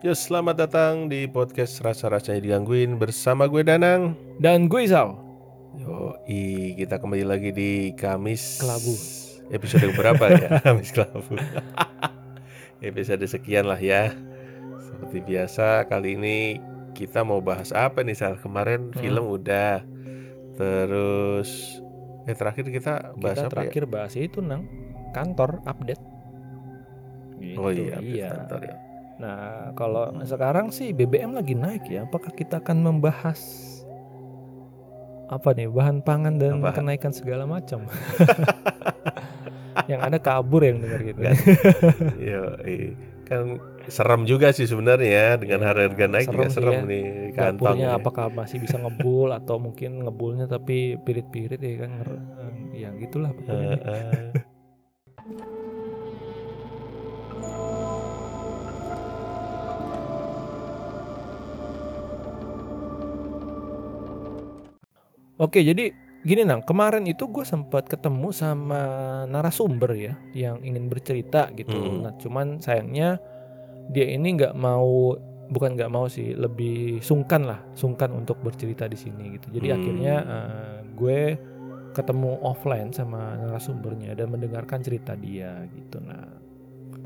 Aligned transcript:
Ya, 0.00 0.16
selamat 0.16 0.56
datang 0.56 1.12
di 1.12 1.28
podcast 1.28 1.76
Rasa-Rasanya 1.84 2.40
Digangguin 2.40 2.96
bersama 2.96 3.44
gue 3.44 3.60
Danang. 3.60 4.16
Dan 4.40 4.64
gue 4.64 4.88
Isau. 4.88 5.20
Yo, 5.76 6.16
kita 6.74 6.96
kembali 6.96 7.24
lagi 7.24 7.52
di 7.52 7.70
Kamis 7.92 8.58
Kelabu. 8.58 8.96
Episode 9.52 9.92
berapa 9.92 10.24
ya? 10.32 10.48
Kamis 10.64 10.90
Kelabu. 10.90 11.36
Episode 12.88 13.28
sekian 13.28 13.68
lah 13.68 13.76
ya. 13.76 14.16
Seperti 14.80 15.20
biasa 15.20 15.84
kali 15.84 16.16
ini 16.16 16.56
kita 16.96 17.20
mau 17.20 17.44
bahas 17.44 17.68
apa 17.70 18.00
nih 18.00 18.16
Sal? 18.16 18.40
Kemarin 18.40 18.96
Hmm. 18.96 18.96
film 18.96 19.24
udah. 19.28 19.84
Terus 20.56 21.80
eh 22.24 22.36
terakhir 22.36 22.68
kita 22.68 23.12
bahas 23.20 23.36
Kita 23.36 23.48
apa 23.48 23.52
terakhir 23.52 23.84
bahas 23.84 24.16
itu 24.16 24.40
nang 24.40 24.64
kantor 25.12 25.60
update. 25.68 26.00
ya? 27.36 27.56
Oh 27.56 27.68
Gitu, 27.68 27.84
iya, 27.84 27.94
update 27.96 28.16
iya. 28.16 28.30
kantor 28.32 28.60
ya. 28.64 28.76
Nah 29.20 29.76
kalau 29.76 30.08
sekarang 30.24 30.72
sih 30.72 30.90
BBM 30.90 31.36
lagi 31.36 31.52
naik 31.52 31.84
ya. 31.86 32.08
Apakah 32.08 32.32
kita 32.32 32.58
akan 32.58 32.80
membahas 32.80 33.40
apa 35.30 35.54
nih 35.54 35.70
bahan 35.70 36.02
pangan 36.02 36.42
dan 36.42 36.58
Apa? 36.58 36.74
kenaikan 36.74 37.14
segala 37.14 37.46
macam? 37.46 37.86
yang 39.86 40.00
ada 40.02 40.18
kabur 40.18 40.66
yang 40.66 40.82
dengar 40.82 41.00
gitu. 41.04 41.18
Nggak. 41.20 41.36
Yo, 42.18 42.42
kan 43.22 43.42
serem 43.86 44.26
juga 44.26 44.50
sih 44.50 44.66
sebenarnya 44.66 45.38
dengan 45.38 45.62
Iya, 45.62 45.68
harga 45.70 46.06
naik 46.10 46.26
juga 46.26 46.46
serem 46.46 46.50
sih 46.50 46.54
serem 46.58 46.74
ya. 46.74 46.80
nih 46.82 47.04
kantong. 47.30 47.54
Dapurnya 47.62 47.86
ya. 47.86 47.98
apakah 47.98 48.26
masih 48.28 48.58
bisa 48.58 48.76
ngebul 48.76 49.30
atau 49.30 49.56
mungkin 49.62 50.02
ngebulnya 50.02 50.50
tapi 50.50 50.98
pirit-pirit 50.98 51.62
ya 51.62 51.86
kan? 51.86 51.90
Ya 52.74 52.90
gitulah 52.98 53.30
pokoknya. 53.30 53.78
Oke, 65.40 65.64
jadi 65.64 65.88
gini 66.20 66.44
nang, 66.44 66.60
kemarin 66.60 67.08
itu 67.08 67.24
gue 67.32 67.48
sempat 67.48 67.88
ketemu 67.88 68.28
sama 68.28 68.82
narasumber 69.24 69.96
ya, 69.96 70.14
yang 70.36 70.60
ingin 70.60 70.92
bercerita 70.92 71.48
gitu. 71.56 71.72
Hmm. 71.72 72.04
Nah, 72.04 72.12
cuman 72.20 72.60
sayangnya 72.60 73.16
dia 73.88 74.04
ini 74.12 74.36
nggak 74.36 74.52
mau, 74.52 75.16
bukan 75.48 75.80
nggak 75.80 75.88
mau 75.88 76.06
sih, 76.12 76.36
lebih 76.36 77.00
sungkan 77.00 77.48
lah, 77.48 77.64
sungkan 77.72 78.12
untuk 78.12 78.36
bercerita 78.44 78.84
di 78.84 79.00
sini 79.00 79.40
gitu. 79.40 79.48
Jadi 79.56 79.66
Hmm. 79.72 79.76
akhirnya 79.80 80.14
eh, 80.20 80.76
gue 80.92 81.20
ketemu 81.90 82.38
offline 82.44 82.92
sama 82.92 83.34
narasumbernya 83.40 84.14
dan 84.14 84.28
mendengarkan 84.30 84.78
cerita 84.84 85.16
dia 85.16 85.64
gitu. 85.72 85.98
Nah, 86.04 86.38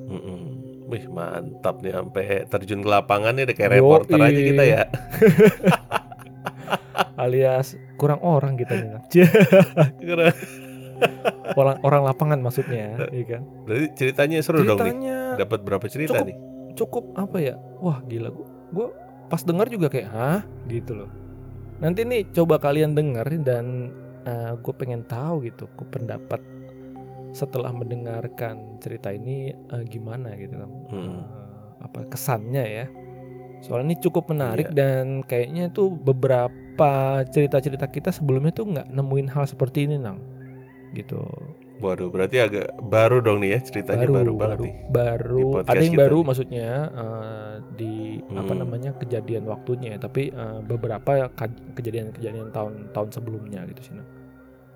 Mm-mm. 0.04 0.42
Wih 0.84 1.08
mantap 1.08 1.80
nih 1.80 1.96
sampai 1.96 2.44
terjun 2.44 2.84
ke 2.84 2.88
lapangan 2.92 3.32
nih 3.32 3.48
udah 3.48 3.56
kayak 3.56 3.72
reporter 3.80 4.20
aja 4.20 4.40
kita 4.42 4.64
ya. 4.68 4.82
alias 7.16 7.74
kurang 7.94 8.20
orang 8.20 8.54
kita 8.54 8.74
nih. 8.74 8.88
Nang. 8.90 9.04
Keren. 9.98 10.34
orang 11.54 11.76
orang 11.82 12.02
lapangan 12.04 12.38
maksudnya, 12.38 13.10
iya 13.10 13.24
kan? 13.28 13.42
Berarti 13.64 13.86
ceritanya 13.94 14.38
seru 14.40 14.62
dong 14.62 14.78
nih. 14.78 14.94
Ceritanya 14.94 15.16
Dapat 15.36 15.60
berapa 15.60 15.86
cerita 15.86 16.14
Cukup. 16.16 16.26
nih? 16.26 16.38
cukup 16.74 17.04
apa 17.14 17.38
ya 17.38 17.54
wah 17.78 18.02
gila 18.02 18.34
gua 18.34 18.46
gua 18.74 18.86
pas 19.26 19.38
dengar 19.40 19.70
juga 19.70 19.86
kayak 19.86 20.10
hah 20.10 20.42
gitu 20.66 20.98
loh 20.98 21.10
nanti 21.78 22.02
nih 22.02 22.26
coba 22.30 22.58
kalian 22.58 22.98
dengar 22.98 23.22
dan 23.38 23.94
gue 24.58 24.74
pengen 24.74 25.06
tahu 25.06 25.46
gitu 25.46 25.70
ku 25.74 25.86
pendapat 25.86 26.42
setelah 27.30 27.70
mendengarkan 27.70 28.74
cerita 28.78 29.14
ini 29.14 29.54
eh, 29.54 29.84
gimana 29.86 30.34
gitu 30.34 30.58
kan 30.58 30.70
Hmm. 30.90 30.98
Eh, 30.98 31.22
apa 31.78 32.10
kesannya 32.10 32.64
ya 32.66 32.86
soalnya 33.62 33.94
ini 33.94 34.02
cukup 34.02 34.34
menarik 34.34 34.70
Iya. 34.70 34.74
dan 34.74 35.22
kayaknya 35.22 35.70
tuh 35.70 35.94
beberapa 35.94 36.50
cerita-cerita 37.30 37.86
kita 37.88 38.10
sebelumnya 38.10 38.50
tuh 38.50 38.66
nggak 38.70 38.90
nemuin 38.90 39.28
hal 39.30 39.44
seperti 39.46 39.86
ini 39.86 39.96
nang 39.98 40.18
gitu 40.94 41.22
Waduh 41.74 42.06
berarti 42.06 42.38
agak 42.38 42.70
baru 42.86 43.18
dong 43.18 43.42
nih 43.42 43.58
ya 43.58 43.60
ceritanya 43.66 44.06
baru, 44.06 44.32
banget 44.38 44.38
baru, 44.38 44.64
nih. 44.64 44.74
baru 44.94 45.46
ada 45.66 45.82
yang 45.82 45.98
baru 45.98 46.18
nih. 46.22 46.26
maksudnya 46.30 46.70
eh, 46.94 47.54
di 47.74 47.94
apa 48.30 48.52
Hmm. 48.54 48.60
namanya 48.62 48.90
kejadian 48.94 49.44
waktunya 49.50 49.98
ya, 49.98 49.98
tapi 49.98 50.30
eh, 50.30 50.60
beberapa 50.62 51.28
kejadian-kejadian 51.74 52.54
tahun-tahun 52.54 53.10
sebelumnya 53.10 53.66
gitu 53.74 53.90
sih. 53.90 53.94
Nah, 53.98 54.06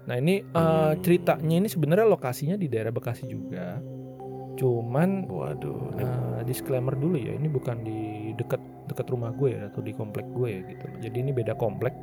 Nah, 0.08 0.16
ini 0.19 0.41
eh, 0.41 0.92
Hmm. 0.92 0.98
ceritanya 1.04 1.54
ini 1.60 1.69
sebenarnya 1.70 2.08
lokasinya 2.08 2.56
di 2.58 2.66
daerah 2.66 2.91
Bekasi 2.91 3.31
juga. 3.31 3.78
Cuman 4.58 5.30
Waduh. 5.30 5.94
eh, 6.02 6.41
disclaimer 6.42 6.98
dulu 6.98 7.14
ya, 7.14 7.38
ini 7.38 7.46
bukan 7.46 7.86
di 7.86 8.34
dekat 8.34 8.58
dekat 8.91 9.06
rumah 9.14 9.30
gue 9.30 9.54
ya 9.54 9.70
atau 9.70 9.78
di 9.78 9.94
komplek 9.94 10.26
gue 10.34 10.48
ya 10.50 10.60
gitu. 10.66 10.84
Jadi 10.98 11.16
ini 11.22 11.30
beda 11.30 11.54
komplek. 11.54 11.94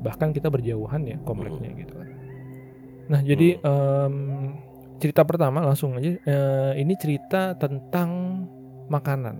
Bahkan 0.00 0.32
kita 0.32 0.48
berjauhan 0.48 1.04
ya 1.04 1.16
kompleknya 1.28 1.68
gitu 1.76 1.92
kan. 1.92 2.08
Nah, 3.08 3.20
jadi 3.20 3.60
em, 3.60 4.14
cerita 4.96 5.26
pertama 5.26 5.60
langsung 5.60 6.00
aja 6.00 6.16
eh, 6.16 6.72
ini 6.80 6.96
cerita 6.96 7.52
tentang 7.60 8.44
makanan. 8.88 9.36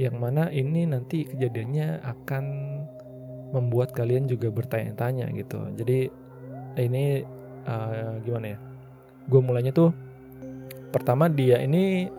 Yang 0.00 0.16
mana 0.16 0.48
ini 0.50 0.88
nanti 0.88 1.28
kejadiannya 1.28 2.02
akan 2.02 2.44
membuat 3.54 3.94
kalian 3.94 4.26
juga 4.26 4.50
bertanya-tanya 4.50 5.30
gitu. 5.36 5.62
Jadi 5.78 6.10
ini 6.80 7.22
eh, 7.68 8.12
gimana 8.24 8.46
ya? 8.56 8.58
Gue 9.30 9.40
mulainya 9.44 9.70
tuh 9.70 9.92
pertama 10.90 11.30
dia 11.30 11.58
ini 11.62 12.10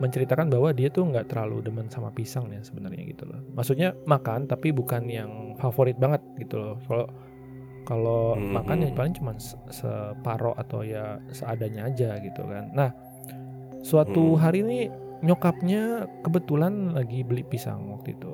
menceritakan 0.00 0.48
bahwa 0.48 0.72
dia 0.72 0.88
tuh 0.88 1.04
nggak 1.04 1.28
terlalu 1.28 1.60
demen 1.60 1.92
sama 1.92 2.08
pisang 2.08 2.48
ya 2.48 2.64
sebenarnya 2.64 3.04
gitu 3.04 3.28
loh. 3.28 3.40
Maksudnya 3.52 3.92
makan 4.08 4.48
tapi 4.48 4.72
bukan 4.72 5.04
yang 5.04 5.52
favorit 5.60 6.00
banget 6.00 6.24
gitu 6.40 6.56
loh. 6.56 6.76
Kalau 6.88 7.06
kalau 7.84 8.22
Hmm, 8.36 8.60
makan 8.60 8.86
ya 8.86 8.88
hmm. 8.92 8.96
paling 8.96 9.14
cuma 9.16 9.32
se- 9.36 9.60
separoh 9.68 10.56
atau 10.56 10.80
ya 10.80 11.20
seadanya 11.32 11.88
aja 11.88 12.16
gitu 12.20 12.44
kan. 12.48 12.72
Nah, 12.72 12.92
suatu 13.80 14.36
Hmm. 14.36 14.40
hari 14.40 14.64
ini 14.64 14.78
nyokapnya 15.20 16.08
kebetulan 16.24 16.96
lagi 16.96 17.20
beli 17.20 17.44
pisang 17.44 17.92
waktu 17.92 18.16
itu. 18.16 18.32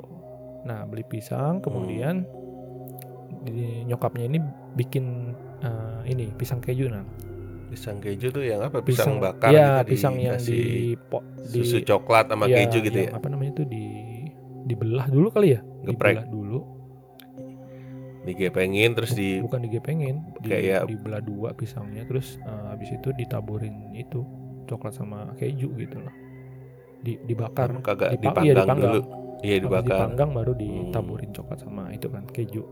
Nah, 0.67 0.87
beli 0.87 1.03
pisang 1.03 1.59
kemudian 1.59 2.23
di- 3.43 3.83
nyokapnya 3.87 4.27
ini 4.27 4.39
bikin 4.75 5.35
eh, 5.57 6.01
ini 6.13 6.31
pisang 6.37 6.61
keju 6.61 6.93
nah. 6.93 7.03
Pisang 7.67 7.99
keju 7.99 8.31
tuh 8.31 8.43
yang 8.43 8.63
apa? 8.63 8.79
Pisang, 8.79 9.19
bakar 9.19 9.51
ya 9.51 9.83
gitu, 9.83 9.91
pisang 9.93 10.15
yang 10.17 10.39
di 10.39 10.95
po, 10.97 11.19
di 11.45 11.61
susu 11.61 11.83
coklat 11.83 12.27
sama 12.27 12.47
ya, 12.47 12.63
keju 12.63 12.79
gitu 12.81 12.99
ya. 13.01 13.11
apa 13.11 13.27
namanya 13.27 13.53
itu 13.53 13.65
di 13.65 13.85
dibelah 14.65 15.07
dulu 15.07 15.29
kali 15.29 15.49
ya 15.53 15.61
Geprek. 15.83 16.15
dibelah 16.17 16.29
dulu 16.29 16.59
Digepengin 18.23 18.91
terus 18.93 19.15
di 19.15 19.39
bukan 19.39 19.63
digepengin 19.63 20.19
di, 20.41 20.51
Kayak- 20.51 20.91
dibelah 20.91 21.23
dua 21.23 21.55
pisangnya 21.55 22.03
terus 22.03 22.39
eh, 22.41 22.65
habis 22.67 22.91
itu 22.91 23.15
ditaburin 23.15 23.95
itu 23.95 24.27
coklat 24.67 24.91
sama 24.93 25.31
keju 25.35 25.71
gitu 25.73 25.97
loh 25.97 26.11
di 26.99 27.15
dibakar 27.23 27.71
kagak 27.79 28.19
Dipa- 28.19 28.35
dipanggang, 28.35 28.43
iya, 28.45 28.55
dipanggang. 28.57 28.79
dulu. 28.83 29.01
Iya 29.37 29.55
Habis 29.55 29.63
dibakar. 29.63 29.87
dipanggang 29.95 30.31
baru 30.33 30.53
Hmm. 30.53 30.61
ditaburin 30.61 31.31
coklat 31.31 31.59
sama 31.61 31.85
itu 31.93 32.07
kan 32.09 32.25
keju 32.27 32.63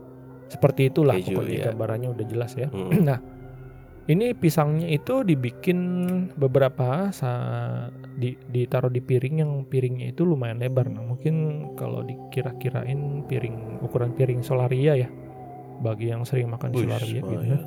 seperti 0.45 0.81
itulah 0.85 1.15
Keju, 1.15 1.27
pokoknya 1.31 1.55
iya. 1.55 1.65
gambarannya 1.65 2.09
udah 2.11 2.25
jelas 2.27 2.51
ya 2.53 2.67
Hmm. 2.67 2.91
nah 3.07 3.19
ini 4.05 4.31
pisangnya 4.31 4.85
itu 4.85 5.21
dibikin 5.21 5.79
beberapa 6.31 7.09
sa- 7.09 7.89
di 8.13 8.37
ditaruh 8.45 8.87
di 8.87 8.99
piring 8.99 9.35
yang 9.37 9.51
piringnya 9.63 10.09
itu 10.09 10.23
lumayan 10.23 10.57
lebar 10.57 10.85
nah 10.87 11.01
mungkin 11.01 11.35
kalau 11.73 11.99
dikira-kirain 12.01 13.25
piring 13.25 13.81
ukuran 13.81 14.13
piring 14.13 14.39
solaria 14.39 14.93
ya 14.95 15.09
bagi 15.75 16.07
yang 16.07 16.21
sering 16.23 16.47
makan 16.47 16.69
di 16.69 16.79
Wih, 16.79 16.87
solaria 16.87 17.11
gitu 17.17 17.33
lumayan. 17.33 17.61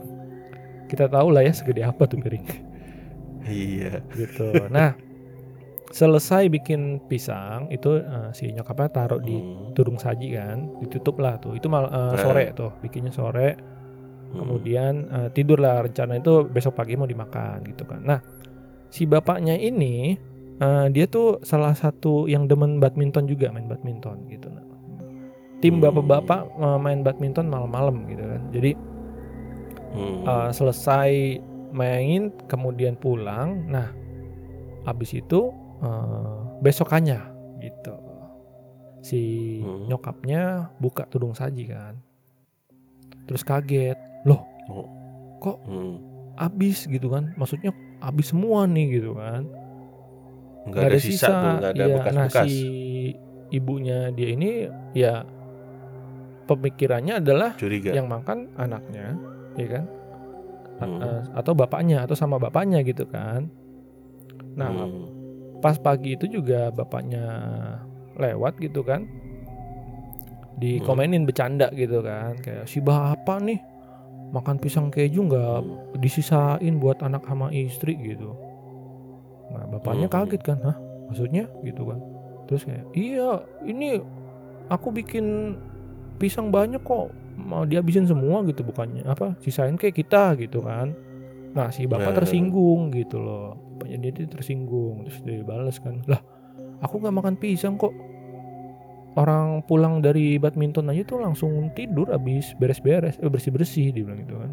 kita 0.87 1.05
tahu 1.06 1.29
lah 1.29 1.43
ya 1.43 1.52
segede 1.52 1.82
apa 1.82 2.02
tuh 2.05 2.19
piring 2.19 2.44
Iya. 3.44 4.00
gitu 4.12 4.46
nah 4.69 4.94
selesai 5.88 6.46
bikin 6.49 7.00
pisang 7.02 7.67
itu 7.69 7.96
eh, 7.96 8.31
si 8.31 8.49
nyokapnya 8.49 8.88
taruh 8.90 9.19
di 9.19 9.35
Hmm. 9.35 9.73
turung 9.73 9.96
saji 9.96 10.32
kan 10.32 10.69
ditutup 10.79 11.17
lah 11.17 11.37
tuh 11.37 11.56
itu 11.56 11.64
mal 11.67 11.88
Nah. 11.88 12.12
sore 12.14 12.52
tuh 12.52 12.76
bikinnya 12.79 13.08
sore. 13.08 13.56
Kemudian 14.34 15.08
eh, 15.08 15.28
tidur 15.32 15.56
lah 15.60 15.84
rencana 15.84 16.20
itu 16.20 16.44
besok 16.44 16.76
pagi 16.76 16.98
mau 16.98 17.08
dimakan 17.08 17.64
gitu 17.64 17.88
kan. 17.88 18.00
Nah 18.04 18.20
si 18.88 19.08
bapaknya 19.08 19.56
ini 19.56 20.16
eh, 20.58 20.86
dia 20.92 21.06
tuh 21.08 21.40
salah 21.44 21.72
satu 21.72 22.28
yang 22.28 22.44
demen 22.48 22.80
badminton 22.82 23.25
juga 23.25 23.48
main 23.48 23.69
badminton 23.69 24.28
gitu. 24.28 24.48
Nah 24.52 24.64
tim 25.58 25.80
Hmm. 25.80 25.84
bapak-bapak 25.88 26.40
eh, 26.44 26.78
main 26.78 27.00
badminton 27.00 27.48
malam-malam 27.48 28.04
gitu 28.10 28.25
kan. 28.25 28.42
Jadi 28.52 28.70
Hmm. 29.88 30.20
eh, 30.28 30.50
selesai 30.52 31.12
main 31.72 32.32
kemudian 32.48 32.96
pulang 32.96 33.69
nah 33.69 33.92
habis 34.84 35.16
itu 35.16 35.52
eh, 35.80 36.38
besokannya 36.60 37.20
gitu. 37.64 37.94
Si 39.00 39.22
Hmm. 39.62 39.88
nyokapnya 39.88 40.75
buka 40.82 41.06
tudung 41.08 41.32
saji 41.32 41.70
kan. 41.70 41.96
Terus 43.28 43.44
kaget 43.44 44.07
loh 44.23 44.43
Oh. 44.67 44.87
kok 45.38 45.59
Hmm. 45.65 45.97
habis 46.35 46.85
gitu 46.85 47.09
kan 47.09 47.32
maksudnya 47.35 47.70
habis 47.99 48.29
semua 48.29 48.65
nih 48.65 49.00
gitu 49.00 49.12
kan 49.12 49.47
Nggak 50.65 50.85
ada 50.85 50.99
sisa, 51.00 51.26
tuh, 51.26 51.53
nggak 51.56 51.70
ada 51.73 51.81
Iya, 51.81 51.94
bekas-bekas. 51.97 52.35
nah 52.37 52.44
si 52.44 52.56
ibunya 53.49 54.12
dia 54.12 54.29
ini 54.29 54.50
ya 54.93 55.25
pemikirannya 56.44 57.15
adalah 57.17 57.56
Curiga. 57.56 57.93
yang 57.93 58.05
makan 58.05 58.53
anaknya, 58.55 59.17
ya 59.56 59.69
kan? 59.70 59.85
A- 60.76 60.85
Hmm. 60.85 61.00
eh, 61.00 61.23
atau 61.35 61.53
bapaknya 61.53 62.05
atau 62.05 62.12
sama 62.12 62.37
bapaknya 62.37 62.81
gitu 62.82 63.05
kan. 63.05 63.49
Nah, 64.55 64.69
Hmm. 64.69 65.09
pas 65.59 65.76
pagi 65.76 66.14
itu 66.14 66.29
juga 66.29 66.69
bapaknya 66.69 67.25
lewat 68.14 68.56
gitu 68.59 68.81
kan. 68.81 69.09
Dikomenin 70.56 71.23
bercanda 71.23 71.71
gitu 71.71 72.03
kan, 72.03 72.35
kayak 72.37 72.67
si 72.67 72.82
bapak 72.82 73.38
nih 73.41 73.61
makan 74.28 74.60
pisang 74.60 74.92
keju 74.92 75.25
nggak 75.25 75.64
disisain 75.98 76.76
buat 76.76 77.00
anak 77.00 77.25
sama 77.25 77.48
istri 77.48 77.96
gitu. 77.96 78.36
Nah, 79.48 79.64
bapaknya 79.72 80.08
Hmm. 80.12 80.16
kaget 80.28 80.42
kan, 80.44 80.58
hah? 80.60 80.76
Maksudnya 81.08 81.48
gitu 81.64 81.88
kan. 81.88 81.98
Terus 82.48 82.62
kayak, 82.69 82.84
"Iya, 82.92 83.30
ini 83.64 83.96
aku 84.69 84.92
bikin 84.92 85.56
pisang 86.20 86.52
banyak 86.52 86.84
kok. 86.84 87.12
Mau 87.38 87.64
dihabisin 87.64 88.04
semua 88.04 88.44
gitu 88.44 88.60
bukannya 88.66 89.06
apa? 89.08 89.38
Sisain 89.40 89.76
kayak 89.80 89.96
kita 89.96 90.36
gitu 90.36 90.60
kan." 90.60 90.92
Nah, 91.56 91.72
si 91.72 91.88
bapak 91.88 92.12
Nah. 92.12 92.19
tersinggung 92.20 92.92
gitu 92.92 93.16
loh. 93.16 93.56
Bapaknya 93.80 93.96
dia 94.04 94.10
tuh 94.12 94.36
tersinggung, 94.36 95.08
terus 95.08 95.25
dia 95.25 95.40
balas 95.40 95.80
kan, 95.80 96.04
"Lah, 96.04 96.20
aku 96.84 97.00
nggak 97.00 97.16
makan 97.16 97.34
pisang 97.40 97.80
kok. 97.80 97.96
Orang 99.16 99.64
pulang 99.64 100.05
dari 100.05 100.37
badminton 100.37 100.90
aja 100.90 101.02
tuh 101.02 101.19
langsung 101.20 101.72
tidur 101.72 102.12
abis 102.12 102.52
beres-beres, 102.56 103.16
eh, 103.19 103.26
bersih-bersih 103.26 103.90
dia 103.90 104.05
bilang 104.05 104.20
gitu 104.20 104.37
kan. 104.37 104.50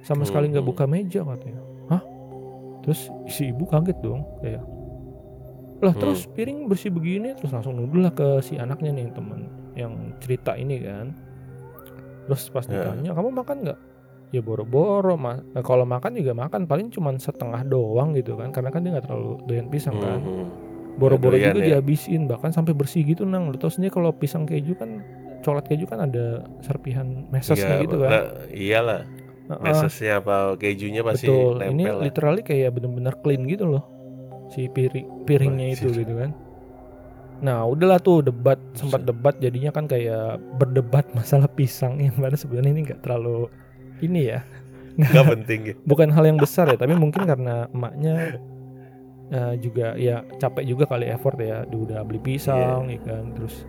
Sama 0.00 0.24
sekali 0.24 0.50
nggak 0.50 0.64
Hmm. 0.64 0.72
buka 0.72 0.84
meja 0.84 1.20
katanya. 1.22 1.62
Hah? 1.88 2.02
Terus 2.82 3.08
si 3.26 3.48
ibu 3.48 3.64
kaget 3.64 3.96
dong 4.00 4.24
kayak 4.40 4.64
lah 5.82 5.92
Hmm. 5.92 6.00
terus 6.00 6.24
piring 6.24 6.64
bersih 6.64 6.88
begini 6.88 7.36
terus 7.36 7.52
langsung 7.52 7.76
nuduh 7.76 8.08
lah 8.08 8.12
ke 8.12 8.40
si 8.40 8.56
anaknya 8.56 8.94
nih 8.94 9.12
temen 9.12 9.48
yang 9.74 9.92
cerita 10.16 10.56
ini 10.56 10.80
kan. 10.80 11.12
Terus 12.24 12.48
pas 12.48 12.64
ditanya 12.64 13.12
kamu 13.12 13.30
makan 13.30 13.56
nggak? 13.68 13.80
Ya 14.32 14.40
boro-boro 14.40 15.14
mas. 15.14 15.44
Nah, 15.52 15.60
kalau 15.60 15.84
makan 15.84 16.16
juga 16.16 16.32
makan 16.32 16.64
paling 16.64 16.88
cuman 16.88 17.20
setengah 17.20 17.62
doang 17.64 18.16
gitu 18.16 18.34
kan 18.34 18.50
karena 18.50 18.72
kan 18.72 18.80
dia 18.82 18.96
nggak 18.96 19.06
terlalu 19.06 19.38
doyan 19.44 19.68
pisang 19.68 19.94
kan. 20.00 20.18
Hmm. 20.18 20.48
Boro-boro 20.94 21.34
juga 21.34 21.58
ya. 21.58 21.76
dihabisin 21.76 22.24
bahkan 22.24 22.50
sampai 22.50 22.72
bersih 22.72 23.02
gitu 23.02 23.24
nang. 23.24 23.50
Lu 23.50 23.56
tau 23.56 23.68
sendiri 23.68 23.90
kalau 23.90 24.10
pisang 24.10 24.44
keju 24.44 24.74
kan 24.74 25.02
coklat 25.40 25.66
keju 25.66 25.84
kan 25.84 26.00
ada 26.00 26.42
serpihan 26.60 27.26
mesesnya 27.28 27.76
Iya, 27.76 27.84
gitu 27.84 27.96
kan. 27.98 28.10
nah, 28.10 28.24
iyalah. 28.48 29.00
Mesesnya 29.44 30.18
apa 30.18 30.56
kejunya 30.56 31.04
pasti 31.04 31.28
Betul. 31.28 31.60
Ini 31.60 31.68
nempel 31.84 31.94
lah. 31.94 32.02
literally 32.02 32.40
kayak 32.40 32.70
bener-bener 32.72 33.14
clean 33.20 33.44
gitu 33.44 33.68
loh. 33.68 33.84
Si 34.48 34.68
piring 34.68 35.24
piringnya 35.24 35.68
itu 35.72 35.90
gitu 35.90 36.14
kan. 36.16 36.30
Nah, 37.40 37.66
udahlah 37.66 37.98
tuh 37.98 38.22
debat 38.22 38.56
sempat 38.72 39.04
debat 39.04 39.36
jadinya 39.36 39.68
kan 39.68 39.84
kayak 39.84 40.40
berdebat 40.56 41.04
masalah 41.18 41.44
pisang 41.46 42.00
yang 42.00 42.16
mana 42.16 42.38
sebenarnya 42.38 42.72
ini 42.72 42.82
nggak 42.86 43.02
terlalu 43.02 43.50
ini 44.00 44.32
ya. 44.32 44.40
Nggak 44.94 45.26
penting 45.28 45.60
ya. 45.66 45.74
Bukan 45.90 46.08
hal 46.08 46.24
yang 46.24 46.38
besar 46.38 46.70
ya, 46.70 46.78
tapi 46.78 46.94
mungkin 46.94 47.26
karena 47.26 47.66
emaknya 47.68 48.38
eh, 49.28 49.54
juga 49.56 49.94
ya 49.94 50.20
capek 50.34 50.64
juga 50.64 50.84
kali 50.86 51.06
effort 51.06 51.36
ya, 51.36 51.64
udah 51.64 52.00
beli 52.02 52.20
pisang 52.20 52.88
ya 52.88 53.00
kan, 53.00 53.32
terus 53.32 53.64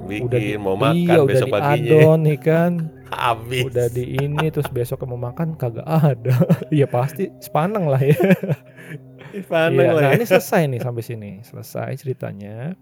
Bikin 0.00 0.26
udah 0.26 0.40
di, 0.40 0.56
mau 0.56 0.74
makan 0.74 0.96
iya, 0.96 1.16
udah 1.18 1.28
besok 1.28 1.48
paginya 1.50 1.76
diadon 1.76 2.18
nih 2.24 2.38
kan. 2.40 2.72
habis. 3.20 3.62
udah 3.66 3.86
di 3.86 4.04
ini 4.16 4.46
terus 4.48 4.68
besok 4.68 5.04
mau 5.04 5.20
makan 5.20 5.54
kagak 5.54 5.84
ada 5.84 6.36
ya 6.72 6.86
pasti 6.86 7.28
sepaneng 7.38 7.84
lah 7.84 8.00
ya 8.00 8.16
Panen 9.50 9.76
Iya, 9.78 9.92
lah 9.92 10.02
nah 10.02 10.10
ya. 10.10 10.16
ini 10.16 10.24
selesai 10.24 10.66
nih 10.66 10.80
sampai 10.80 11.02
sini 11.02 11.30
selesai 11.40 11.90
ceritanya 11.96 12.74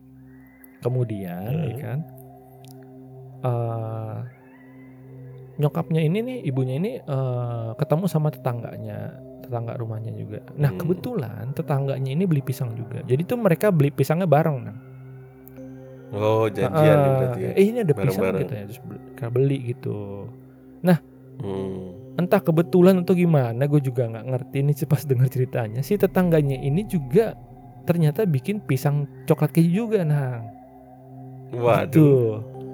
kemudian 0.79 1.43
Hmm. 1.49 1.67
ya 1.67 1.75
kan 1.77 1.99
eh, 3.41 4.17
nyokapnya 5.59 6.01
ini 6.01 6.19
nih 6.23 6.39
ibunya 6.47 6.75
ini 6.79 6.93
eh, 6.99 7.71
ketemu 7.75 8.05
sama 8.07 8.31
tetangganya 8.31 9.19
tetangga 9.49 9.75
rumahnya 9.75 10.13
juga 10.13 10.45
nah 10.55 10.69
Hmm. 10.69 10.79
kebetulan 10.79 11.45
tetangganya 11.51 12.11
ini 12.11 12.25
beli 12.25 12.41
pisang 12.41 12.71
juga 12.73 13.01
jadi 13.03 13.25
tuh 13.25 13.37
mereka 13.37 13.69
beli 13.69 13.89
pisangnya 13.89 14.29
bareng 14.29 14.59
nah 14.63 14.77
Oh, 16.09 16.49
janjian 16.49 16.73
Ah, 16.97 17.21
berarti 17.21 17.41
ya. 17.43 17.51
eh 17.53 17.65
ini 17.67 17.79
ada 17.81 17.93
pisang 17.93 18.17
Bareng-bareng. 18.17 18.41
gitu 18.41 18.53
ya 18.55 18.63
terus 18.65 18.81
beli, 18.81 18.99
mereka 19.03 19.27
beli 19.29 19.59
gitu 19.67 19.99
Hmm. 21.39 21.95
entah 22.17 22.43
kebetulan 22.43 22.99
atau 22.99 23.15
gimana 23.15 23.63
gue 23.63 23.79
juga 23.79 24.11
nggak 24.11 24.27
ngerti 24.27 24.57
ini 24.59 24.73
pas 24.83 24.99
dengar 25.01 25.29
ceritanya 25.29 25.81
si 25.81 25.95
tetangganya 25.95 26.59
ini 26.59 26.83
juga 26.83 27.39
ternyata 27.85 28.27
bikin 28.27 28.59
pisang 28.59 29.07
coklat 29.23 29.53
keju 29.53 29.87
juga 29.87 30.03
nah 30.03 30.43
Waduh, 31.49 31.87
Gitu. 31.87 32.09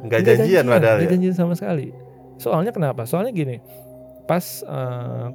nggak 0.03 0.21
janjian 0.25 0.65
padahal 0.65 0.97
nggak 0.97 1.05
ya. 1.05 1.13
janjian 1.13 1.37
sama 1.37 1.53
sekali 1.53 1.93
soalnya 2.35 2.73
kenapa 2.73 3.05
soalnya 3.05 3.31
gini 3.31 3.61
pas 4.25 4.43
eh, 4.65 5.27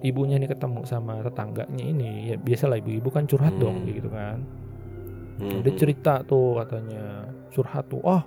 ibunya 0.00 0.36
ini 0.36 0.44
ketemu 0.44 0.84
sama 0.84 1.20
tetangganya 1.20 1.80
ini 1.80 2.28
ya 2.28 2.36
biasalah 2.36 2.80
ibu-ibu 2.80 3.08
kan 3.08 3.24
curhat 3.24 3.56
Hmm. 3.56 3.62
dong 3.62 3.76
gitu 3.88 4.08
kan 4.08 4.44
Hmm. 5.36 5.60
dia 5.60 5.72
cerita 5.76 6.24
tuh 6.24 6.56
katanya 6.56 7.28
curhat 7.52 7.84
tuh 7.88 8.00
ah 8.04 8.24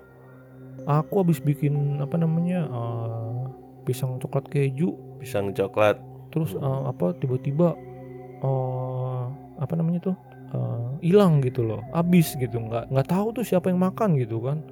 aku 0.85 1.21
habis 1.21 1.41
bikin 1.41 1.97
apa 1.97 2.17
namanya 2.17 2.65
eh, 2.65 3.41
pisang 3.85 4.17
coklat 4.17 4.45
keju 4.47 4.93
pisang 5.17 5.49
coklat. 5.51 5.97
terus 6.29 6.53
eh, 6.53 6.81
apa 6.85 7.13
tiba-tiba 7.17 7.73
eh 8.39 9.23
apa 9.59 9.73
namanya 9.75 10.13
tuh 10.13 10.17
hilang 10.99 11.45
gitu 11.45 11.61
loh 11.61 11.85
habis 11.93 12.33
gitu 12.33 12.57
nggak 12.57 12.89
nggak 12.89 13.07
tahu 13.07 13.29
tuh 13.31 13.45
siapa 13.45 13.69
yang 13.69 13.77
makan 13.77 14.17
gitu 14.17 14.41
kan 14.41 14.65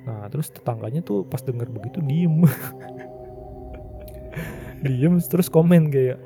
nah 0.00 0.24
terus 0.32 0.48
tetangganya 0.48 1.04
tuh 1.04 1.28
pas 1.28 1.44
dengar 1.44 1.68
begitu 1.68 2.00
diem 2.00 2.40
diem 4.80 5.18
terus 5.20 5.46
komen 5.46 5.90
kayak 5.90 6.18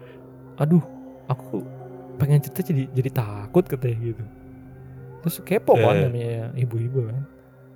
aduh 0.57 0.83
aku 1.27 1.65
pengen 2.17 2.39
cerita 2.39 2.63
jadi 2.63 2.87
jadi 2.93 3.11
takut 3.11 3.65
katanya 3.65 3.97
gitu 4.05 4.25
terus 5.21 5.37
kepo 5.41 5.75
kan 5.75 5.97
Eh. 5.97 6.03
namanya 6.07 6.53
ibu-ibu 6.55 7.11
kan 7.11 7.19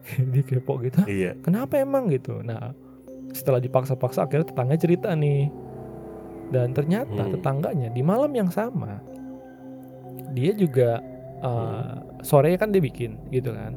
dia 0.32 0.42
kepo 0.42 0.78
gitu 0.80 1.00
"Hah, 1.00 1.08
Iya. 1.08 1.32
kenapa 1.40 1.78
emang 1.78 2.06
gitu 2.08 2.38
nah 2.40 2.70
setelah 3.32 3.58
dipaksa-paksa 3.58 4.25
akhirnya 4.25 4.47
tetangga 4.47 4.76
cerita 4.76 5.12
nih 5.12 5.50
dan 6.49 6.73
ternyata 6.73 7.23
Hmm. 7.25 7.32
tetangganya 7.35 7.88
di 7.88 8.00
malam 8.00 8.32
yang 8.32 8.49
sama 8.49 9.00
dia 10.30 10.52
juga 10.52 11.00
uh, 11.40 11.99
sore 12.20 12.56
kan 12.56 12.70
dia 12.70 12.80
bikin 12.80 13.16
gitu 13.28 13.50
kan 13.50 13.75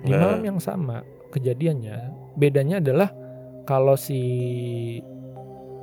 di 0.00 0.12
Nah. 0.12 0.18
malam 0.18 0.40
yang 0.42 0.58
sama 0.58 1.04
kejadiannya 1.30 1.96
bedanya 2.34 2.80
adalah 2.80 3.12
kalau 3.62 3.94
si 3.94 4.18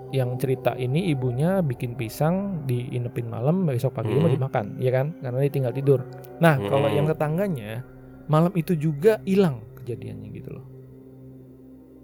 yang 0.09 0.35
cerita 0.35 0.71
ini 0.73 1.11
ibunya 1.11 1.59
bikin 1.59 1.93
pisang 1.93 2.63
diinepin 2.63 3.27
malam 3.27 3.63
besok 3.63 3.91
pagi 3.93 4.13
mau 4.13 4.25
Hmm. 4.25 4.35
dimakan 4.35 4.65
ya 4.77 4.89
kan 4.89 5.11
karena 5.17 5.37
dia 5.37 5.51
tinggal 5.51 5.73
tidur 5.73 5.99
nah 6.37 6.55
kalau 6.57 6.87
Hmm. 6.87 6.95
yang 6.95 7.05
tetangganya 7.05 7.83
malam 8.25 8.51
itu 8.53 8.71
juga 8.73 9.19
hilang 9.23 9.59
kejadiannya 9.77 10.29
gitu 10.31 10.49
loh 10.51 10.65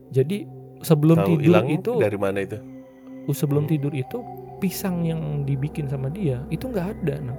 jadi 0.10 0.44
sebelum 0.80 1.18
Tahu 1.18 1.30
tidur 1.40 1.64
itu 1.66 1.92
dari 1.96 2.18
mana 2.18 2.40
itu? 2.40 2.58
sebelum 3.26 3.64
Hmm. 3.64 3.72
tidur 3.72 3.94
itu 3.94 4.18
pisang 4.60 5.04
yang 5.04 5.22
dibikin 5.42 5.88
sama 5.88 6.08
dia 6.08 6.44
itu 6.50 6.68
nggak 6.68 6.88
ada 6.94 7.16
nah 7.22 7.38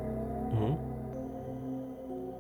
Hmm. 0.51 0.75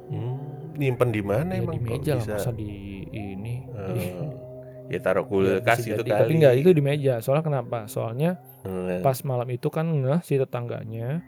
Hmm. 0.06 0.36
Nyimpen 0.74 1.10
di 1.10 1.22
mana 1.22 1.50
ya 1.50 1.60
emang 1.60 1.76
di 1.76 1.82
meja 1.82 2.12
lah 2.14 2.24
masa 2.26 2.50
di 2.50 2.70
ini 3.06 3.54
Eh, 3.70 4.10
ya 4.86 4.98
taruh 4.98 5.24
Ya, 5.24 5.30
kulkas 5.58 5.78
bisa 5.78 5.88
gitu 5.90 6.00
jadi. 6.00 6.10
kali. 6.10 6.20
tapi 6.20 6.32
nggak 6.36 6.54
itu 6.56 6.70
di 6.70 6.82
meja 6.82 7.14
soalnya 7.18 7.44
kenapa 7.44 7.78
soalnya 7.86 8.36
Hmm. 8.60 9.00
pas 9.00 9.16
malam 9.22 9.48
itu 9.48 9.68
kan 9.68 9.84
ngeh 9.84 10.20
si 10.20 10.34
tetangganya 10.34 11.20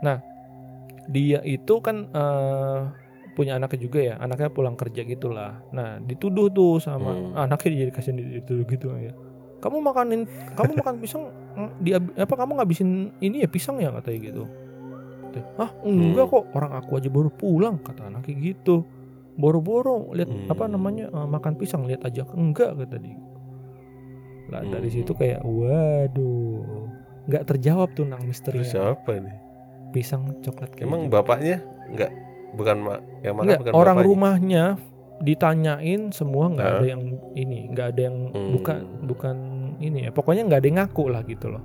nah 0.00 0.22
dia 1.04 1.42
itu 1.42 1.74
kan 1.78 2.06
eh, 2.08 2.80
punya 3.32 3.54
anaknya 3.54 3.78
juga 3.80 3.98
ya 4.00 4.14
anaknya 4.16 4.48
pulang 4.48 4.74
kerja 4.74 5.02
gitulah 5.02 5.58
nah 5.68 5.98
dituduh 5.98 6.46
tuh 6.48 6.78
sama 6.78 7.10
Hmm. 7.10 7.34
anaknya 7.40 7.84
jadi 7.84 7.92
kasih 7.92 8.12
dituduh 8.14 8.62
gitu 8.64 8.86
ya 8.96 9.10
kamu 9.58 9.80
makanin 9.80 10.28
kamu 10.52 10.76
makan 10.76 10.94
pisang 10.98 11.24
mm, 11.52 11.70
di 11.78 11.90
apa 11.94 12.34
kamu 12.34 12.52
ngabisin 12.54 12.90
ini 13.18 13.42
ya 13.42 13.48
pisang 13.48 13.78
ya 13.78 13.90
katanya 13.92 14.18
gitu 14.24 14.44
ah 15.56 15.70
enggak 15.82 16.24
Hmm. 16.24 16.32
kok 16.32 16.44
orang 16.52 16.72
aku 16.74 16.90
aja 16.94 17.08
baru 17.08 17.26
pulang 17.28 17.80
kata 17.80 18.06
anaknya 18.06 18.54
gitu 18.54 18.86
boro-boro 19.34 20.10
lihat 20.10 20.28
Hmm. 20.28 20.46
apa 20.48 20.64
namanya 20.66 21.06
eh, 21.06 21.26
makan 21.26 21.54
pisang 21.54 21.84
lihat 21.84 22.02
aja 22.02 22.22
enggak 22.30 22.74
kata 22.76 22.96
dia 22.96 23.18
lah 24.46 24.62
dari 24.62 24.86
Hmm. 24.86 24.96
situ 24.96 25.12
kayak 25.12 25.40
waduh 25.40 26.62
nggak 27.24 27.44
terjawab 27.46 27.88
tuh 27.92 28.04
nang 28.04 28.20
Terus 28.20 28.28
misterinya 28.30 28.68
siapa 28.92 29.12
nih? 29.16 29.36
pisang 29.90 30.22
coklat 30.38 30.70
keju. 30.72 30.84
Emang 30.84 31.06
bapaknya 31.06 31.62
nggak 31.88 32.10
bukan 32.52 32.76
ma 32.78 32.94
yang 33.20 33.34
mana 33.34 33.44
Enggak, 33.48 33.58
bukan 33.60 33.72
orang 33.72 33.96
bapaknya? 33.96 34.10
rumahnya 34.10 34.64
ditanyain 35.16 36.02
semua 36.10 36.44
nggak 36.48 36.66
ada 36.68 36.86
yang 36.86 37.02
ini 37.32 37.70
nggak 37.70 37.86
ada 37.88 38.00
yang 38.02 38.16
Hmm. 38.28 38.50
bukan 38.52 38.78
bukan 39.04 39.36
ini 39.78 39.98
ya 40.04 40.10
pokoknya 40.10 40.42
nggak 40.44 40.58
ada 40.58 40.66
yang 40.66 40.78
ngaku 40.80 41.04
lah 41.06 41.22
gitu 41.22 41.46
loh 41.48 41.62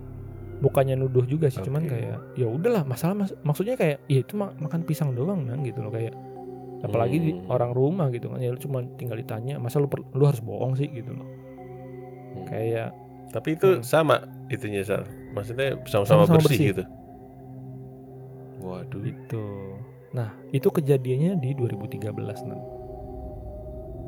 bukannya 0.60 0.94
nuduh 0.94 1.24
juga 1.24 1.48
sih 1.48 1.60
cuman 1.60 1.84
Oke. 1.84 1.92
kayak 1.92 2.18
ya 2.36 2.46
udahlah 2.46 2.84
masalah 2.84 3.16
mas- 3.18 3.38
maksudnya 3.42 3.74
kayak 3.74 4.04
ya 4.06 4.20
itu 4.20 4.34
ma- 4.34 4.54
makan 4.54 4.82
pisang 4.84 5.12
doang 5.12 5.42
nang 5.42 5.62
gitu 5.62 5.80
loh 5.80 5.90
kayak 5.90 6.14
apalagi 6.80 7.18
di 7.18 7.32
Hmm. 7.34 7.48
orang 7.48 7.72
rumah 7.72 8.08
gitu 8.08 8.28
kan 8.28 8.38
ya 8.38 8.50
lu 8.50 8.58
cuma 8.58 8.80
tinggal 8.96 9.16
ditanya 9.16 9.56
masa 9.56 9.78
lu 9.78 9.86
per- 9.86 10.08
lu 10.10 10.24
harus 10.24 10.40
bohong 10.40 10.74
sih 10.74 10.88
gitu 10.88 11.12
loh 11.12 11.28
Hmm. 12.30 12.46
kayak 12.46 12.90
Tapi 13.30 13.54
itu 13.54 13.78
Hmm. 13.78 13.86
sama 13.86 14.16
itunya 14.50 14.82
Sal. 14.82 15.06
Maksudnya 15.30 15.78
sama-sama 15.86 16.26
Sama-sama 16.26 16.42
bersih, 16.42 16.50
bersih. 16.50 16.66
gitu. 16.72 16.84
Waduh. 18.60 19.02
Gitu. 19.06 19.46
Nah, 20.12 20.30
itu 20.50 20.66
kejadiannya 20.66 21.38
di 21.38 21.54
2013, 21.54 22.42
Nan. 22.42 22.58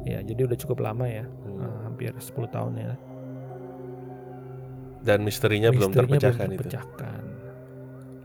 Ya, 0.02 0.26
jadi 0.26 0.50
udah 0.50 0.58
cukup 0.58 0.82
lama 0.82 1.06
ya, 1.06 1.22
Hmm. 1.22 1.62
eh, 1.62 1.78
hampir 1.86 2.10
10 2.18 2.50
tahun 2.50 2.74
ya. 2.76 2.94
Dan 5.02 5.22
misterinya, 5.22 5.70
belum 5.70 5.94
Misterinya 5.94 6.18
terpecahkan 6.18 6.48
itu. 6.48 6.58
terpecahkan. 6.58 7.22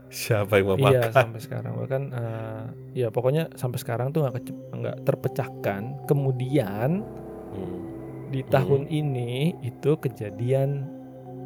Siapa 0.07 0.55
yang 0.55 0.65
mau 0.65 0.77
Iya, 0.77 1.03
makan? 1.03 1.11
sampai 1.11 1.39
sekarang 1.39 1.71
bahkan 1.75 2.03
eh, 2.09 2.63
ya 2.95 3.07
pokoknya 3.07 3.51
sampai 3.53 3.77
sekarang 3.77 4.07
tuh 4.09 4.23
nggak 4.23 4.35
nggak 4.73 4.97
terpecahkan. 5.03 5.81
Kemudian 6.05 7.03
Hmm. 7.47 7.79
di 8.27 8.43
tahun 8.43 8.85
ini 8.85 9.31
itu 9.61 9.95
kejadian 9.95 10.83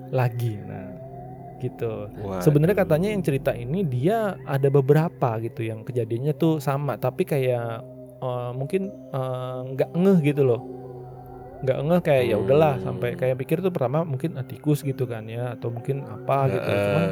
lagi. 0.10 0.58
Nah, 0.60 0.90
gitu. 1.58 2.10
Sebenarnya 2.40 2.74
katanya 2.76 3.10
yang 3.10 3.22
cerita 3.22 3.52
ini 3.52 3.82
dia 3.82 4.34
ada 4.44 4.68
beberapa 4.68 5.38
gitu 5.40 5.62
yang 5.62 5.82
kejadiannya 5.82 6.34
tuh 6.34 6.58
sama, 6.58 6.98
tapi 6.98 7.22
kayak 7.24 7.82
eh, 8.18 8.52
mungkin 8.54 8.90
eh, 8.90 9.60
nggak 9.72 9.90
ngeh 9.92 10.20
gitu 10.24 10.42
loh, 10.44 10.62
nggak 11.62 11.80
ngeh 11.82 12.02
kayak 12.02 12.24
ya 12.28 12.38
udahlah 12.38 12.78
Hmm. 12.78 12.86
sampai 12.88 13.10
kayak 13.14 13.38
pikir 13.38 13.58
tuh 13.60 13.70
pertama 13.70 14.02
mungkin 14.02 14.38
tikus 14.44 14.82
gitu 14.82 15.06
kan 15.06 15.26
ya, 15.26 15.54
atau 15.54 15.70
mungkin 15.70 16.02
apa 16.04 16.38
gitu. 16.52 16.62
Heeh. 16.62 16.86
Cuman 16.86 17.06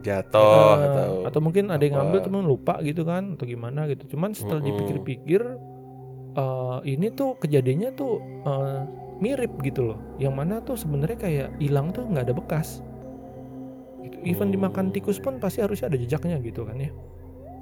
jatuh 0.00 0.76
eh, 0.76 0.86
atau 0.86 1.10
atau 1.24 1.40
mungkin 1.40 1.68
ada 1.68 1.82
yang 1.82 1.96
ngambil 1.98 2.20
temen 2.22 2.44
lupa 2.44 2.80
gitu 2.80 3.02
kan, 3.02 3.36
atau 3.36 3.44
gimana 3.44 3.86
gitu. 3.86 4.16
Cuman 4.16 4.32
setelah 4.32 4.60
Mm-mm. 4.60 4.68
dipikir-pikir 4.68 5.42
eh, 6.34 6.78
ini 6.86 7.06
tuh 7.10 7.36
kejadiannya 7.36 7.90
tuh 7.92 8.12
eh, 8.44 8.80
mirip 9.20 9.52
gitu 9.60 9.84
loh, 9.84 9.98
yang 10.16 10.32
mana 10.32 10.60
tuh 10.60 10.74
sebenarnya 10.74 11.18
kayak 11.18 11.48
hilang 11.58 11.92
tuh 11.92 12.08
nggak 12.08 12.24
ada 12.24 12.34
bekas 12.34 12.80
gitu. 14.00 14.16
Even 14.24 14.48
dimakan 14.48 14.88
Hmm. 14.88 14.94
tikus 14.94 15.20
pun 15.20 15.36
pasti 15.36 15.60
harusnya 15.60 15.88
ada 15.88 15.98
jejaknya 15.98 16.40
gitu 16.40 16.64
kan 16.64 16.76
ya. 16.78 16.90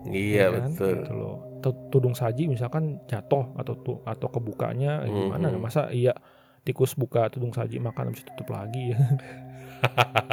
iya 0.07 0.47
ya 0.47 0.55
kan? 0.55 0.71
betul. 0.73 0.95
Gitu 1.03 1.13
loh. 1.13 1.37
Atau 1.59 1.73
tudung 1.91 2.15
saji 2.15 2.47
misalkan 2.47 3.03
jatuh 3.07 3.51
atau 3.55 3.75
tu- 3.77 4.01
atau 4.05 4.29
kebukanya 4.31 5.03
gimana? 5.05 5.51
Masa 5.59 5.91
iya 5.91 6.15
tikus 6.63 6.95
buka 6.95 7.27
tudung 7.29 7.51
saji 7.51 7.83
makan 7.83 8.15
habis 8.15 8.23
tutup 8.23 8.55
lagi 8.55 8.95
ya. 8.95 8.99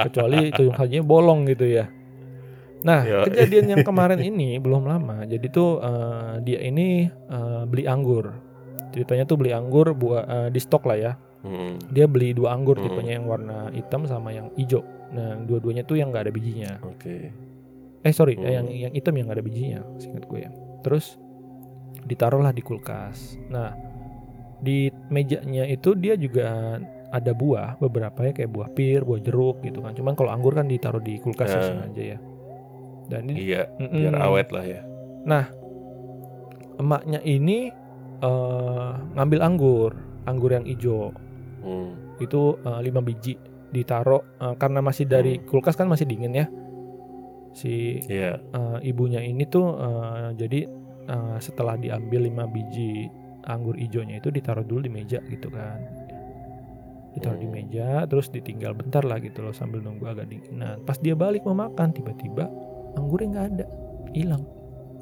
Kecuali 0.05 0.51
tudung 0.51 0.75
sajinya 0.75 1.05
bolong 1.05 1.47
gitu 1.47 1.65
ya. 1.65 1.85
Nah, 2.85 3.01
Ya. 3.01 3.25
kejadian 3.25 3.65
yang 3.71 3.81
kemarin 3.89 4.21
ini 4.21 4.57
belum 4.57 4.85
lama. 4.85 5.25
Jadi 5.25 5.47
tuh 5.49 5.79
eh, 5.79 6.33
dia 6.43 6.59
ini 6.61 7.07
eh, 7.09 7.61
beli 7.65 7.85
anggur. 7.85 8.29
Ceritanya 8.93 9.25
tuh 9.25 9.35
beli 9.35 9.51
anggur 9.51 9.91
buat 9.91 10.23
eh, 10.23 10.49
di 10.49 10.59
stok 10.59 10.85
lah 10.85 10.97
ya 10.97 11.13
Hmm. 11.45 11.77
dia 11.93 12.09
beli 12.09 12.33
dua 12.33 12.57
anggur 12.57 12.73
Hmm. 12.73 12.89
tipenya 12.89 13.21
yang 13.21 13.29
warna 13.29 13.69
hitam 13.69 14.09
sama 14.09 14.33
yang 14.33 14.49
hijau. 14.57 14.81
Nah, 15.13 15.37
dua-duanya 15.45 15.85
tuh 15.85 15.93
yang 15.93 16.09
nggak 16.09 16.25
ada 16.25 16.33
bijinya. 16.33 16.81
Oke. 16.81 17.29
Eh 18.01 18.09
sorry, 18.09 18.33
Hmm. 18.33 18.49
yang 18.49 18.65
yang 18.65 18.93
hitam 18.93 19.13
yang 19.13 19.29
nggak 19.29 19.37
ada 19.37 19.45
bijinya, 19.45 19.79
singkat 20.01 20.25
gue 20.25 20.39
ya. 20.41 20.49
Terus 20.81 21.21
ditaruhlah 22.01 22.49
di 22.49 22.65
kulkas. 22.65 23.37
Nah, 23.49 23.77
di 24.57 24.89
mejanya 25.09 25.69
itu 25.69 25.93
dia 25.93 26.17
juga 26.17 26.81
ada 27.15 27.31
buah 27.31 27.79
beberapa 27.79 28.19
ya 28.21 28.31
kayak 28.31 28.51
buah 28.51 28.69
pir, 28.69 29.01
buah 29.01 29.19
jeruk 29.19 29.63
gitu 29.63 29.79
kan. 29.79 29.95
Cuman 29.95 30.13
kalau 30.13 30.29
anggur 30.29 30.51
kan 30.51 30.67
ditaruh 30.67 30.99
di 30.99 31.15
kulkas 31.17 31.47
ya 31.47 31.55
Eh. 31.55 31.65
sengaja 31.65 32.03
ya. 32.03 32.17
Dan 33.05 33.21
ini 33.29 33.37
Iya, 33.45 33.61
Mm-mm. 33.77 34.01
biar 34.01 34.15
awet 34.19 34.47
lah 34.49 34.65
ya. 34.65 34.81
emaknya 36.75 37.19
ini 37.21 37.71
eh, 38.17 38.91
ngambil 39.15 39.39
anggur, 39.41 39.91
anggur 40.23 40.51
yang 40.51 40.65
hijau. 40.65 41.11
Hmm. 41.59 41.97
itu 42.15 42.61
eh, 42.61 42.79
lima 42.79 43.01
biji 43.01 43.33
ditaruh 43.71 44.21
eh, 44.37 44.53
karena 44.55 44.79
masih 44.79 45.03
dari 45.03 45.41
kulkas 45.41 45.73
kan 45.73 45.89
masih 45.89 46.05
dingin 46.05 46.31
ya 46.31 46.45
si 47.51 48.05
Iya. 48.05 48.37
eh, 48.39 48.77
ibunya 48.85 49.17
ini 49.19 49.43
tuh 49.43 49.73
eh, 49.73 50.29
jadi 50.37 50.59
eh, 51.05 51.37
setelah 51.39 51.73
diambil 51.73 52.23
lima 52.23 52.45
biji 52.45 53.09
anggur 53.43 53.73
hijaunya 53.73 54.17
itu 54.17 54.29
ditaruh 54.29 54.61
dulu 54.61 54.85
di 54.85 54.91
meja 54.91 55.19
gitu 55.23 55.49
kan 55.49 55.81
ditaruh 57.15 57.39
di 57.39 57.47
meja 57.47 58.03
terus 58.05 58.27
ditinggal 58.27 58.75
bentar 58.75 59.01
lah 59.01 59.17
gitu 59.17 59.39
loh 59.39 59.55
sambil 59.55 59.79
nunggu 59.79 60.03
agak 60.05 60.27
dingin. 60.27 60.59
Nah 60.59 60.75
pas 60.83 60.99
dia 60.99 61.15
balik 61.15 61.47
mau 61.47 61.55
makan 61.55 61.95
tiba-tiba 61.95 62.51
anggurnya 62.93 63.27
nggak 63.31 63.45
ada 63.55 63.65
hilang. 64.11 64.43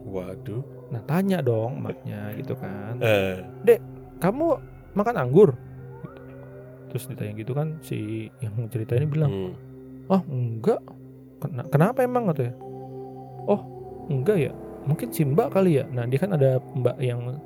Waduh. 0.03 0.61
nah 0.93 1.01
tanya 1.09 1.41
dong 1.41 1.81
emaknya 1.81 2.37
gitu 2.37 2.53
kan. 2.53 3.01
Eh. 3.01 3.41
kamu 4.21 4.61
makan 4.93 5.15
anggur? 5.17 5.49
Gitu. 5.57 6.21
terus 6.93 7.03
ditanya 7.09 7.33
gitu 7.33 7.51
kan 7.57 7.81
si 7.81 8.29
yang 8.37 8.53
cerita 8.69 8.93
ini 8.93 9.09
bilang 9.09 9.31
Hmm. 9.33 9.53
oh 10.07 10.21
enggak. 10.29 10.79
Kena- 11.41 11.67
kenapa 11.67 12.05
emang? 12.05 12.29
katanya. 12.29 12.53
Oh 13.49 13.61
enggak 14.07 14.37
ya. 14.37 14.51
Mungkin 14.85 15.09
si 15.09 15.25
mbak 15.25 15.49
kali 15.49 15.81
ya. 15.81 15.89
Nah 15.89 16.05
dia 16.05 16.19
kan 16.21 16.37
ada 16.37 16.61
mbak 16.77 17.01
yang 17.01 17.41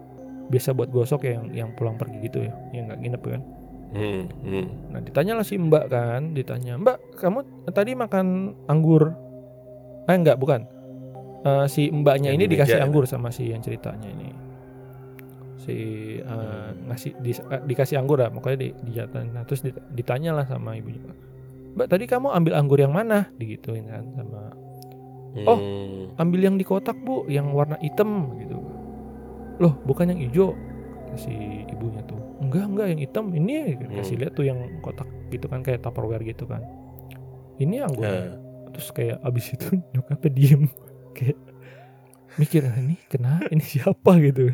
biasa 0.48 0.72
buat 0.72 0.90
gosok 0.92 1.28
ya, 1.28 1.40
yang 1.40 1.46
yang 1.52 1.70
pulang 1.76 2.00
pergi 2.00 2.24
gitu 2.24 2.40
ya 2.40 2.56
yang 2.72 2.88
nggak 2.88 3.00
nginep 3.04 3.22
kan 3.24 3.42
Hmm. 3.88 4.28
Hmm. 4.42 4.68
nah 4.90 5.00
ditanyalah 5.00 5.42
si 5.42 5.56
mbak 5.56 5.88
kan 5.88 6.32
ditanya 6.32 6.76
mbak 6.76 7.00
kamu 7.16 7.40
tadi 7.70 7.92
makan 7.94 8.28
anggur 8.66 9.16
eh 10.04 10.14
enggak 10.14 10.38
bukan 10.38 10.68
Eh, 11.40 11.66
si 11.66 11.88
mbaknya 11.88 12.30
Yang 12.30 12.36
ini 12.36 12.44
di 12.44 12.52
dikasih 12.58 12.80
anggur 12.82 13.04
sama 13.06 13.30
si 13.30 13.48
yang 13.48 13.62
ceritanya 13.62 14.10
ini 14.10 14.34
si 15.58 15.76
eh, 16.18 16.26
Hmm. 16.26 16.88
ngasih 16.88 17.12
di- 17.16 17.46
eh, 17.46 17.62
dikasih 17.64 17.96
anggur 17.96 18.18
lah 18.18 18.28
pokoknya 18.28 18.58
di, 18.58 18.70
dijatuhin. 18.84 19.32
nah 19.32 19.44
terus 19.44 19.62
dit- 19.62 19.80
ditanya 19.90 20.34
lah 20.34 20.44
sama 20.44 20.76
ibunya 20.76 21.00
mbak 21.74 21.88
tadi 21.88 22.04
kamu 22.04 22.34
ambil 22.34 22.54
anggur 22.54 22.76
yang 22.76 22.92
mana 22.92 23.30
digituin 23.34 23.86
kan 23.86 24.04
sama 24.14 24.42
Oh. 25.38 25.54
Hmm. 25.54 26.18
ambil 26.18 26.40
yang 26.42 26.56
di 26.58 26.66
kotak 26.66 26.98
bu 26.98 27.30
yang 27.30 27.54
warna 27.54 27.78
hitam 27.78 28.10
gitu 28.36 28.58
loh 29.58 29.78
bukan 29.84 30.10
yang 30.10 30.20
hijau 30.20 30.58
si 31.18 31.34
ibunya 31.66 32.02
tuh 32.04 32.18
enggak 32.40 32.66
enggak 32.66 32.88
yang 32.88 33.00
hitam 33.00 33.26
ini 33.30 33.54
kasih 33.92 34.14
Hmm. 34.14 34.22
lihat 34.22 34.34
tuh 34.34 34.46
yang 34.46 34.60
kotak 34.80 35.06
gitu 35.28 35.46
kan 35.46 35.60
kayak 35.60 35.82
tupperware 35.82 36.22
gitu 36.22 36.46
kan 36.46 36.62
ini 37.58 37.80
anggur 37.80 38.04
Eh. 38.04 38.32
terus 38.70 38.90
kayak 38.90 39.18
abis 39.20 39.46
itu 39.58 39.66
nyokapnya 39.92 40.30
diem 40.30 40.64
kayak 41.12 41.38
mikir 42.36 42.62
"Ah, 42.64 42.78
ini 42.78 42.96
kenapa 43.04 43.50
ini 43.50 43.64
siapa 43.64 44.12
gitu 44.20 44.54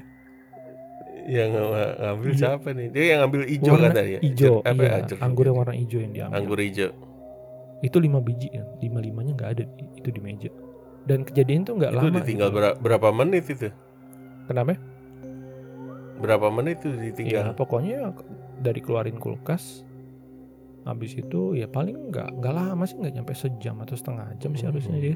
Yang 1.23 1.49
ng- 1.53 1.71
ngambil 1.97 2.27
Iya. 2.27 2.35
siapa 2.37 2.67
nih? 2.69 2.87
Dia 2.89 3.03
yang 3.05 3.19
ngambil 3.21 3.41
hijau 3.45 3.71
warna 3.73 3.85
kan 3.85 3.95
tadi 3.95 4.09
ya? 4.09 4.19
hijau 4.21 4.53
Jer- 4.53 4.65
apa 4.65 4.75
iya, 4.77 4.91
ya, 4.91 4.99
jeruk 5.05 5.21
anggur 5.21 5.43
yang 5.45 5.57
warna 5.57 5.73
hijau 5.73 5.99
yang 5.99 6.11
diambil 6.11 6.35
Anggur 6.35 6.59
hijau. 6.59 6.89
itu 7.81 7.97
lima 7.97 8.19
biji 8.19 8.47
ya 8.49 8.63
lima 8.77 8.99
limanya 8.99 9.31
nggak 9.33 9.49
ada 9.49 9.63
itu 9.93 10.09
di 10.09 10.19
meja 10.19 10.51
dan 11.03 11.19
kejadian 11.21 11.61
tuh 11.61 11.75
nggak 11.75 11.91
Itu 11.91 11.99
lama 12.01 12.15
ditinggal 12.17 12.49
bera- 12.49 12.75
berapa 12.77 13.07
menit 13.13 13.43
itu? 13.45 13.71
kenapa 14.45 14.75
Berapa 16.23 16.47
menit 16.49 16.79
itu 16.79 16.95
ya 16.95 17.03
ditinggal? 17.03 17.45
pokoknya 17.53 18.15
dari 18.57 18.79
keluarin 18.79 19.19
kulkas 19.19 19.83
habis 20.83 21.15
itu 21.15 21.51
ya 21.53 21.63
paling 21.65 22.11
nggak 22.11 22.39
nggak 22.39 22.53
lama 22.53 22.83
sih 22.83 22.95
nggak 22.95 23.13
nyampe 23.13 23.31
sejam 23.33 23.79
atau 23.79 23.95
setengah 23.95 24.31
jam 24.35 24.51
sih 24.51 24.63
harusnya 24.63 24.95
Hmm. 24.95 25.05
dia 25.05 25.15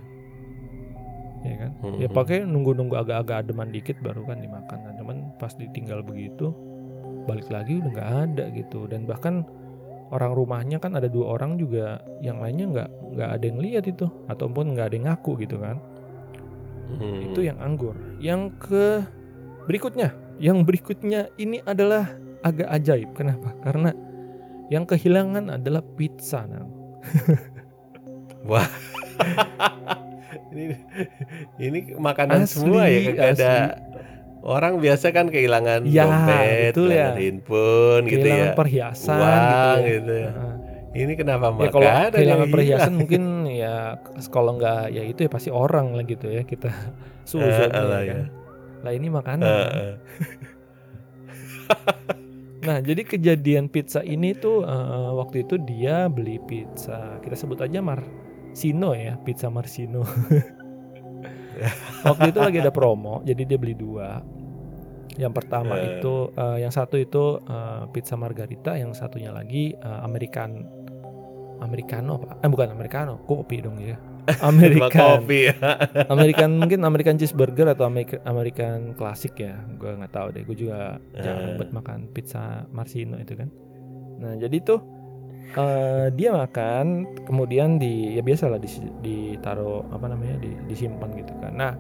ya 1.44 1.56
kan 1.56 1.72
ya 1.96 2.08
Mhm. 2.08 2.16
pakai 2.16 2.38
nunggu-nunggu 2.44 2.96
agak-agak 2.98 3.46
ademan 3.46 3.70
dikit 3.70 4.00
baru 4.00 4.24
kan 4.24 4.40
dimakan 4.40 4.80
nah, 4.80 4.94
cuman 4.96 5.16
pas 5.36 5.52
ditinggal 5.54 6.04
begitu 6.04 6.52
balik 7.24 7.48
lagi 7.48 7.80
udah 7.80 7.92
nggak 7.92 8.10
ada 8.26 8.46
gitu 8.52 8.88
dan 8.88 9.04
bahkan 9.04 9.44
orang 10.08 10.32
rumahnya 10.32 10.80
kan 10.80 10.96
ada 10.96 11.08
dua 11.08 11.36
orang 11.36 11.56
juga 11.56 12.00
yang 12.20 12.40
lainnya 12.40 12.68
nggak 12.68 12.90
nggak 13.14 13.30
ada 13.30 13.44
yang 13.44 13.60
lihat 13.60 13.84
itu 13.86 14.08
ataupun 14.28 14.72
nggak 14.72 14.88
ada 14.88 14.96
yang 14.96 15.08
ngaku 15.08 15.32
gitu 15.40 15.56
kan 15.60 15.78
Hmm. 16.88 17.20
itu 17.28 17.40
yang 17.44 17.60
anggur 17.60 17.92
yang 18.18 18.56
ke 18.56 19.04
berikutnya 19.68 20.16
yang 20.38 20.62
berikutnya 20.62 21.34
ini 21.36 21.60
adalah 21.62 22.08
agak 22.40 22.70
ajaib 22.72 23.10
kenapa 23.14 23.52
karena 23.60 23.92
yang 24.68 24.84
kehilangan 24.84 25.48
adalah 25.50 25.80
pizza 25.96 26.44
Nang. 26.44 26.68
ini 30.54 30.76
ini 31.58 31.80
makanan 31.96 32.44
Asli, 32.44 32.52
semua 32.64 32.84
ya 32.86 33.00
kagak 33.08 33.28
ada 33.34 33.54
orang 34.40 34.74
biasa 34.78 35.10
kan 35.10 35.26
kehilangan 35.28 35.84
Ya, 35.84 36.06
dompet, 36.06 36.72
betul 36.72 36.88
ya. 36.88 37.12
kehilangan 37.12 37.16
handphone 37.18 38.04
gitu 38.06 38.16
kehilangan 38.18 38.46
ya. 38.46 38.54
perhiasan 38.56 39.18
Uang 39.18 39.44
gitu 39.44 39.76
ya. 39.76 39.90
gitu 39.90 40.14
ya. 40.14 40.30
Heeh. 40.30 40.56
Ini 40.98 41.14
kenapa 41.14 41.54
ya 41.54 41.70
kalau 41.70 41.86
yang 41.86 42.10
kehilangan 42.10 42.48
perhiasan 42.50 42.84
hilang? 42.88 42.98
mungkin 42.98 43.22
ya 43.46 43.76
kalau 44.28 44.52
nggak 44.56 44.82
ya 44.90 45.04
itu 45.04 45.20
ya 45.20 45.30
pasti 45.30 45.50
orang 45.52 45.94
lah 45.94 46.04
gitu 46.04 46.26
ya 46.28 46.42
kita 46.42 46.72
Eh, 47.28 47.84
lah 47.84 48.02
ya 48.02 48.08
kan. 48.08 48.18
ya. 48.18 48.26
Lah 48.84 48.92
ini 48.94 49.08
makanan 49.10 49.48
eh. 49.48 49.96
nah 52.68 52.78
jadi 52.84 53.02
kejadian 53.06 53.72
pizza 53.72 54.04
ini 54.04 54.36
tuh 54.36 54.66
eh, 54.66 55.12
waktu 55.16 55.46
itu 55.48 55.56
dia 55.62 56.10
beli 56.12 56.38
pizza 56.44 57.18
kita 57.24 57.36
sebut 57.38 57.64
aja 57.64 57.80
Marsino 57.80 58.92
ya 58.98 59.16
pizza 59.24 59.48
Marsino 59.48 60.04
waktu 62.08 62.26
itu 62.32 62.40
lagi 62.40 62.58
ada 62.62 62.74
promo 62.74 63.22
jadi 63.26 63.44
dia 63.46 63.58
beli 63.58 63.74
dua 63.78 64.22
Yang 65.18 65.34
pertama 65.34 65.82
Eh. 65.82 65.98
itu 65.98 66.30
eh, 66.38 66.58
yang 66.62 66.70
satu 66.70 66.94
itu 67.02 67.42
eh, 67.42 67.90
pizza 67.90 68.14
margarita, 68.14 68.78
yang 68.78 68.94
satunya 68.94 69.34
lagi 69.34 69.74
eh, 69.74 70.00
American 70.06 70.62
Americano? 71.58 72.22
Eh 72.38 72.50
bukan 72.50 72.70
Americano, 72.70 73.26
kopi 73.26 73.66
dong 73.66 73.82
ya. 73.82 73.98
American 74.50 74.92
kopi 74.92 75.40
ya. 75.50 75.56
American 76.14 76.60
mungkin 76.60 76.80
American 76.84 77.16
cheeseburger 77.16 77.68
atau 77.72 77.88
American, 77.88 78.20
American 78.24 78.78
klasik 78.94 79.40
ya. 79.40 79.56
Gue 79.78 79.96
nggak 79.96 80.14
tahu 80.14 80.28
deh. 80.36 80.44
Gue 80.44 80.58
juga 80.58 81.00
jarang 81.16 81.54
Eh. 81.54 81.58
buat 81.58 81.70
makan 81.72 82.00
pizza 82.12 82.68
Marsino 82.70 83.16
itu 83.18 83.34
kan. 83.34 83.48
Nah 84.20 84.36
jadi 84.36 84.58
tuh 84.62 84.80
eh, 85.48 86.12
dia 86.12 86.36
makan, 86.36 87.08
kemudian 87.24 87.80
di 87.80 88.14
ya 88.14 88.22
biasa 88.22 88.52
lah 88.52 88.60
di, 88.60 88.68
ditaruh 89.00 89.88
apa 89.90 90.06
namanya 90.12 90.36
di, 90.44 90.52
disimpan 90.68 91.10
gitu 91.16 91.34
kan. 91.40 91.54
Nah 91.56 91.74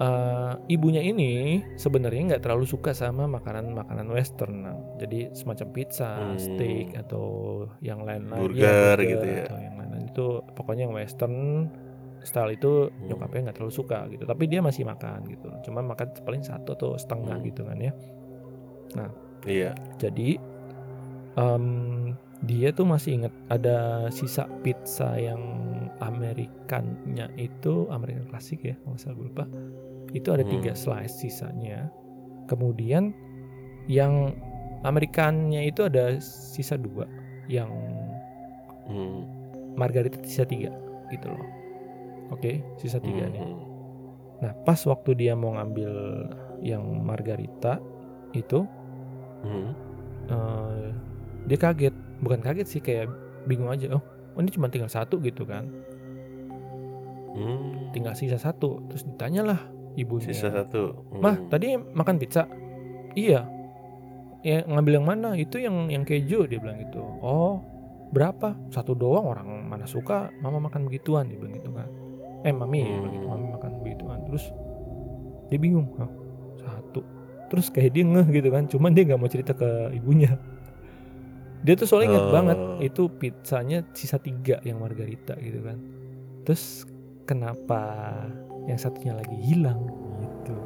eh, 0.00 0.52
ibunya 0.72 1.04
ini 1.04 1.60
sebenarnya 1.76 2.34
nggak 2.34 2.42
terlalu 2.48 2.64
suka 2.64 2.96
sama 2.96 3.28
makanan-makanan 3.28 4.08
Western. 4.08 4.54
Nah, 4.64 4.76
jadi 4.96 5.28
semacam 5.36 5.66
pizza, 5.76 6.16
Hmm. 6.16 6.40
steak 6.40 6.96
atau 6.96 7.26
yang 7.84 8.00
lain-lain. 8.00 8.40
Burger 8.40 8.96
Iya, 8.96 9.10
gitu 9.12 9.26
ya. 9.28 9.44
Atau 9.44 9.58
yang 9.60 9.76
lain-lain 9.76 10.04
itu 10.08 10.26
pokoknya 10.56 10.88
yang 10.88 10.96
Western 10.96 11.36
style 12.24 12.52
itu 12.52 12.88
Hmm. 12.88 13.12
nyokapnya 13.12 13.52
nggak 13.52 13.56
terlalu 13.60 13.74
suka 13.76 14.08
gitu. 14.08 14.24
Tapi 14.24 14.44
dia 14.48 14.60
masih 14.64 14.88
makan 14.88 15.20
gitu. 15.28 15.48
Cuma 15.68 15.84
makan 15.84 16.08
paling 16.24 16.40
satu 16.40 16.72
atau 16.72 16.96
setengah 16.96 17.36
Hmm. 17.36 17.44
gitu 17.44 17.62
kan 17.68 17.76
ya. 17.76 17.92
Iya. 19.44 19.72
Jadi 19.96 20.36
em, 21.36 21.64
dia 22.40 22.72
tuh 22.72 22.84
masih 22.84 23.20
inget 23.20 23.34
ada 23.48 24.08
sisa 24.12 24.44
pizza 24.60 25.16
yang 25.16 25.40
Amerikannya 26.00 27.28
itu 27.36 27.88
American 27.88 28.28
klasik 28.28 28.64
ya, 28.64 28.74
kalau 28.80 28.96
nggak 28.96 29.00
salah 29.00 29.16
gue 29.16 29.26
lupa. 29.28 29.44
Itu 30.10 30.34
ada 30.34 30.42
Hmm. 30.42 30.52
tiga 30.58 30.72
slice 30.74 31.22
sisanya. 31.22 31.88
Kemudian 32.46 33.14
yang 33.86 34.34
Amerikannya 34.80 35.68
itu 35.68 35.84
ada 35.84 36.16
sisa 36.24 36.74
dua, 36.74 37.04
yang 37.46 37.68
Hmm. 38.88 39.22
margarita 39.76 40.18
sisa 40.24 40.48
tiga 40.48 40.72
gitu 41.12 41.28
loh. 41.28 41.46
Oke, 42.32 42.64
sisa 42.80 42.96
tiga 42.98 43.28
nih. 43.28 43.44
Hmm. 43.44 43.60
Nah 44.40 44.52
pas 44.64 44.80
waktu 44.88 45.12
dia 45.14 45.36
mau 45.36 45.52
ngambil 45.52 45.92
yang 46.64 46.82
margarita 47.04 47.76
itu 48.32 48.64
Hmm. 49.44 49.72
eh, 50.28 50.88
dia 51.48 51.58
kaget 51.58 51.94
bukan 52.20 52.40
kaget 52.40 52.66
sih 52.68 52.80
kayak 52.80 53.08
bingung 53.48 53.72
aja 53.72 53.88
oh 53.96 54.04
oh, 54.36 54.40
ini 54.40 54.52
cuma 54.52 54.68
tinggal 54.68 54.92
satu 54.92 55.16
gitu 55.20 55.48
kan 55.48 55.66
Hmm. 57.30 57.90
tinggal 57.94 58.12
sisa 58.12 58.36
satu 58.36 58.84
terus 58.90 59.06
ditanyalah 59.06 59.58
ibunya. 60.00 60.32
Sisa 60.32 60.48
satu. 60.48 60.96
Hmm. 61.12 61.20
mah 61.20 61.36
tadi 61.46 61.76
makan 61.76 62.16
pizza? 62.16 62.44
Iya. 63.12 63.44
Ya 64.40 64.64
ngambil 64.64 64.92
yang 65.00 65.06
mana? 65.06 65.28
Itu 65.36 65.60
yang 65.60 65.88
yang 65.88 66.02
keju 66.02 66.48
dia 66.48 66.56
bilang 66.56 66.80
gitu. 66.80 67.00
Oh 67.20 67.60
berapa? 68.10 68.56
Satu 68.72 68.96
doang 68.96 69.28
orang 69.28 69.46
mana 69.68 69.84
suka? 69.84 70.32
Mama 70.40 70.58
makan 70.58 70.88
begituan 70.88 71.28
dia 71.28 71.36
bilang 71.36 71.54
gitu 71.54 71.70
kan. 71.70 71.88
Eh 72.42 72.50
mami 72.50 72.80
Hmm. 72.82 73.28
mami 73.28 73.46
makan 73.52 73.70
begituan. 73.84 74.24
Terus 74.24 74.48
dia 75.52 75.58
bingung. 75.58 75.92
Hah, 75.98 76.08
satu. 76.56 77.04
Terus 77.50 77.68
kayak 77.68 77.92
dia 77.92 78.04
ngeh 78.06 78.26
gitu 78.30 78.48
kan 78.48 78.64
cuman 78.64 78.90
dia 78.94 79.02
nggak 79.04 79.20
mau 79.20 79.28
cerita 79.28 79.52
ke 79.52 79.68
ibunya. 79.92 80.34
Dia 81.60 81.76
tuh 81.76 81.84
soalnya 81.84 82.16
inget 82.16 82.24
Oh. 82.24 82.32
banget 82.32 82.58
itu 82.80 83.02
pizzanya 83.12 83.84
sisa 83.92 84.16
tiga 84.16 84.64
yang 84.64 84.80
margarita 84.80 85.36
gitu 85.36 85.60
kan. 85.60 85.76
Terus 86.48 86.88
kenapa 87.28 87.84
yang 88.70 88.80
satunya 88.80 89.12
lagi 89.12 89.36
hilang 89.36 89.80
gitu 90.18 90.56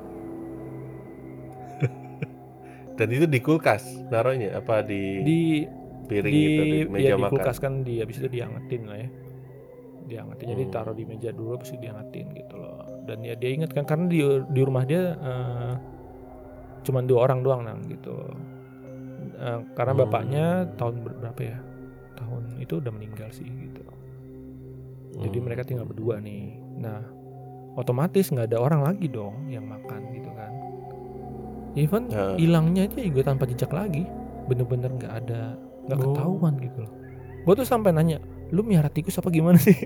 Dan 2.99 3.09
itu 3.11 3.27
di 3.27 3.41
kulkas 3.43 3.83
naruhnya 4.07 4.55
apa 4.55 4.85
di, 4.85 5.25
di 5.25 5.41
piring 6.05 6.33
di, 6.33 6.45
gitu 6.47 6.63
di 6.63 6.79
meja 6.87 7.07
ya, 7.11 7.17
di 7.17 7.23
makan. 7.25 7.33
kulkas 7.33 7.57
kan 7.59 7.73
di 7.83 7.99
habis 7.99 8.21
itu 8.21 8.29
diangetin 8.29 8.83
lah 8.87 8.99
ya 9.01 9.09
diangetin 10.05 10.47
jadi 10.53 10.65
Hmm. 10.65 10.75
taruh 10.75 10.95
di 10.95 11.05
meja 11.09 11.33
dulu 11.33 11.57
habis 11.57 11.73
itu 11.73 11.81
diangetin 11.81 12.27
gitu 12.37 12.55
loh 12.61 12.77
dan 13.09 13.25
ya 13.25 13.33
dia 13.35 13.51
ingat 13.51 13.73
kan 13.73 13.89
karena 13.89 14.05
di 14.07 14.21
di 14.47 14.61
rumah 14.61 14.85
dia 14.85 15.17
eh, 15.17 15.75
cuman 16.85 17.09
dua 17.09 17.25
orang 17.25 17.41
doang 17.41 17.63
nang 17.65 17.81
gitu 17.89 18.15
Eh, 19.35 19.61
karena 19.75 19.97
Hmm. 19.97 20.03
bapaknya 20.05 20.45
tahun 20.77 21.01
ber- 21.01 21.17
berapa 21.19 21.41
ya 21.43 21.59
tahun 22.15 22.61
itu 22.61 22.79
udah 22.79 22.93
meninggal 22.93 23.33
sih 23.33 23.49
gitu 23.49 23.81
jadi 25.17 25.37
Hmm. 25.37 25.45
mereka 25.49 25.65
tinggal 25.65 25.89
berdua 25.89 26.21
nih 26.21 26.55
nah 26.77 27.01
otomatis 27.75 28.29
nggak 28.29 28.47
ada 28.47 28.59
orang 28.59 28.83
lagi 28.83 29.07
dong 29.07 29.47
yang 29.47 29.65
makan 29.65 30.11
gitu 30.11 30.31
kan 30.31 30.53
even 31.75 32.07
Nah. 32.07 32.35
hilangnya 32.35 32.87
aja 32.87 32.99
juga 32.99 33.23
tanpa 33.25 33.45
jejak 33.45 33.71
lagi 33.71 34.07
bener-bener 34.45 34.91
nggak 34.93 35.13
ada 35.17 35.59
nggak 35.85 35.99
Oh. 35.99 36.05
ketahuan 36.09 36.55
gitu 36.59 36.79
loh 36.81 36.93
gue 37.45 37.55
tuh 37.55 37.67
sampai 37.67 37.91
nanya 37.91 38.23
lu 38.49 38.63
miara 38.63 38.87
tikus 38.87 39.17
apa 39.17 39.29
gimana 39.29 39.59
sih 39.59 39.75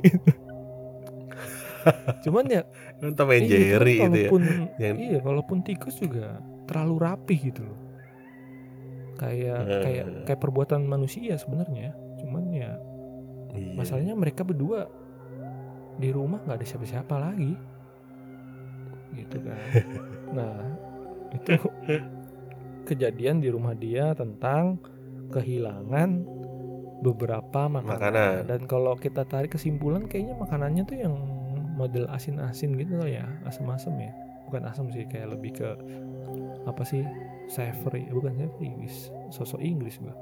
cuman 2.20 2.44
ya 2.46 2.62
Tom 3.14 3.31
and 3.31 3.46
iya, 3.46 3.57
Jerry 3.72 3.96
itu 3.96 4.03
ya. 4.03 4.09
kalaupun 4.29 4.42
Yang- 4.77 4.98
iya 5.01 5.18
kalaupun 5.18 5.59
tikus 5.62 5.96
juga 5.96 6.37
terlalu 6.68 6.94
rapih 7.01 7.38
gitu 7.48 7.62
loh 7.64 7.79
kayak 9.16 9.61
Eh. 9.64 9.83
kayak 9.83 10.07
kayak 10.27 10.38
perbuatan 10.38 10.85
manusia 10.85 11.35
sebenarnya 11.35 11.96
cuman 12.18 12.44
ya 12.53 12.77
Iya. 13.51 13.72
masalahnya 13.74 14.12
mereka 14.12 14.44
berdua 14.44 14.87
di 15.96 16.12
rumah 16.12 16.38
nggak 16.40 16.59
ada 16.59 16.66
siapa-siapa 16.68 17.14
lagi 17.16 17.57
gitu 19.14 19.38
kan. 19.42 19.59
Nah 20.33 20.57
itu 21.33 21.55
kejadian 22.88 23.44
di 23.44 23.53
rumah 23.53 23.77
dia 23.77 24.16
tentang 24.16 24.81
kehilangan 25.29 26.25
beberapa 26.99 27.68
makanan, 27.68 28.01
Makanan. 28.01 28.35
dan 28.49 28.61
kalau 28.66 28.97
kita 28.99 29.23
tarik 29.29 29.55
kesimpulan 29.55 30.09
kayaknya 30.09 30.35
makanannya 30.35 30.83
tuh 30.88 30.97
yang 30.99 31.14
model 31.79 32.11
asin-asin 32.11 32.75
gitu 32.75 32.99
loh 32.99 33.07
ya 33.07 33.29
asam-asam 33.47 33.94
ya. 34.01 34.11
Bukan 34.49 34.64
asam 34.64 34.88
sih 34.90 35.05
kayak 35.07 35.37
lebih 35.37 35.53
ke 35.62 35.68
apa 36.64 36.83
sih 36.83 37.05
savory 37.53 38.09
bukan 38.09 38.35
savory 38.35 38.73
wis 38.83 39.12
sosok 39.31 39.61
Inggris 39.62 40.01
gua. 40.01 40.16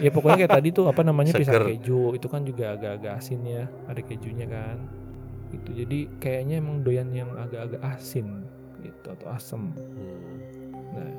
Ya 0.00 0.10
pokoknya 0.10 0.46
kayak 0.46 0.54
tadi 0.58 0.68
tuh 0.74 0.86
apa 0.90 1.02
namanya 1.06 1.34
pisang 1.34 1.60
Seger. 1.60 1.70
keju 1.76 2.18
itu 2.18 2.26
kan 2.26 2.42
juga 2.42 2.74
agak-agak 2.78 3.12
asin 3.20 3.42
ya 3.46 3.66
ada 3.86 4.00
kejunya 4.02 4.46
kan 4.48 4.78
itu 5.54 5.70
jadi 5.76 5.98
kayaknya 6.18 6.54
emang 6.58 6.80
doyan 6.80 7.10
yang 7.10 7.30
agak-agak 7.34 7.80
asin 7.86 8.44
gitu 8.78 9.06
atau 9.10 9.26
asam 9.30 9.72
Hmm. 9.72 10.36
nah 10.92 11.12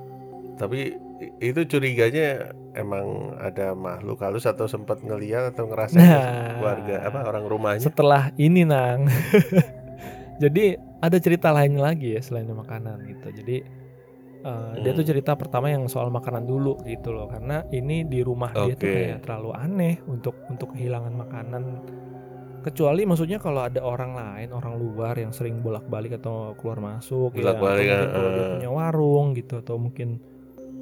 Tapi 0.56 0.96
itu 1.38 1.62
curiganya 1.66 2.48
emang 2.72 3.36
ada 3.36 3.72
makhluk 3.72 4.20
halus 4.20 4.44
atau 4.44 4.66
sempat 4.66 5.00
ngeliat 5.02 5.52
atau 5.52 5.68
ngerasain 5.68 6.00
Nah. 6.00 6.56
keluarga 6.56 6.96
apa 7.04 7.20
orang 7.24 7.44
rumahnya? 7.46 7.84
setelah 7.84 8.32
ini 8.36 8.64
nang 8.64 9.04
jadi 10.44 10.76
ada 11.00 11.18
cerita 11.20 11.52
lain 11.52 11.76
lagi 11.76 12.16
ya 12.16 12.22
selain 12.22 12.48
makanan 12.48 13.04
gitu 13.06 13.28
jadi 13.36 13.58
uh, 14.44 14.80
dia 14.80 14.92
Hmm. 14.92 15.00
tuh 15.00 15.06
cerita 15.06 15.36
pertama 15.36 15.68
yang 15.68 15.86
soal 15.86 16.08
makanan 16.08 16.44
dulu 16.44 16.80
gitu 16.84 17.12
loh 17.12 17.28
karena 17.28 17.68
ini 17.70 18.04
di 18.04 18.20
rumah 18.22 18.52
dia 18.52 18.76
tuh 18.76 18.88
kayak 18.88 19.24
terlalu 19.24 19.52
aneh 19.54 19.96
untuk 20.06 20.40
untuk 20.48 20.72
kehilangan 20.72 21.14
makanan 21.16 21.64
kecuali 22.66 23.06
maksudnya 23.06 23.38
kalau 23.38 23.62
ada 23.62 23.86
orang 23.86 24.18
lain 24.18 24.50
orang 24.50 24.74
luar 24.82 25.14
yang 25.14 25.30
sering 25.30 25.62
bolak-balik 25.62 26.18
atau 26.18 26.58
keluar 26.58 26.82
masuk 26.82 27.38
ya 27.38 27.46
atau 27.46 27.62
Bolak-balik, 27.62 27.86
mungkin 27.86 28.10
kalau 28.10 28.30
dia 28.34 28.42
eh. 28.42 28.50
punya 28.58 28.70
warung 28.74 29.28
gitu 29.38 29.54
atau 29.62 29.76
mungkin 29.78 30.10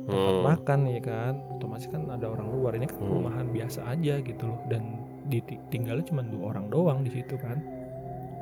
tempat 0.03 0.35
Hmm. 0.35 0.43
makan 0.43 0.79
ya 0.91 0.99
kan 0.99 1.33
otomatis 1.55 1.87
kan 1.87 2.03
ada 2.11 2.27
orang 2.27 2.47
luar 2.51 2.75
ini 2.75 2.87
kan 2.87 2.99
Hmm. 2.99 3.23
rumahan 3.23 3.47
biasa 3.51 3.87
aja 3.87 4.19
gitu 4.19 4.43
loh 4.47 4.59
dan 4.67 4.83
ditinggalnya 5.27 6.03
cuma 6.03 6.23
dua 6.23 6.55
orang 6.55 6.67
doang 6.67 6.99
di 7.03 7.11
situ 7.11 7.35
kan 7.35 7.59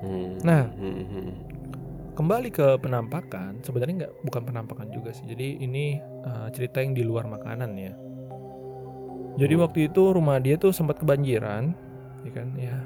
Hmm. 0.02 0.42
Nah. 0.42 0.66
Hmm, 0.74 1.06
hmm. 1.06 1.30
kembali 2.12 2.50
ke 2.50 2.78
penampakan 2.78 3.62
sebenarnya 3.62 4.06
nggak 4.06 4.14
bukan 4.26 4.42
penampakan 4.44 4.88
juga 4.90 5.14
sih 5.14 5.26
jadi 5.26 5.62
ini 5.62 5.98
uh, 6.26 6.50
cerita 6.50 6.82
yang 6.82 6.94
di 6.94 7.06
luar 7.06 7.26
makanan 7.26 7.72
ya 7.78 7.94
jadi 9.38 9.54
Hmm. 9.56 9.64
waktu 9.64 9.80
itu 9.88 10.02
rumah 10.12 10.38
dia 10.38 10.58
tuh 10.58 10.74
sempat 10.74 10.98
kebanjiran 10.98 11.72
ya 12.26 12.32
kan 12.34 12.48
ya 12.58 12.78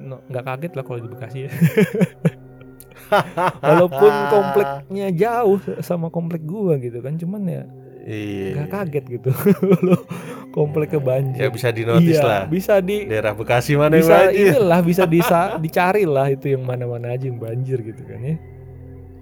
nggak 0.00 0.44
kaget 0.44 0.72
lah 0.72 0.84
kalau 0.84 0.98
di 0.98 1.08
Bekasi 1.08 1.38
ya 1.44 1.50
walaupun 3.60 4.12
kompleknya 4.30 5.06
jauh 5.10 5.58
sama 5.80 6.08
komplek 6.08 6.42
gua 6.44 6.78
gitu 6.78 7.00
kan 7.00 7.16
cuman 7.16 7.42
ya 7.44 7.62
Iya. 8.00 8.56
nggak 8.56 8.68
kaget 8.72 9.04
gitu 9.12 9.30
Loh, 9.86 10.00
komplek 10.50 10.96
kebanjir 10.96 11.36
Ya 11.38 11.48
bisa 11.52 11.68
dinotis 11.68 12.16
iya, 12.16 12.24
lah. 12.24 12.42
bisa 12.48 12.80
di 12.80 13.04
Daerah 13.04 13.36
Bekasi 13.36 13.76
mana 13.76 13.92
yang 13.92 14.02
bisa 14.02 14.16
banjir? 14.24 14.46
inilah 14.50 14.80
bisa 14.80 15.04
disa, 15.14 15.40
dicari 15.58 16.08
lah 16.08 16.26
itu 16.26 16.48
yang 16.48 16.64
mana-mana 16.64 17.12
aja 17.12 17.28
yang 17.28 17.36
banjir 17.36 17.76
gitu 17.82 18.00
kan 18.02 18.24
ya. 18.24 18.34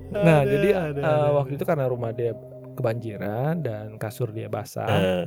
Nah 0.09 0.41
Ada, 0.41 0.49
jadi 0.49 0.69
ada, 0.73 1.01
ada. 1.03 1.29
waktu 1.35 1.53
itu 1.59 1.65
karena 1.67 1.85
rumah 1.85 2.15
dia 2.15 2.33
kebanjiran 2.73 3.61
dan 3.61 3.99
kasur 3.99 4.31
dia 4.31 4.47
basah, 4.47 4.87
Eh, 4.89 5.27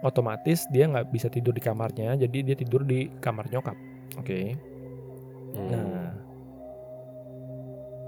otomatis 0.00 0.68
dia 0.68 0.84
nggak 0.84 1.08
bisa 1.08 1.26
tidur 1.26 1.50
di 1.50 1.64
kamarnya, 1.64 2.14
jadi 2.14 2.38
dia 2.44 2.54
tidur 2.54 2.84
di 2.84 3.08
kamar 3.18 3.48
nyokap. 3.48 3.74
Oke. 4.18 4.56
hmm. 5.54 5.68
Nah 5.70 6.10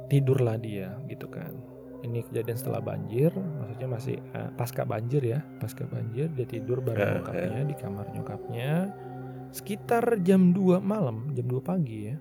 tidurlah 0.09 0.61
dia 0.61 0.93
gitu 1.09 1.25
kan. 1.27 1.57
ini 2.03 2.19
kejadian 2.27 2.59
setelah 2.59 2.83
banjir 2.83 3.31
maksudnya 3.33 3.87
masih 3.89 4.19
eh, 4.35 4.51
pasca 4.59 4.83
banjir 4.83 5.23
ya 5.23 5.39
pasca 5.63 5.87
banjir 5.87 6.27
dia 6.35 6.45
tidur 6.51 6.83
bareng 6.83 6.99
Eh, 6.99 7.15
nyokapnya 7.23 7.63
di 7.63 7.75
kamar 7.79 8.07
nyokapnya 8.11 8.71
sekitar 9.55 10.19
jam 10.27 10.51
2 10.51 10.83
malam 10.83 11.31
jam 11.31 11.47
2 11.47 11.63
pagi 11.63 12.11
ya 12.11 12.19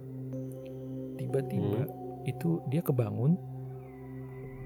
tiba-tiba 1.17 1.89
itu 2.29 2.61
dia 2.69 2.85
kebangun 2.85 3.33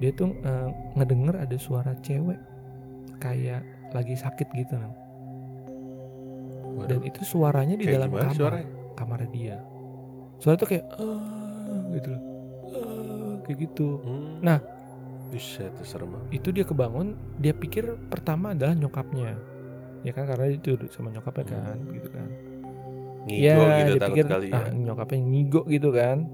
dia 0.04 0.12
tuh 0.12 0.36
eh, 0.36 0.70
ngedenger 1.00 1.48
ada 1.48 1.56
suara 1.56 1.96
cewek 2.04 2.38
kayak 3.18 3.64
lagi 3.96 4.20
sakit 4.20 4.52
gitu 4.52 4.76
Nang. 4.76 4.94
dan 6.92 7.00
itu 7.08 7.24
suaranya 7.24 7.80
di 7.80 7.88
kayak 7.88 8.04
dalam 8.04 8.12
kamar 8.12 8.36
suaranya? 8.36 8.75
Kamar 8.96 9.28
dia 9.30 9.60
suara 10.36 10.56
tuh 10.56 10.68
kayak 10.68 10.86
"Ah," 10.96 11.84
gitu 11.94 12.08
loh 12.12 12.22
"Ah," 12.72 13.34
kayak 13.42 13.58
gitu 13.62 13.88
Hmm. 14.00 14.40
Nah. 14.42 14.60
Buset, 15.26 15.68
itu 15.70 15.84
serem 15.84 16.10
banget. 16.10 16.28
itu 16.34 16.50
dia 16.50 16.64
kebangun 16.64 17.08
dia 17.36 17.52
pikir 17.52 17.84
pertama 18.08 18.54
adalah 18.54 18.72
nyokapnya 18.72 19.36
ya 20.00 20.12
kan 20.12 20.24
karena 20.24 20.54
tidur 20.54 20.86
sama 20.88 21.10
nyokapnya 21.10 21.44
kan 21.50 21.78
gitu 21.90 22.08
kan 22.08 22.30
Ngigo 23.26 23.42
ya 23.42 23.58
gitu 23.82 23.92
dia 23.92 24.06
pikir 24.06 24.26
kali 24.28 24.48
ya. 24.48 24.56
ah 24.56 24.66
nyokapnya 24.70 25.18
ngigo 25.20 25.62
gitu 25.66 25.90
kan 25.90 26.30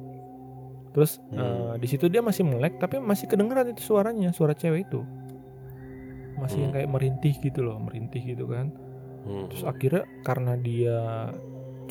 terus 0.92 1.24
Hmm. 1.32 1.40
eh, 1.40 1.74
di 1.80 1.88
situ 1.88 2.06
dia 2.06 2.20
masih 2.20 2.44
melek 2.44 2.78
tapi 2.78 3.00
masih 3.00 3.26
kedengeran 3.26 3.72
itu 3.72 3.80
suaranya 3.82 4.30
suara 4.30 4.52
cewek 4.52 4.86
itu 4.86 5.02
masih 6.36 6.60
yang 6.60 6.68
Hmm. 6.68 6.78
kayak 6.78 6.90
merintih 6.92 7.34
gitu 7.34 7.64
loh 7.64 7.80
merintih 7.80 8.22
gitu 8.28 8.44
kan 8.46 8.76
Hmm. 9.24 9.48
terus 9.48 9.64
akhirnya 9.64 10.04
karena 10.22 10.54
dia 10.58 10.98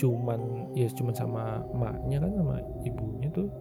cuman 0.00 0.40
ya 0.72 0.88
cuman 0.88 1.12
sama 1.12 1.44
emaknya 1.68 2.16
kan 2.18 2.30
sama 2.32 2.54
ibunya 2.82 3.28
tuh 3.28 3.52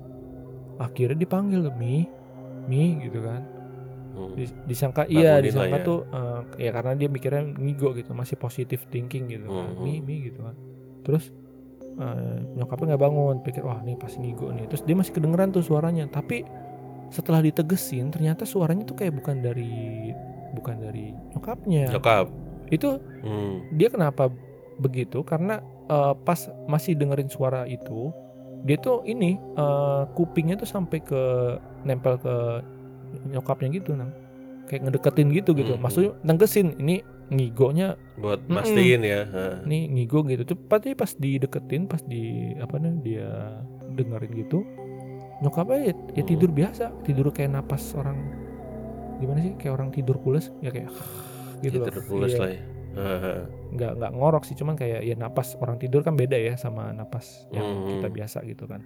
akhirnya 0.77 1.17
dipanggil 1.17 1.67
mi 1.73 2.07
mi 2.65 2.83
gitu 2.99 3.19
kan 3.21 3.43
Hmm. 4.09 4.33
Dis- 4.33 4.57
disangka 4.65 5.05
iya 5.05 5.37
Bangunin 5.37 5.37
lah 5.37 5.39
disangka 5.45 5.77
ya. 5.77 5.85
tuh 5.85 5.99
eh, 6.09 6.39
ya 6.59 6.71
karena 6.73 6.91
dia 6.93 7.07
mikirnya 7.07 7.43
ngigo 7.53 7.93
gitu 7.93 8.11
masih 8.11 8.35
positif 8.35 8.83
thinking 8.87 9.29
gitu 9.29 9.47
kan 9.47 9.69
Mhm. 9.69 9.79
mi 9.79 9.93
mi 10.01 10.15
gitu 10.23 10.39
kan 10.41 10.55
terus 11.03 11.29
eh, 11.93 12.37
nyokapnya 12.53 12.85
nggak 12.89 13.03
bangun 13.05 13.35
pikir 13.39 13.61
wah 13.61 13.79
nih 13.79 13.95
pasti 13.95 14.17
ngigo 14.19 14.49
nih 14.49 14.65
terus 14.65 14.81
dia 14.81 14.91
masih 14.93 15.13
kedengeran 15.13 15.49
tuh 15.49 15.61
suaranya 15.61 16.03
tapi 16.05 16.43
setelah 17.09 17.39
ditegesin 17.39 18.09
ternyata 18.09 18.43
suaranya 18.43 18.83
tuh 18.83 18.97
kayak 18.97 19.13
bukan 19.13 19.39
dari 19.39 20.11
bukan 20.51 20.75
dari 20.79 21.05
nyokapnya 21.29 21.83
Nyokap. 21.89 22.25
itu 22.67 22.89
Hmm. 23.21 23.71
dia 23.71 23.87
kenapa 23.87 24.33
begitu 24.79 25.21
karena 25.21 25.59
eh, 25.85 26.13
pas 26.17 26.39
masih 26.65 26.95
dengerin 26.95 27.27
suara 27.27 27.63
itu 27.63 28.09
dia 28.63 28.75
tuh 28.75 29.03
ini 29.03 29.35
eh, 29.35 30.03
kupingnya 30.13 30.55
tuh 30.55 30.67
sampai 30.67 30.99
ke 30.99 31.21
nempel 31.83 32.15
ke 32.17 32.35
nyokapnya 33.27 33.69
gitu 33.73 33.93
nang 33.93 34.11
kayak 34.65 34.85
ngedeketin 34.85 35.29
gitu 35.31 35.51
gitu 35.53 35.73
Mhm. 35.73 35.81
maksudnya 35.81 36.11
nenggesin 36.21 36.77
ini 36.77 37.01
ngigonya 37.29 37.93
Buat 38.17 38.45
Mm-mm. 38.45 38.53
mastiin 38.53 39.01
ya. 39.01 39.21
Nih 39.61 39.85
ngigo 39.87 40.25
gitu 40.25 40.45
tuh 40.45 40.57
tapi 40.65 40.93
pas 40.93 41.13
dideketin 41.13 41.85
pas 41.85 42.01
di 42.01 42.53
apa 42.57 42.77
nih 42.77 42.93
dia 43.01 43.29
dengerin 43.93 44.33
gitu 44.35 44.65
nyokapnya 45.39 45.77
ya, 45.79 45.93
ya 46.13 46.21
Hmm. 46.21 46.29
tidur 46.29 46.49
biasa 46.49 46.85
tidur 47.01 47.29
kayak 47.29 47.53
napas 47.53 47.93
orang 47.93 48.17
gimana 49.17 49.39
sih 49.41 49.53
kayak 49.55 49.73
orang 49.73 49.89
tidur 49.89 50.17
pules 50.17 50.51
ya 50.59 50.69
kayak 50.69 50.89
gitu 51.59 51.79
Tidur 51.79 52.03
pules 52.05 52.31
Iya 52.31 52.39
lah 52.39 52.49
ya. 52.49 52.61
Nggak 53.69 53.91
nggak 53.95 54.11
ngorok 54.11 54.43
sih 54.43 54.53
cuman 54.53 54.73
kayak 54.73 55.01
ya 55.01 55.13
napas 55.13 55.53
orang 55.55 55.77
tidur 55.77 56.01
kan 56.01 56.13
beda 56.13 56.33
ya 56.33 56.55
sama 56.55 56.89
napas 56.89 57.45
yang 57.49 57.65
Hmm. 57.65 57.85
kita 57.87 58.07
biasa 58.07 58.41
gitu 58.43 58.65
kan 58.65 58.81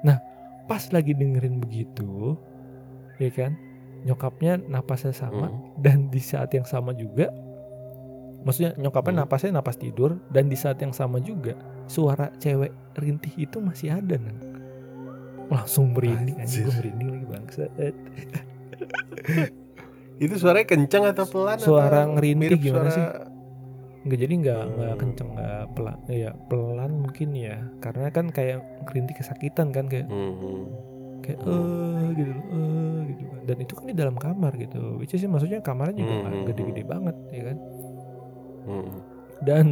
nah 0.00 0.16
pas 0.64 0.80
lagi 0.88 1.12
dengerin 1.12 1.58
begitu 1.58 2.36
ya 3.16 3.28
kan 3.28 3.52
nyokapnya 4.00 4.56
napasnya 4.62 5.12
sama 5.12 5.48
Hmm. 5.48 5.60
dan 5.76 6.08
di 6.08 6.18
saat 6.18 6.48
yang 6.50 6.64
sama 6.64 6.92
juga 6.92 7.28
maksudnya 8.40 8.72
nyokapnya 8.74 9.12
Hmm. 9.12 9.22
napasnya 9.22 9.52
napas 9.52 9.76
tidur 9.76 10.16
dan 10.28 10.46
di 10.46 10.56
saat 10.56 10.80
yang 10.80 10.90
sama 10.90 11.20
juga 11.20 11.52
suara 11.84 12.32
cewek 12.34 12.72
rintih 12.96 13.36
itu 13.38 13.60
masih 13.60 13.92
ada 13.92 14.16
nang 14.16 14.40
langsung 15.50 15.92
merinding 15.92 16.38
anjing 16.38 16.62
gue 16.62 16.70
Anjir. 16.70 16.78
merinding 16.80 17.08
lagi 17.10 17.26
bangsa 17.28 17.62
Itu 20.20 20.36
suaranya 20.36 20.68
kencang 20.68 21.04
atau 21.06 21.24
pelan? 21.24 21.56
Suara 21.56 22.04
atau 22.04 22.12
ngerintih 22.12 22.60
gimana 22.60 22.88
suara- 22.88 22.92
sih? 22.92 23.04
Nggak 24.00 24.18
jadi 24.18 24.34
nggak 24.34 24.62
nggak 24.70 24.90
Hmm. 24.90 25.00
kenceng 25.00 25.30
nggak 25.36 25.64
pelan 25.76 25.98
ya 26.08 26.30
pelan 26.48 26.92
mungkin 27.04 27.28
ya 27.32 27.56
karena 27.78 28.08
kan 28.08 28.26
kayak 28.28 28.58
ngerintih 28.88 29.14
kesakitan 29.14 29.68
kan 29.70 29.84
kayak 29.86 30.08
Hmm. 30.08 30.64
kayak 31.20 31.38
Hmm. 31.44 31.52
eh 31.52 32.08
gitu 32.16 32.32
eh 32.32 32.98
gitu 33.12 33.24
kan 33.28 33.40
dan 33.44 33.56
itu 33.60 33.72
kan 33.76 33.84
di 33.84 33.94
dalam 33.94 34.16
kamar 34.16 34.52
gitu 34.56 34.96
which 34.96 35.12
is 35.12 35.20
maksudnya 35.24 35.60
kamarnya 35.60 36.00
juga 36.00 36.12
nggak 36.16 36.32
Hmm. 36.32 36.46
gede-gede 36.48 36.82
banget 36.82 37.16
ya 37.28 37.42
kan 37.44 37.56
Hmm. 38.64 38.90
dan 39.40 39.66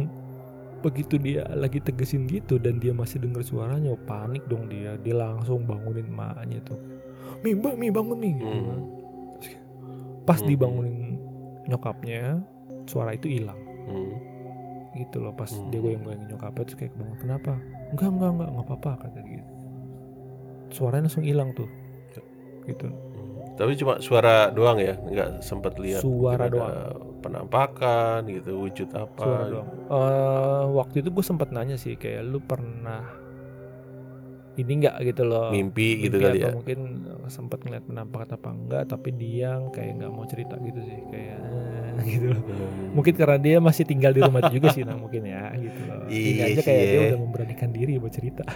begitu 0.79 1.17
dia 1.17 1.43
lagi 1.51 1.81
tegesin 1.81 2.23
gitu 2.23 2.55
dan 2.55 2.77
dia 2.77 2.93
masih 2.93 3.19
dengar 3.19 3.41
suaranya 3.41 3.91
oh, 3.91 3.99
panik 3.99 4.45
dong 4.45 4.69
dia 4.69 4.95
dia 4.95 5.11
langsung 5.11 5.65
bangunin 5.65 6.07
emaknya 6.07 6.63
tuh 6.63 6.77
mi 7.41 7.51
mbak 7.51 7.75
mi 7.75 7.89
bangun 7.89 8.15
mi 8.15 8.31
gitu 8.31 8.45
kan. 8.45 8.79
Hmm. 8.79 8.81
pas 10.23 10.37
Hmm. 10.37 10.47
dibangunin 10.47 11.17
nyokapnya 11.65 12.45
suara 12.85 13.11
itu 13.11 13.27
hilang 13.27 13.57
Hmm. 13.89 14.15
gitu 14.91 15.17
loh 15.19 15.31
pas 15.31 15.47
Hmm. 15.47 15.69
dia 15.69 15.79
goyang-goyangin 15.79 16.27
nyokapnya 16.27 16.63
terus 16.63 16.77
kayak 16.77 16.93
bangun 16.93 17.17
kenapa 17.17 17.51
enggak 17.89 18.09
enggak 18.09 18.29
enggak 18.31 18.49
enggak 18.49 18.65
apa-apa 18.65 18.91
kata 18.99 19.19
dia 19.21 19.33
gitu 19.35 19.51
suaranya 20.71 21.03
langsung 21.03 21.23
hilang 21.23 21.49
tuh 21.51 21.69
gitu 22.65 22.87
Hmm. 22.87 23.27
Tapi 23.55 23.75
cuma 23.75 23.99
suara 23.99 24.47
doang 24.47 24.79
ya, 24.79 24.95
nggak 24.95 25.43
sempat 25.43 25.75
lihat 25.75 25.99
Suara 25.99 26.47
ada 26.47 26.95
penampakan 27.19 28.23
gitu, 28.25 28.55
wujud 28.57 28.87
apa? 28.89 29.19
suara 29.19 29.43
gitu. 29.43 29.51
doang 29.53 29.67
Eh, 29.91 30.63
waktu 30.73 30.95
itu 30.97 31.09
gue 31.09 31.25
sempet 31.25 31.51
nanya 31.51 31.75
sih 31.75 31.93
kayak 31.93 32.23
lu 32.23 32.39
pernah 32.39 33.03
ini 34.59 34.71
enggak 34.77 34.95
gitu 35.05 35.23
loh 35.23 35.47
Mimpi 35.49 35.87
gitu 36.01 36.15
mimpi 36.15 36.25
kali 36.25 36.37
atau 36.37 36.45
ya. 36.45 36.53
mungkin 36.53 36.79
sempat 37.27 37.59
ngeliat 37.59 37.83
penampakan 37.83 38.29
apa 38.33 38.49
enggak 38.49 38.83
tapi 38.85 39.09
dia 39.11 39.49
kayak 39.69 39.91
nggak 39.95 40.11
mau 40.11 40.25
cerita 40.25 40.55
gitu 40.59 40.79
sih 40.81 40.99
kayak 41.07 41.37
eh, 41.39 42.05
gitu 42.11 42.25
loh 42.29 42.41
Hmm. 42.41 42.91
mungkin 42.93 43.13
karena 43.13 43.37
dia 43.37 43.57
masih 43.59 43.83
tinggal 43.83 44.11
di 44.11 44.19
rumah 44.19 44.41
itu 44.41 44.57
juga 44.57 44.67
sih 44.71 44.83
nah 44.83 44.95
mungkin 44.95 45.21
ya 45.23 45.53
gitu 45.55 45.79
loh 45.83 46.03
ini 46.07 46.29
Iya 46.33 46.43
aja 46.45 46.53
sih 46.55 46.65
kayak 46.65 46.83
dia 46.83 46.93
ya. 46.93 47.07
udah 47.07 47.19
memberanikan 47.19 47.69
diri 47.69 47.93
buat 47.95 48.11
cerita 48.11 48.43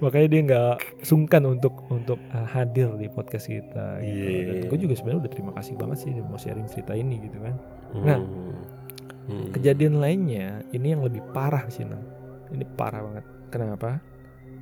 makanya 0.00 0.28
dia 0.28 0.40
nggak 0.42 0.74
sungkan 1.02 1.42
untuk 1.46 1.84
untuk 1.88 2.16
uh, 2.30 2.46
hadir 2.46 2.88
di 2.94 3.06
podcast 3.06 3.46
kita 3.46 4.00
gitu 4.00 4.16
Iya. 4.24 4.44
dan 4.46 4.56
gue 4.66 4.78
juga 4.80 4.94
sebenarnya 4.94 5.20
udah 5.20 5.32
terima 5.32 5.52
kasih 5.52 5.74
banget 5.76 5.98
sih 5.98 6.12
mau 6.16 6.36
sharing 6.36 6.66
cerita 6.66 6.92
ini 6.94 7.20
gitu 7.20 7.38
kan 7.38 7.54
Nah, 7.92 8.16
Hmm. 8.16 8.54
Hmm. 9.26 9.48
kejadian 9.52 9.98
lainnya 9.98 10.62
ini 10.70 10.86
yang 10.88 11.02
lebih 11.02 11.20
parah 11.30 11.66
sih 11.68 11.82
Nang. 11.82 12.02
ini 12.48 12.64
parah 12.66 12.98
banget 13.00 13.24
kenapa 13.50 13.98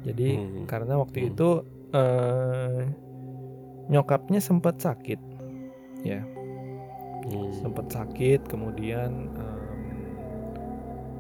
jadi 0.03 0.41
Hmm. 0.41 0.65
karena 0.65 0.97
waktu 0.97 1.19
Hmm. 1.23 1.31
itu 1.31 1.49
eh, 1.89 2.81
nyokapnya 3.89 4.41
sempat 4.41 4.77
sakit 4.77 5.21
ya 6.05 6.21
Hmm. 7.25 7.53
sempat 7.55 7.89
sakit 7.89 8.45
kemudian 8.45 9.29
em, 9.31 9.61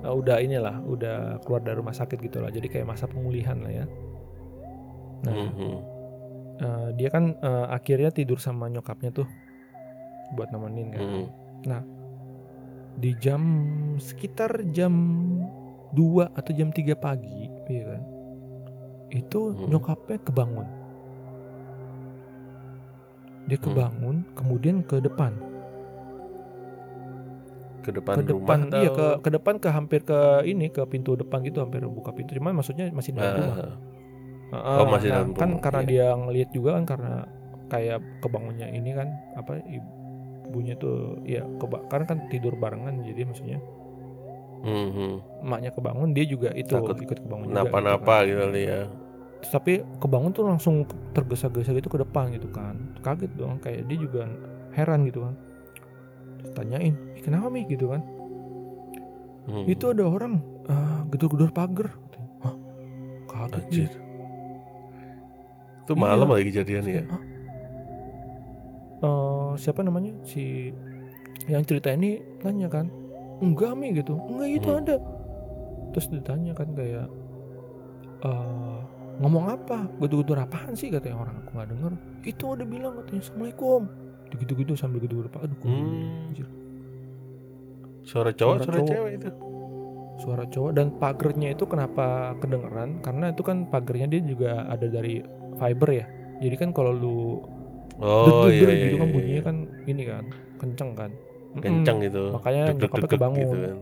eh, 0.04 0.14
udah 0.14 0.40
inilah 0.40 0.80
udah 0.84 1.40
keluar 1.42 1.60
dari 1.60 1.76
rumah 1.76 1.92
sakit 1.92 2.16
gitu 2.18 2.40
lah 2.40 2.48
jadi 2.48 2.68
kayak 2.68 2.88
masa 2.88 3.04
pemulihan 3.04 3.60
lah 3.60 3.72
ya 3.72 3.86
nah 5.24 5.34
Hmm. 5.34 5.78
Eh, 6.58 6.88
dia 6.98 7.06
kan 7.08 7.38
eh, 7.38 7.66
akhirnya 7.70 8.10
tidur 8.10 8.36
sama 8.36 8.66
nyokapnya 8.66 9.14
tuh 9.14 9.28
buat 10.34 10.50
nemenin 10.50 10.88
kan 10.90 11.00
Hmm. 11.00 11.82
di 12.98 13.14
jam 13.14 13.42
sekitar 13.96 14.66
jam 14.74 14.92
2 15.94 16.34
atau 16.34 16.50
jam 16.50 16.68
3 16.68 16.98
pagi 16.98 17.46
iya 17.68 17.84
kan 17.86 18.02
itu 19.08 19.40
Hmm. 19.48 19.66
nyokapnya 19.68 20.18
kebangun 20.20 20.68
dia 23.44 23.56
Hmm. 23.56 23.66
kebangun 23.66 24.16
kemudian 24.34 24.76
ke 24.82 24.98
depan 24.98 25.32
Ke 27.78 27.94
depan 27.94 28.14
ke 28.14 28.22
rumah 28.26 28.36
depan 28.44 28.58
iya 28.76 28.90
ke 28.90 29.00
atau- 29.06 29.18
ke 29.18 29.28
depan 29.30 29.54
ke 29.56 29.68
hampir 29.70 30.00
ke 30.02 30.18
ini 30.44 30.68
ke 30.68 30.84
pintu 30.84 31.16
depan 31.16 31.40
gitu 31.40 31.60
hampir 31.60 31.80
buka 31.82 32.12
pintu 32.12 32.36
cuman 32.36 32.52
maksudnya 32.54 32.90
masih 32.90 33.12
di 33.12 33.18
dalam 33.18 33.36
rumah 33.38 33.56
Ah. 33.58 33.76
Heeh, 34.48 34.76
Oh, 34.80 34.86
masih 34.88 35.08
nah, 35.08 35.16
dalam 35.20 35.30
kan 35.34 35.48
rumah, 35.50 35.60
karena 35.60 35.80
iya. 35.80 35.88
dia 35.90 36.06
ngelihat 36.14 36.50
juga 36.50 36.70
kan 36.72 36.84
karena 36.86 37.12
kayak 37.68 38.00
kebangunnya 38.18 38.66
ini 38.66 38.90
kan 38.92 39.08
apa 39.36 39.60
ibunya 39.62 40.72
tuh 40.74 40.96
ya 41.22 41.44
keba 41.56 41.84
karena 41.86 42.04
kan 42.06 42.18
tidur 42.28 42.56
barengan 42.56 43.04
jadi 43.04 43.24
maksudnya 43.24 43.60
Hmm. 44.58 45.22
Emaknya 45.40 45.70
kebangun 45.70 46.10
dia 46.10 46.24
juga 46.24 46.50
itu 46.52 46.72
Takut 46.72 46.98
ikut 46.98 47.18
kebangun 47.20 47.46
juga 47.46 47.54
gitu 47.54 47.64
Napa-napa 47.64 48.14
kan. 48.16 48.26
gitu 48.26 48.42
ya. 48.58 48.80
Terus 49.38 49.52
tapi 49.52 49.72
kebangun 49.96 50.30
tuh 50.30 50.44
langsung 50.44 50.82
tergesa-gesa 51.12 51.70
gitu 51.72 51.86
ke 51.86 51.98
depan 51.98 52.30
gitu 52.30 52.48
kan 52.48 52.74
kaget 53.00 53.30
dong 53.34 53.56
kayak 53.58 53.86
dia 53.86 53.98
juga 53.98 54.26
heran 54.72 55.04
gitu 55.04 55.22
kan 55.22 55.34
Terus 56.38 56.50
tanyain 56.52 56.94
"Ih, 57.14 57.22
kenapa 57.22 57.46
mi 57.46 57.62
gitu 57.64 57.88
kan 57.88 58.02
Hmm. 59.46 59.64
itu 59.64 59.88
ada 59.88 60.04
orang 60.04 60.44
ah, 60.66 61.06
gedor-gedor 61.08 61.48
pagar 61.48 61.88
Hah? 62.40 62.52
kaget 63.26 63.64
dia 63.64 63.86
Anjir. 63.86 63.90
Itu 65.80 65.92
Iya. 65.94 66.00
malam 66.04 66.28
lagi 66.28 66.44
kejadian 66.46 66.84
ya. 66.84 67.02
Hah? 67.06 67.22
Eh, 68.98 69.50
siapa 69.56 69.80
namanya 69.80 70.12
si 70.20 70.74
yang 71.46 71.62
cerita 71.62 71.88
ini 71.88 72.18
tanya 72.36 72.68
kan 72.68 72.90
enggak 73.38 73.72
mi 73.74 73.92
gitu 73.92 74.14
enggak 74.18 74.48
itu 74.52 74.68
Hmm. 74.68 74.80
ada 74.80 74.96
terus 75.90 76.06
ditanya 76.08 76.52
kan 76.52 76.68
kayak 76.72 77.06
eh 78.20 78.78
ngomong 79.18 79.50
apa 79.50 79.90
gedur-gedur 79.98 80.38
apaan 80.38 80.74
sih 80.74 80.88
katanya 80.88 81.18
orang 81.18 81.36
aku 81.40 81.50
nggak 81.52 81.68
denger 81.70 81.92
itu 82.22 82.44
ada 82.48 82.64
bilang 82.64 82.92
katanya 82.98 83.20
assalamualaikum 83.20 83.82
gitu-gitu 84.30 84.72
sambil 84.74 84.98
gedur-gedur 84.98 85.28
pak 85.28 85.42
aduh 85.42 85.58
Hmm. 85.60 86.28
anjir. 86.28 86.46
Suara 88.02 88.30
cowok, 88.30 88.54
Suara 88.56 88.64
suara 88.64 88.78
cowok. 88.78 88.90
cewek 88.90 89.12
itu. 89.14 89.30
suara 90.18 90.44
cowok 90.44 90.70
dan 90.72 90.86
pagernya 90.92 91.48
itu 91.52 91.62
kenapa 91.62 92.06
kedengeran 92.38 92.98
karena 92.98 93.30
itu 93.30 93.38
kan 93.40 93.70
pagernya 93.70 94.06
dia 94.08 94.18
juga 94.20 94.66
ada 94.66 94.86
dari 94.86 95.22
fiber 95.54 95.90
ya 95.94 96.06
jadi 96.38 96.56
kan 96.58 96.70
kalau 96.72 96.90
lu 96.90 97.18
Oh 97.98 98.46
deg-deg 98.46 98.58
iya, 98.58 98.70
iya, 98.70 98.84
gitu 98.84 98.96
kan 98.96 99.06
iya, 99.06 99.14
bunyinya 99.14 99.34
iya. 99.36 99.46
kan 99.46 99.56
ini 99.84 100.02
kan 100.04 100.24
kenceng 100.56 100.90
kan 100.94 101.10
Mm-mm. 101.50 101.62
kenceng 101.62 101.98
gitu. 102.02 102.22
makanya 102.30 102.62
Deg, 102.72 102.90
kebangun. 103.06 103.38
gitu 103.38 103.56
kan. 103.58 103.78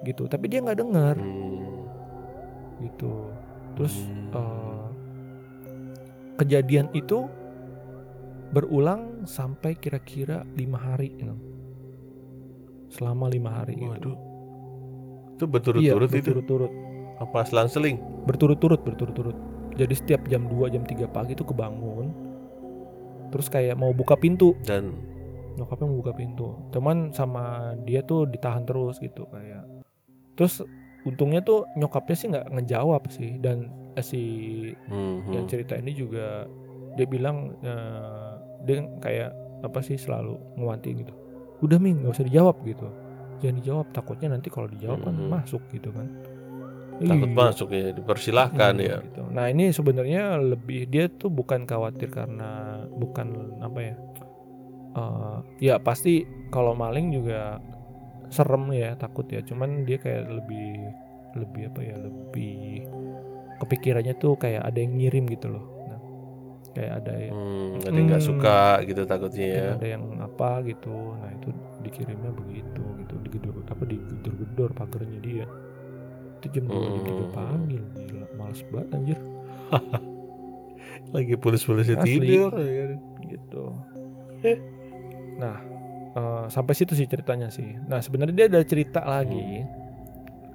gitu 0.00 0.22
tapi 0.26 0.44
dia 0.46 0.58
nggak 0.60 0.78
dengar 0.78 1.16
Hmm. 1.16 1.84
gitu 2.80 3.12
terus 3.74 3.94
Hmm. 4.00 4.32
eh, 4.32 4.84
kejadian 6.36 6.88
itu 6.92 7.28
berulang 8.50 9.22
sampai 9.24 9.74
kira-kira 9.74 10.42
lima 10.50 10.76
hari 10.76 11.12
you 11.14 11.26
know. 11.26 11.38
selama 12.88 13.28
lima 13.28 13.50
hari 13.52 13.76
gitu 13.76 13.86
Waduh. 13.88 14.16
Itu 15.32 15.44
iya 15.44 15.52
berturut-turut 15.94 16.08
itu. 16.10 16.16
berturut-turut 16.16 16.72
Apa 17.18 17.44
selang-seling? 17.44 17.96
berturut-turut 18.22 18.80
berturut-turut 18.80 19.36
jadi 19.72 19.92
setiap 19.92 20.24
jam 20.26 20.44
2 20.44 20.68
jam 20.68 20.82
3 20.82 21.06
pagi 21.06 21.32
itu 21.32 21.42
kebangun 21.42 22.10
terus 23.28 23.46
kayak 23.46 23.74
mau 23.74 23.90
buka 23.90 24.14
pintu 24.14 24.56
Dan 24.60 24.96
nyokapnya 25.56 25.86
mau 25.86 25.98
buka 26.02 26.12
pintu 26.12 26.48
cuman 26.70 27.10
sama 27.10 27.44
dia 27.82 28.00
tuh 28.02 28.26
ditahan 28.26 28.62
terus 28.62 28.98
gitu 28.98 29.26
kayak 29.28 29.64
terus 30.34 30.62
untungnya 31.02 31.40
tuh 31.40 31.64
nyokapnya 31.74 32.16
sih 32.16 32.26
nggak 32.28 32.46
ngejawab 32.52 33.02
sih 33.08 33.40
dan 33.40 33.66
eh, 33.96 34.04
si 34.04 34.22
hmm, 34.86 35.32
yang 35.32 35.44
cerita 35.48 35.74
ini 35.74 35.92
juga 35.92 36.44
dia 36.94 37.06
bilang 37.06 37.54
eh, 37.60 38.32
dia 38.64 38.84
kayak 39.00 39.30
apa 39.60 39.80
sih 39.80 39.96
selalu 39.96 40.36
ngewanti 40.56 40.90
gitu 40.96 41.12
udah 41.60 41.76
Ming 41.76 42.00
nggak 42.04 42.14
usah 42.16 42.26
dijawab 42.28 42.56
gitu 42.64 42.88
jangan 43.40 43.56
dijawab 43.60 43.86
takutnya 43.92 44.28
nanti 44.32 44.48
kalau 44.52 44.68
dijawab 44.68 45.00
kan 45.00 45.14
Mhm. 45.16 45.28
masuk 45.28 45.62
gitu 45.72 45.88
kan 45.92 46.08
takut 47.00 47.32
Iya. 47.32 47.36
masuk 47.40 47.68
ya, 47.72 47.96
dipersilahkan 47.96 48.74
Hmm, 48.76 48.84
ya. 48.84 48.96
gitu. 49.00 49.24
Nah 49.32 49.48
ini 49.48 49.72
sebenarnya 49.72 50.36
lebih 50.36 50.84
dia 50.84 51.08
tuh 51.08 51.32
bukan 51.32 51.64
khawatir 51.64 52.12
karena 52.12 52.84
bukan 52.92 53.56
apa 53.64 53.80
ya? 53.80 53.94
Eh, 54.92 55.36
ya 55.60 55.78
pasti 55.78 56.22
kalau 56.48 56.72
maling 56.72 57.10
juga 57.10 57.58
serem 58.28 58.70
ya 58.70 58.94
takut 58.94 59.26
ya. 59.26 59.40
Cuman 59.40 59.82
dia 59.82 59.96
kayak 59.96 60.26
lebih 60.28 60.90
lebih 61.34 61.62
apa 61.68 61.80
ya? 61.80 61.96
Lebih 61.96 62.86
kepikirannya 63.58 64.14
tuh 64.16 64.34
kayak 64.34 64.62
ada 64.62 64.78
yang 64.78 64.96
ngirim 64.96 65.26
gitu 65.28 65.50
loh. 65.50 65.64
Nah, 65.84 66.00
kayak 66.72 66.92
ada 67.02 67.12
yang 67.14 67.34
Hmm, 67.34 67.70
ada 67.82 67.92
yang 67.92 68.06
nggak 68.08 68.22
Hmm. 68.22 68.30
suka 68.32 68.58
gitu 68.82 69.02
takutnya 69.04 69.46
ya. 69.46 69.66
ada 69.74 69.86
yang 69.86 70.02
apa 70.18 70.50
gitu. 70.64 70.94
Nah 71.16 71.30
itu 71.32 71.48
dikirimnya 71.82 72.30
begitu 72.32 72.82
gitu. 72.98 73.14
Digedor 73.20 73.54
apa 73.64 73.82
digedor-gedor 73.84 74.70
pagernya 74.72 75.20
dia. 75.20 75.46
Itu 76.38 76.46
jam 76.50 76.64
2 76.66 76.80
jam 76.80 77.02
3 77.04 77.12
Hmm. 77.20 77.32
pagi 77.32 77.76
loh. 77.76 77.90
Gila, 78.00 78.26
males 78.34 78.60
banget 78.66 78.88
anjir. 78.90 79.18
Lagi 81.14 81.34
pulus-pulusnya 81.36 81.98
tidur. 82.00 82.50
ya. 82.54 82.96
gitu. 83.24 83.64
Nah, 85.40 85.56
eh, 86.12 86.44
sampai 86.46 86.74
situ 86.74 86.92
sih 86.92 87.04
ceritanya 87.04 87.48
sih. 87.48 87.74
Nah, 87.80 87.98
sebenarnya 87.98 88.34
dia 88.36 88.46
ada 88.48 88.60
cerita 88.62 89.00
lagi, 89.02 89.64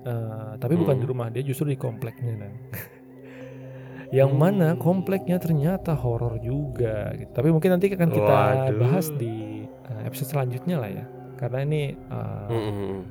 Eh, 0.06 0.52
tapi 0.62 0.78
bukan 0.78 0.94
Hmm. 0.96 1.02
di 1.02 1.08
rumah 1.10 1.28
dia, 1.28 1.42
justru 1.42 1.66
di 1.66 1.74
kompleknya. 1.76 2.38
Yang 4.14 4.32
mana 4.32 4.68
Hmm. 4.70 4.80
kompleknya 4.80 5.42
ternyata 5.42 5.98
horor 5.98 6.38
juga. 6.38 7.10
Gitu. 7.12 7.34
Tapi 7.34 7.50
mungkin 7.50 7.74
nanti 7.74 7.90
akan 7.90 8.14
kita 8.14 8.38
Waduh. 8.70 8.78
bahas 8.78 9.10
di 9.12 9.66
eh, 9.66 10.02
episode 10.06 10.30
selanjutnya 10.30 10.78
lah 10.78 10.94
ya. 10.94 11.06
Karena 11.36 11.66
ini 11.66 11.82
eh, 11.90 12.48
Hmm, 12.54 13.02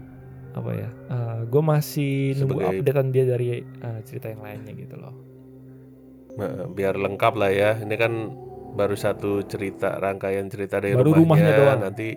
apa 0.54 0.70
ya? 0.70 0.88
gue 1.44 1.62
masih 1.64 2.38
nunggu 2.38 2.62
Sebagai- 2.62 2.78
updatean 2.78 3.08
dia 3.10 3.24
dari 3.26 3.46
eh, 3.58 4.00
cerita 4.06 4.30
yang 4.30 4.46
lainnya 4.46 4.72
gitu 4.72 4.94
loh. 4.94 5.14
Biar 6.70 6.94
lengkap 6.94 7.34
lah 7.34 7.50
ya. 7.50 7.70
Ini 7.74 7.94
kan 7.94 8.12
baru 8.74 8.94
satu 8.94 9.42
cerita 9.44 9.96
rangkaian 9.96 10.46
cerita 10.46 10.76
dari 10.76 10.92
Baru 10.92 11.14
rumahnya. 11.14 11.22
rumahnya 11.22 11.52
doang. 11.56 11.80
Nanti 11.80 12.08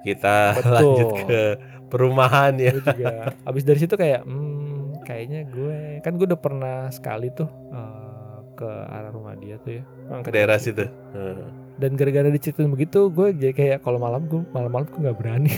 kita 0.00 0.36
Betul. 0.56 0.72
lanjut 0.72 1.08
ke 1.22 1.40
perumahan 1.86 2.52
ya. 2.56 2.70
gue 2.70 2.82
juga 2.82 3.14
abis 3.42 3.62
dari 3.62 3.78
situ 3.78 3.94
kayak 3.94 4.22
hmm, 4.22 5.02
kayaknya 5.02 5.40
gue 5.46 5.76
kan 6.00 6.14
gue 6.14 6.26
udah 6.26 6.36
pernah 6.36 6.76
sekali 6.88 7.28
tuh 7.30 7.48
eh, 7.48 8.36
ke 8.54 8.68
arah 8.68 9.08
rumah 9.08 9.32
dia 9.34 9.56
tuh 9.58 9.80
ya 9.80 9.82
ke 10.20 10.28
Daerah 10.28 10.56
situ. 10.56 10.84
Heeh. 10.84 11.48
dan 11.78 11.94
gara-gara 11.94 12.26
diceritain 12.26 12.68
begitu 12.68 13.06
gue 13.06 13.32
jadi 13.32 13.52
kayak 13.52 13.78
kalau 13.80 13.96
malam 13.96 14.26
gue 14.26 14.42
malam-malam 14.50 14.84
gue 14.84 15.00
nggak 15.00 15.16
berani 15.16 15.48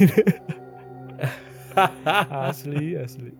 asli 2.44 2.94
asli 2.94 3.32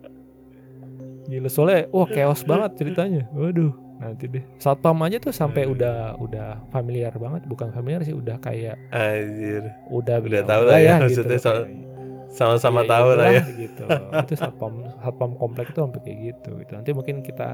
gila 1.27 1.47
soalnya 1.47 1.87
wah 1.89 2.07
chaos 2.07 2.41
banget 2.43 2.71
ceritanya 2.75 3.23
waduh 3.31 3.71
nanti 4.01 4.25
deh. 4.25 4.41
Satpam 4.57 4.97
aja 5.05 5.21
tuh 5.21 5.29
sampai 5.29 5.63
Aduh. 5.63 5.77
udah 5.77 5.97
udah 6.17 6.47
familiar 6.67 7.13
banget. 7.13 7.45
Bukan 7.45 7.69
familiar 7.69 8.01
sih 8.01 8.11
udah 8.11 8.41
kayak 8.41 8.75
Anjir. 8.89 9.69
udah 9.87 10.17
Udah 10.17 10.41
tahu 10.41 10.61
"Udah 10.65 10.71
lah 10.73 10.79
ya, 10.81 10.95
gitu 10.97 11.21
maksudnya 11.21 11.37
kayak- 11.37 11.69
Sama-sama 12.31 12.81
Iya, 12.81 12.89
tahu 12.89 13.07
lah 13.13 13.27
ya. 13.29 13.43
gitu. 13.45 13.83
Itu 14.23 14.33
satpam 14.35 14.73
satpam 14.97 15.31
komplek 15.35 15.69
itu 15.69 15.79
sampai 15.79 15.99
kayak 16.01 16.17
gitu 16.25 16.51
gitu. 16.57 16.71
Nanti 16.73 16.91
mungkin 16.91 17.15
kita 17.21 17.49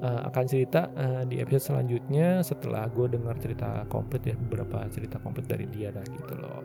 uh, 0.00 0.20
akan 0.26 0.44
cerita 0.44 0.88
uh, 0.90 1.22
di 1.22 1.36
episode 1.36 1.70
selanjutnya 1.70 2.40
setelah 2.40 2.88
gue 2.88 3.06
dengar 3.06 3.36
cerita 3.36 3.84
komplit 3.86 4.24
ya 4.24 4.34
beberapa 4.34 4.88
cerita 4.88 5.20
komplit 5.20 5.44
dari 5.46 5.68
dia 5.68 5.92
dah 5.92 6.02
gitu 6.02 6.34
loh. 6.34 6.64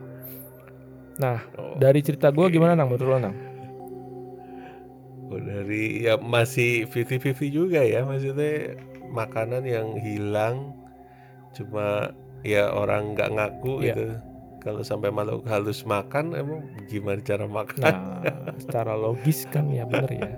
Oh. 1.16 1.76
dari 1.76 2.00
cerita 2.00 2.28
gue 2.28 2.44
gimana 2.48 2.72
nang? 2.72 2.88
Menurut 2.88 3.08
lo 3.08 3.18
nang? 3.20 3.36
Oh, 5.26 5.36
dari 5.36 6.06
ya 6.06 6.16
masih 6.16 6.86
50-50 6.86 7.50
juga 7.50 7.80
ya 7.82 8.00
maksudnya 8.00 8.78
makanan 9.16 9.64
yang 9.64 9.96
hilang 9.96 10.76
cuma 11.50 12.12
ya 12.44 12.68
orang 12.68 13.16
nggak 13.16 13.32
ngaku 13.32 13.72
Iya. 13.80 13.86
gitu. 13.88 14.04
Kalau 14.60 14.82
sampai 14.82 15.08
makhluk 15.08 15.46
halus 15.46 15.82
makan 15.82 16.34
emang 16.34 16.60
gimana 16.84 17.22
cara 17.22 17.46
makan? 17.46 17.80
Nah 17.86 17.94
secara 18.58 18.92
logis 18.92 19.46
kan 19.48 19.70
ya 19.70 19.86
bener 19.86 20.10
ya. 20.10 20.30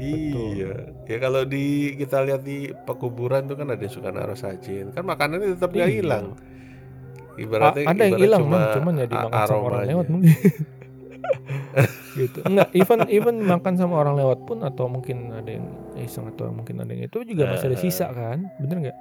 Iya. 0.00 0.72
Ya 1.04 1.16
kalau 1.18 1.44
di 1.44 1.92
kita 1.92 2.22
lihat 2.22 2.40
di 2.40 2.72
pekuburan 2.86 3.44
tuh 3.44 3.54
kan 3.54 3.68
ada 3.68 3.78
yang 3.78 3.90
suka 3.90 4.08
naruh 4.08 4.32
sajin. 4.34 4.94
Kan 4.94 5.04
makanannya 5.04 5.58
tetap 5.58 5.70
nggak 5.70 5.90
Iya. 5.90 5.98
hilang. 5.98 6.26
A- 6.32 7.38
ibaratnya 7.38 7.84
ada 7.84 8.02
yang 8.04 8.18
hilang 8.18 8.40
cuma 8.44 8.58
cuman 8.74 8.92
ya 8.96 9.06
dimakan 9.06 9.42
sama 9.44 9.62
orang 9.66 9.82
lewat 9.86 10.06
mungkin 10.08 10.34
gitu 12.12 12.42
enggak 12.48 12.68
even 12.72 12.98
even 13.06 13.36
makan 13.40 13.74
sama 13.74 13.98
orang 13.98 14.14
lewat 14.14 14.42
pun 14.42 14.60
atau 14.60 14.86
mungkin 14.86 15.30
ada 15.30 15.50
yang 15.50 15.66
iseng 15.96 16.26
atau 16.28 16.48
mungkin 16.48 16.78
ada 16.78 16.90
yang 16.90 17.04
itu 17.04 17.22
juga 17.22 17.48
masih 17.48 17.66
ada 17.68 17.78
Eh. 17.78 17.82
sisa 17.82 18.06
kan 18.08 18.50
bener 18.56 18.76
nggak 18.80 18.98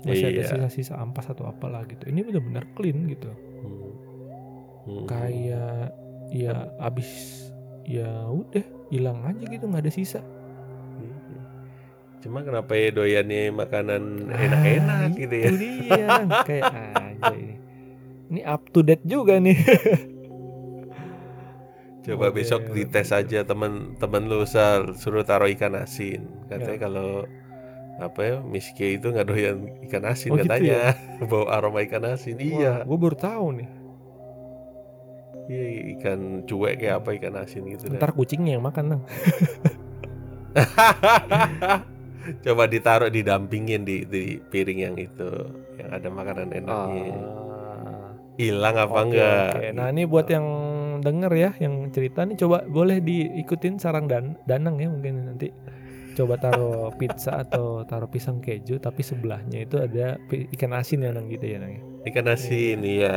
masih 0.00 0.26
ada 0.26 0.32
Iya. 0.34 0.48
sisa-sisa 0.48 0.94
ampas 0.96 1.26
atau 1.26 1.44
apalah 1.44 1.84
gitu 1.84 2.06
ini 2.06 2.22
benar-benar 2.22 2.64
clean 2.72 3.04
gitu 3.06 3.28
Hmm. 3.60 3.92
Hmm. 4.82 5.04
kayak 5.04 5.92
ya 6.30 6.54
abis 6.78 7.10
ya 7.84 8.08
udah 8.26 8.62
hilang 8.88 9.20
aja 9.22 9.42
gitu 9.42 9.64
nggak 9.64 9.82
ada 9.82 9.92
sisa 9.92 10.20
Iya. 10.96 11.16
Cuma 12.20 12.40
kenapa 12.40 12.72
ya 12.72 12.88
doyannya 12.90 13.48
makanan 13.50 14.02
enak-enak 14.28 15.00
Ah, 15.02 15.08
gitu 15.10 15.34
ya? 15.34 15.48
dia 15.52 16.06
kayak 16.42 16.64
aja 17.10 17.32
ini 17.32 17.54
ini 18.30 18.40
up 18.42 18.62
to 18.68 18.80
date 18.80 19.02
juga 19.02 19.36
nih 19.36 19.56
Coba 22.00 22.26
Model 22.26 22.34
besok 22.34 22.60
dites 22.70 23.06
gitu. 23.06 23.16
aja 23.16 23.40
temen-temen 23.44 24.22
lu 24.24 24.42
Sal, 24.42 24.94
suruh 24.94 25.20
taruh 25.20 25.50
ikan 25.50 25.76
asin. 25.76 26.24
Katanya 26.46 26.72
Ya. 26.72 26.80
kalau 26.80 27.10
apa 28.00 28.20
ya 28.24 28.36
Miski 28.40 28.96
itu 28.96 29.06
nggak 29.06 29.26
doyan 29.26 29.56
ikan 29.84 30.04
asin 30.06 30.32
Oh, 30.32 30.36
gitu 30.36 30.48
katanya 30.48 30.96
bau 31.28 31.44
aroma 31.46 31.84
ikan 31.84 32.08
asin 32.08 32.40
iya 32.40 32.80
gue 32.80 32.96
baru 32.96 33.12
tahu 33.12 33.60
nih 33.60 33.68
iya 35.46 35.64
ikan 35.92 36.18
cuek 36.42 36.80
kayak 36.80 36.96
apa 36.96 37.10
ikan 37.14 37.36
asin 37.36 37.68
gitu 37.68 37.92
dah. 37.92 38.00
ntar 38.00 38.16
kucingnya 38.16 38.56
yang 38.56 38.64
makan 38.64 38.84
nang 38.88 39.02
coba 42.40 42.64
ditaruh 42.66 43.08
didampingin 43.08 43.82
di, 43.82 44.04
di 44.04 44.22
piring 44.40 44.80
yang 44.80 44.96
itu 44.96 45.30
yang 45.76 45.90
ada 45.90 46.08
makanan 46.08 46.48
enaknya 46.52 47.04
Ah. 47.80 48.16
hilang 48.36 48.76
apa 48.76 48.92
Oke, 48.94 49.04
enggak 49.06 49.50
oke. 49.52 49.68
Nah 49.72 49.86
ini 49.88 50.02
buat 50.04 50.26
yang 50.26 50.46
denger 51.00 51.32
ya, 51.34 51.50
yang 51.58 51.88
cerita 51.90 52.22
nih 52.24 52.36
coba 52.38 52.64
boleh 52.68 53.02
diikutin 53.02 53.76
sarang 53.80 54.06
dan 54.06 54.36
Danang 54.44 54.78
ya 54.80 54.88
mungkin 54.88 55.34
nanti. 55.34 55.50
coba 56.10 56.36
taruh 56.36 56.90
pizza 57.00 57.38
atau 57.46 57.86
taruh 57.86 58.10
pisang 58.10 58.42
keju 58.42 58.82
tapi 58.82 59.00
sebelahnya 59.00 59.62
itu 59.62 59.78
ada 59.78 60.18
ikan 60.28 60.74
asin 60.74 61.06
ya 61.06 61.14
nang 61.14 61.30
gitu 61.30 61.46
ya 61.46 61.62
nang. 61.62 61.78
Ikan 62.04 62.26
asin 62.26 62.82
iya. 62.82 63.14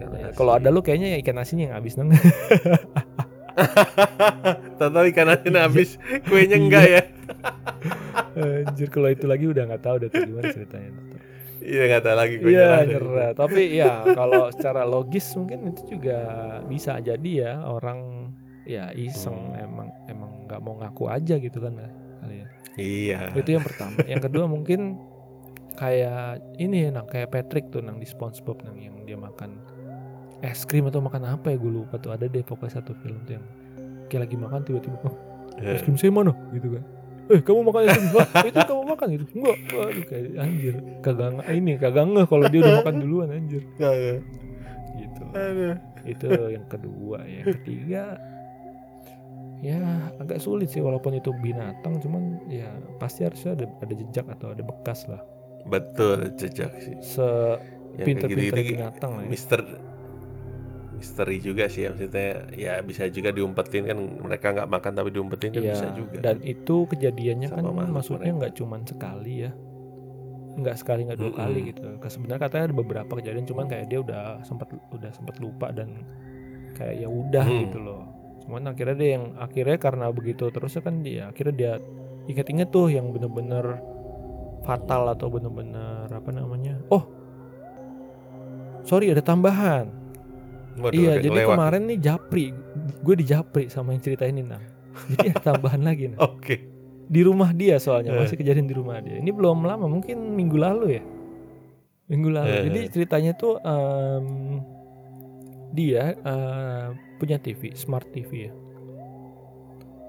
Ya, 0.00 0.06
asin. 0.08 0.32
kalau 0.34 0.56
ada 0.56 0.72
lu 0.72 0.80
kayaknya 0.80 1.14
ya 1.14 1.18
ikan 1.22 1.38
asinnya 1.38 1.70
yang 1.70 1.76
habis 1.78 1.94
nang. 2.00 2.08
Tahu 4.80 5.06
ikan 5.12 5.28
asin 5.28 5.54
habis, 5.60 6.00
kuenya 6.24 6.56
enggak 6.56 6.84
ya? 6.88 7.02
Anjir 8.68 8.88
kalau 8.88 9.12
itu 9.12 9.28
lagi 9.28 9.44
udah 9.44 9.68
nggak 9.68 9.82
tahu 9.84 9.94
udah 10.00 10.08
tuh 10.08 10.24
gimana 10.24 10.48
ceritanya. 10.50 10.90
Iya 11.62 11.82
nggak 11.88 12.02
tahu 12.02 12.16
lagi. 12.18 12.36
Iya 12.42 12.66
lagi. 12.68 12.90
nyerah. 12.90 13.30
Tapi 13.32 13.62
ya 13.72 13.92
kalau 14.12 14.50
secara 14.50 14.82
logis 14.82 15.26
mungkin 15.38 15.70
itu 15.70 15.96
juga 15.96 16.18
bisa 16.66 16.98
jadi 16.98 17.30
ya 17.30 17.52
orang 17.62 18.30
ya 18.62 18.90
iseng 18.94 19.54
Hmm. 19.54 19.64
emang 19.64 19.88
emang 20.06 20.30
nggak 20.46 20.60
mau 20.62 20.74
ngaku 20.78 21.04
aja 21.10 21.34
gitu 21.38 21.58
kan 21.58 21.72
ya, 21.74 21.90
kali 22.18 22.36
ya. 22.38 22.46
Iya. 22.76 23.20
Itu 23.34 23.50
yang 23.54 23.64
pertama. 23.64 23.96
yang 24.06 24.22
kedua 24.22 24.44
mungkin 24.46 24.98
kayak 25.72 26.38
ini 26.58 26.86
ya 26.86 26.90
nang 26.92 27.08
kayak 27.08 27.32
Patrick 27.32 27.70
tuh 27.70 27.80
nang 27.80 27.96
di 27.96 28.06
SpongeBob 28.06 28.60
nang 28.62 28.76
yang 28.76 29.02
dia 29.02 29.16
makan 29.16 29.56
es 30.42 30.66
krim 30.66 30.84
atau 30.86 31.00
makan 31.00 31.24
apa 31.24 31.48
ya 31.48 31.56
gue 31.56 31.72
lupa 31.72 31.96
tuh 31.96 32.12
ada 32.12 32.28
deh 32.28 32.44
pokoknya 32.44 32.82
satu 32.82 32.92
film 33.00 33.22
tuh 33.24 33.38
yang 33.40 33.46
kayak 34.06 34.28
lagi 34.28 34.36
makan 34.36 34.60
tiba-tiba 34.62 34.98
oh, 35.06 35.14
Eh, 35.58 35.76
es 35.76 35.80
krim 35.80 35.96
saya 35.96 36.12
mana 36.12 36.32
gitu 36.52 36.76
kan 36.76 36.84
eh 37.32 37.40
kamu 37.40 37.60
makan 37.64 37.82
krim 37.88 38.04
Wah, 38.12 38.28
itu 38.44 38.60
kamu 38.60 38.82
makan 38.92 39.06
gitu 39.10 39.24
enggak 39.32 39.56
waduh 39.72 40.04
kayak 40.04 40.24
anjir 40.36 40.74
kagak 41.00 41.30
ini 41.48 41.72
kagak 41.76 42.04
ngeh 42.04 42.26
kalau 42.28 42.44
dia 42.52 42.60
udah 42.60 42.74
makan 42.80 42.94
duluan 43.00 43.28
anjir 43.32 43.62
Kagak. 43.76 44.20
gitu 44.94 45.22
Aduh. 45.32 45.76
itu 46.04 46.28
yang 46.52 46.66
kedua 46.68 47.18
yang 47.24 47.46
ketiga 47.56 48.04
ya 49.62 49.78
agak 50.18 50.42
sulit 50.42 50.68
sih 50.68 50.82
walaupun 50.82 51.14
itu 51.14 51.30
binatang 51.38 52.02
cuman 52.02 52.42
ya 52.50 52.66
pasti 52.98 53.22
harusnya 53.22 53.54
ada 53.54 53.66
ada 53.80 53.94
jejak 53.94 54.26
atau 54.28 54.50
ada 54.50 54.62
bekas 54.62 55.06
lah 55.06 55.22
Betul 55.62 56.34
jejak 56.34 56.74
sih. 56.82 56.98
se 56.98 57.22
Yang 57.94 58.06
pinter-pinter 58.08 58.62
binatang 58.66 59.10
lah 59.14 59.22
ya. 59.22 59.30
Mister 59.30 59.60
misteri 61.02 61.36
juga 61.36 61.66
sih 61.66 61.82
ya. 61.82 61.90
Maksudnya 61.90 62.28
ya 62.54 62.74
bisa 62.80 63.10
juga 63.10 63.34
diumpetin 63.34 63.84
kan 63.84 63.98
mereka 63.98 64.46
nggak 64.54 64.68
makan 64.70 64.92
tapi 64.94 65.10
diumpetin 65.10 65.50
kan 65.50 65.60
Iya, 65.60 65.74
bisa 65.74 65.86
juga. 65.92 66.16
dan 66.22 66.38
itu 66.40 66.86
kejadiannya 66.86 67.48
kan 67.50 67.58
Sama 67.58 67.74
makhluk 67.74 67.92
maksudnya 67.92 68.32
nggak 68.32 68.54
cuman 68.54 68.80
sekali 68.82 69.34
ya. 69.42 69.50
Nggak 70.52 70.76
sekali 70.78 71.00
nggak 71.04 71.18
dua 71.18 71.28
Mm-mm. 71.28 71.42
kali 71.42 71.58
gitu. 71.66 71.82
Sebenarnya 72.06 72.40
katanya 72.40 72.64
ada 72.68 72.76
beberapa 72.76 73.12
kejadian 73.18 73.44
cuman 73.44 73.64
kayak 73.66 73.86
dia 73.88 73.98
udah 73.98 74.22
sempat 74.42 74.68
udah 74.70 75.10
sempat 75.10 75.36
lupa 75.36 75.74
dan 75.74 76.06
kayak 76.72 76.94
ya 76.96 77.08
udah 77.10 77.42
Hmm. 77.42 77.60
gitu 77.66 77.78
loh. 77.80 78.02
Cuman 78.42 78.62
akhirnya 78.66 78.94
dia 78.94 79.10
yang 79.16 79.24
akhirnya 79.36 79.76
karena 79.76 80.06
begitu 80.08 80.48
terusnya 80.48 80.80
kan 80.80 81.00
dia 81.00 81.28
akhirnya 81.28 81.54
dia 81.54 81.72
inget-inget 82.24 82.70
tuh 82.70 82.86
yang 82.86 83.10
bener-bener 83.10 83.82
fatal 84.62 85.10
atau 85.10 85.26
bener-bener 85.26 86.06
apa 86.06 86.30
namanya? 86.30 86.78
Oh! 86.86 87.02
Sorry 88.82 89.08
ada 89.08 89.22
tambahan 89.22 89.88
Waduh, 90.74 90.94
iya 90.94 91.12
jadi 91.18 91.28
kelewat. 91.36 91.52
kemarin 91.52 91.82
nih 91.84 91.98
japri 91.98 92.46
gue 92.98 93.14
di 93.14 93.24
japri 93.24 93.64
sama 93.66 93.92
yang 93.92 94.00
cerita 94.00 94.24
ini 94.24 94.40
nah 94.40 94.62
jadi 95.10 95.36
tambahan 95.38 95.80
lagi 95.80 96.08
nah 96.08 96.18
oke 96.22 96.56
di 97.04 97.20
rumah 97.20 97.50
dia 97.50 97.76
soalnya 97.76 98.10
Eh. 98.10 98.18
masih 98.18 98.36
kejadian 98.36 98.64
di 98.64 98.72
rumah 98.72 98.98
dia 98.98 99.16
ini 99.16 99.28
belum 99.28 99.62
lama 99.62 99.84
mungkin 99.84 100.32
minggu 100.32 100.56
lalu 100.56 100.86
ya 100.92 101.02
minggu 102.08 102.28
lalu 102.30 102.50
Eh. 102.50 102.62
jadi 102.66 102.80
ceritanya 102.88 103.32
tuh 103.34 103.56
em, 103.58 104.26
dia 105.70 106.12
eh, 106.14 106.86
punya 107.16 107.36
TV 107.36 107.72
smart 107.72 108.08
TV 108.08 108.30
ya 108.42 108.52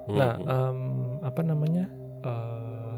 nah 0.06 0.36
Hmm. 0.36 0.48
em, 0.48 0.78
apa 1.22 1.42
namanya 1.42 1.88
eh, 2.22 2.96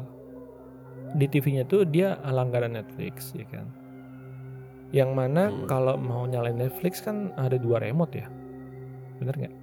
di 1.14 1.26
TV-nya 1.26 1.64
tuh 1.64 1.82
dia 1.82 2.14
langganan 2.20 2.74
Netflix 2.74 3.30
ya 3.32 3.46
kan 3.48 3.66
yang 4.96 5.12
mana 5.12 5.52
Hmm. 5.52 5.68
kalau 5.68 5.94
mau 5.94 6.24
nyalain 6.24 6.56
Netflix 6.56 6.98
kan 6.98 7.28
ada 7.36 7.54
dua 7.56 7.76
remote 7.78 8.16
ya? 8.16 8.26
Bener 9.18 9.34
nggak? 9.36 9.54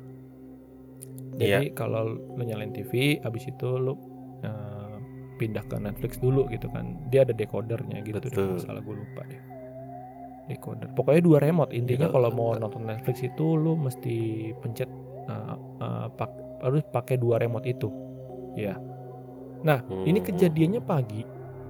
Jadi 1.34 1.74
kalau 1.74 2.06
lu 2.14 2.42
nyalain 2.42 2.70
TV 2.70 3.18
abis 3.20 3.50
itu 3.50 3.68
lu 3.74 3.98
eh, 4.44 4.96
pindah 5.36 5.66
ke 5.66 5.78
Netflix 5.78 6.20
dulu 6.20 6.46
gitu 6.48 6.70
kan. 6.70 7.10
Dia 7.10 7.24
ada 7.24 7.34
decodernya 7.34 8.04
gitu 8.04 8.22
Betul. 8.22 8.60
salah 8.60 8.80
gue 8.80 8.94
lupa 8.94 9.26
deh. 9.26 9.42
Decoder. 10.46 10.92
Pokoknya 10.92 11.24
dua 11.24 11.40
remote. 11.40 11.72
Intinya 11.72 12.06
Iya. 12.06 12.14
kalau 12.14 12.30
mau 12.30 12.54
nonton 12.54 12.84
Netflix 12.84 13.24
itu 13.24 13.56
lu 13.56 13.74
mesti 13.74 14.16
pencet 14.56 14.92
eh, 15.24 15.56
eh, 15.80 16.08
pak- 16.12 16.42
harus 16.62 16.84
pakai 16.86 17.16
dua 17.16 17.36
remote 17.38 17.66
itu. 17.66 17.90
Ya 18.54 18.78
nah 19.64 19.80
ini 20.04 20.20
Hmm. 20.20 20.28
kejadiannya 20.28 20.82
pagi 20.84 21.24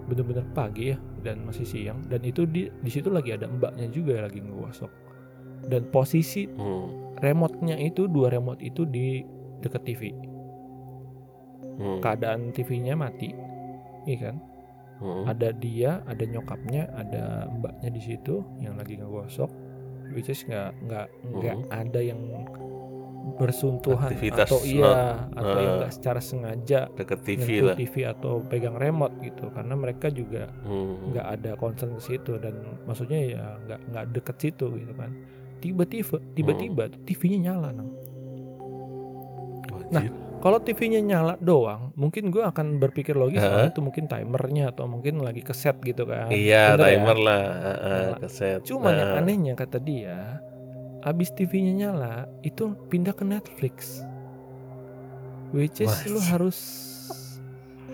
bener-bener 0.05 0.43
pagi 0.51 0.91
ya 0.91 0.97
dan 1.23 1.47
masih 1.47 1.63
siang 1.63 2.03
dan 2.11 2.21
itu 2.23 2.43
di 2.43 2.67
di 2.69 2.89
situ 2.91 3.07
lagi 3.07 3.31
ada 3.31 3.47
mbaknya 3.47 3.87
juga 3.87 4.19
yang 4.19 4.25
lagi 4.27 4.39
ngegosok 4.43 4.91
dan 5.67 5.87
posisi 5.89 6.47
Hmm. 6.51 7.15
remote-nya 7.23 7.79
itu 7.79 8.07
dua 8.07 8.27
remote 8.27 8.59
itu 8.59 8.83
di 8.83 9.23
deket 9.63 9.83
TV 9.87 10.11
Hmm. 11.73 11.99
keadaan 12.03 12.53
TV-nya 12.53 12.93
mati 12.93 13.33
iya 14.05 14.29
kan 14.29 14.35
Hmm. 15.01 15.25
ada 15.25 15.49
dia 15.51 15.99
ada 16.05 16.23
nyokapnya 16.23 16.87
ada 16.93 17.49
mbaknya 17.49 17.89
di 17.91 18.01
situ 18.03 18.45
yang 18.61 18.77
lagi 18.77 18.99
ngegosok 18.99 19.49
which 20.13 20.29
is 20.29 20.43
nggak 20.45 20.71
nggak 20.85 21.07
nggak 21.33 21.57
ada 21.71 21.99
yang 21.99 22.19
bersuntuhan 23.23 24.03
Hmm. 24.03 24.11
Aktivitas, 24.11 24.45
atau 24.45 24.59
iya 24.61 24.91
atau 25.31 25.55
yang 25.55 25.73
eh, 25.73 25.77
nggak 25.79 25.93
secara 25.93 26.19
sengaja 26.19 26.79
deket 26.91 27.19
TV 27.21 27.47
lah 27.61 27.73
TV 27.73 27.95
atau 28.05 28.39
pegang 28.41 28.75
remote 28.75 29.15
gitu 29.19 29.47
karena 29.49 29.73
mereka 29.73 30.07
juga 30.07 30.51
Hmm. 30.61 31.09
nggak 31.09 31.27
ada 31.31 31.51
concern 31.55 31.93
ke 31.93 32.03
situ 32.05 32.35
dan 32.35 32.53
maksudnya 32.83 33.19
ya 33.23 33.43
nggak 33.61 33.79
nggak 33.89 34.05
deket 34.11 34.35
situ 34.39 34.65
gitu 34.73 34.93
kan 34.93 35.15
tiba-tiba 35.57 36.19
tiba-tiba 36.33 36.83
Hmm. 36.85 36.99
TV-nya 37.01 37.39
nyala 37.49 37.69
Nang. 37.71 37.89
Anjir. 39.93 40.11
kalau 40.39 40.59
TV-nya 40.59 40.99
nyala 40.99 41.33
doang 41.39 41.93
mungkin 41.93 42.27
gue 42.27 42.41
akan 42.41 42.75
berpikir 42.77 43.13
logis 43.13 43.39
Hah? 43.39 43.63
oh, 43.63 43.69
itu 43.69 43.79
mungkin 43.79 44.05
timernya 44.05 44.67
atau 44.67 44.83
mungkin 44.83 45.21
lagi 45.21 45.39
keset 45.39 45.79
gitu 45.79 46.03
kan 46.03 46.27
iya 46.27 46.73
Bener 46.73 46.81
ya? 46.81 46.87
timer 46.91 47.17
lah 47.17 47.41
Heeh, 47.63 48.01
Nyala. 48.03 48.17
keset 48.19 48.59
Cuma 48.63 48.91
yang 48.91 49.07
Nah, 49.07 49.21
anehnya 49.21 49.53
kata 49.53 49.77
dia, 49.79 50.42
abis 51.03 51.29
TV-nya 51.29 51.73
nyala, 51.85 52.15
itu 52.41 52.71
pindah 52.87 53.11
ke 53.11 53.21
Netflix. 53.21 53.99
Which 55.51 55.79
is 55.79 55.93
lu 56.07 56.17
harus 56.23 56.57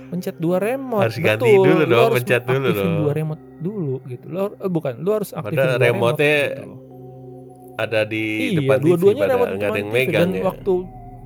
pencet 0.10 0.38
dua 0.38 0.58
remote. 0.58 1.06
Harus 1.06 1.19
ganti 1.19 1.50
dulu 1.50 1.74
lu 1.76 1.86
dong, 1.86 2.08
harus 2.08 2.15
pencet 2.17 2.41
dulu 2.43 2.67
dong. 2.72 2.93
dua 3.04 3.13
remote 3.13 3.44
dulu 3.60 3.96
gitu. 4.06 4.25
Lu, 4.25 4.38
har- 4.40 4.58
eh, 4.58 4.71
bukan, 4.71 4.94
lu 4.98 5.10
harus 5.12 5.29
aktifin 5.31 5.58
Padahal 5.58 5.75
dua 5.75 5.86
remote-nya 5.86 6.38
remote 6.40 6.54
gitu. 6.56 6.73
ada 7.75 8.00
di 8.04 8.23
Iya, 8.23 8.52
depan 8.60 8.77
TV 8.77 8.86
dua-duanya 8.86 9.21
pada 9.21 9.34
remote 9.36 9.52
ada 9.52 9.67
yang 9.69 9.73
TV. 9.81 9.92
megang 9.92 10.21
Dan 10.21 10.29
ya 10.31 10.44
waktu 10.46 10.73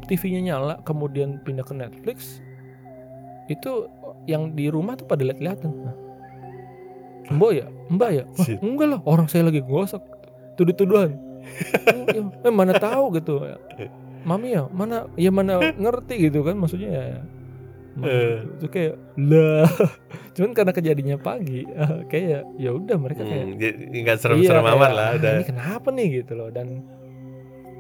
TV-nya 0.04 0.42
nyala, 0.44 0.74
kemudian 0.82 1.30
pindah 1.40 1.64
ke 1.64 1.74
Netflix, 1.74 2.18
itu 3.46 3.72
yang 4.26 4.52
di 4.52 4.68
rumah 4.68 4.94
tuh 4.94 5.06
pada 5.06 5.22
lihat-lihatan. 5.22 5.70
Nah, 5.70 5.96
Mbak 7.26 7.52
ya, 7.54 7.66
Mbak 7.88 8.10
ya, 8.12 8.24
Wah, 8.28 8.48
enggak 8.60 8.88
lah, 8.90 9.00
orang 9.06 9.28
saya 9.28 9.48
lagi 9.48 9.62
gosok, 9.62 10.04
tuduh-tuduhan. 10.54 11.16
Ya, 12.10 12.22
eh, 12.42 12.54
mana 12.54 12.74
tahu 12.74 13.16
gitu, 13.16 13.44
Mami 14.24 14.56
ya, 14.56 14.64
mana 14.72 15.12
ya 15.14 15.30
mana 15.30 15.60
ngerti 15.70 16.32
gitu 16.32 16.42
kan, 16.42 16.56
maksudnya 16.56 16.92
ya. 16.92 17.20
Mana 17.94 18.08
Eh. 18.08 18.16
gitu. 18.16 18.48
Itu 18.56 18.66
kayak 18.70 18.94
lah, 19.20 19.70
cuman 20.34 20.52
karena 20.52 20.72
kejadiannya 20.72 21.18
pagi, 21.20 21.62
eh, 21.64 21.94
kayak 22.08 22.42
ya 22.56 22.70
udah 22.72 22.98
mereka 22.98 23.22
kayak 23.22 23.46
Hmm, 23.54 24.02
nggak 24.02 24.18
serem-serem 24.18 24.64
Iya, 24.64 24.74
amat 24.74 24.92
lah 24.92 25.06
"Ah, 25.06 25.18
udah 25.20 25.32
Ini 25.36 25.46
kenapa 25.46 25.88
nih 25.90 26.08
gitu 26.18 26.34
loh 26.34 26.50
dan 26.50 26.68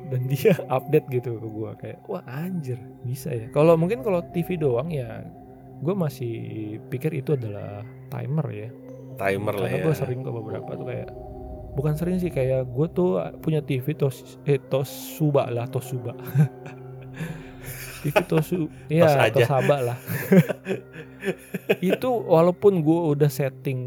dan 0.05 0.21
dia 0.27 0.53
update 0.77 1.07
gitu 1.09 1.39
ke 1.39 1.47
gua 1.47 1.73
kayak 1.73 2.03
wah 2.05 2.21
anjir 2.27 2.77
bisa 3.01 3.31
ya. 3.31 3.47
Kalau 3.49 3.73
mungkin 3.73 4.03
kalau 4.03 4.21
TV 4.29 4.59
doang 4.59 4.91
ya 4.91 5.23
gue 5.79 5.91
masih 5.91 6.35
pikir 6.87 7.11
itu 7.13 7.33
adalah 7.33 7.81
timer 8.07 8.47
ya. 8.51 8.69
timer 9.13 9.53
lah 9.53 9.67
Karena 9.67 9.77
ya 9.77 9.85
gue 9.85 9.95
sering 9.95 10.21
ke 10.21 10.29
beberapa 10.29 10.69
tuh 10.73 10.85
kayak 10.85 11.07
bukan 11.73 11.93
sering 11.97 12.21
sih 12.21 12.29
kayak 12.29 12.69
gue 12.69 12.87
tuh 12.93 13.17
punya 13.41 13.61
TV 13.65 13.97
tos 13.97 14.37
eh 14.45 14.61
Toshiba 14.61 15.49
lah 15.49 15.65
Toshiba. 15.69 16.13
TV 18.03 18.19
Tosu 18.27 18.67
ya 18.91 19.31
Tos. 19.31 19.47
Tosaba 19.47 19.77
lah. 19.79 19.97
itu 21.79 22.09
walaupun 22.11 22.83
gue 22.83 22.99
udah 23.15 23.31
setting 23.31 23.79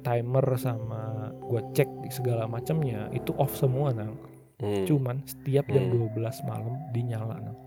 timer 0.00 0.56
sama 0.56 1.28
gue 1.44 1.60
cek 1.76 2.08
segala 2.08 2.48
macamnya 2.48 3.12
itu 3.12 3.36
off 3.36 3.52
semua 3.52 3.92
nang. 3.92 4.16
Hmm. 4.60 4.88
Cuman 4.88 5.20
setiap 5.28 5.68
jam 5.68 5.92
Hmm. 5.92 6.08
12 6.08 6.48
malam 6.48 6.74
dinyala 6.96 7.36
nang. 7.36 7.58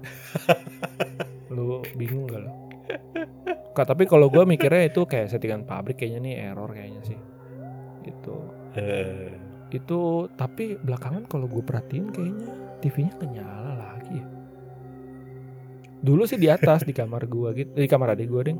lu 1.52 1.84
bingung 1.92 2.24
gak 2.24 2.40
lo? 2.40 2.52
Kak, 3.76 3.86
tapi 3.86 4.08
kalau 4.08 4.32
gue 4.32 4.42
mikirnya 4.48 4.88
itu 4.88 5.04
kayak 5.04 5.30
settingan 5.30 5.62
pabrik 5.68 6.00
kayaknya 6.00 6.20
nih 6.24 6.34
error 6.50 6.70
kayaknya 6.72 7.02
sih. 7.06 7.18
Gitu. 8.02 8.36
Eh, 8.74 9.30
Itu 9.70 9.98
tapi 10.32 10.74
belakangan 10.76 11.24
kalau 11.24 11.46
gue 11.46 11.60
perhatiin 11.60 12.08
kayaknya 12.08 12.50
TV-nya 12.80 13.14
kenyala 13.16 13.72
lagi. 13.76 14.16
ya. 14.16 14.26
dulu 16.00 16.24
sih 16.24 16.34
di 16.34 16.48
atas 16.48 16.80
di 16.80 16.90
kamar 16.90 17.28
gua 17.28 17.52
gitu 17.52 17.70
di 17.70 17.84
kamar 17.84 18.16
adik 18.16 18.26
gua 18.26 18.40
ding 18.40 18.56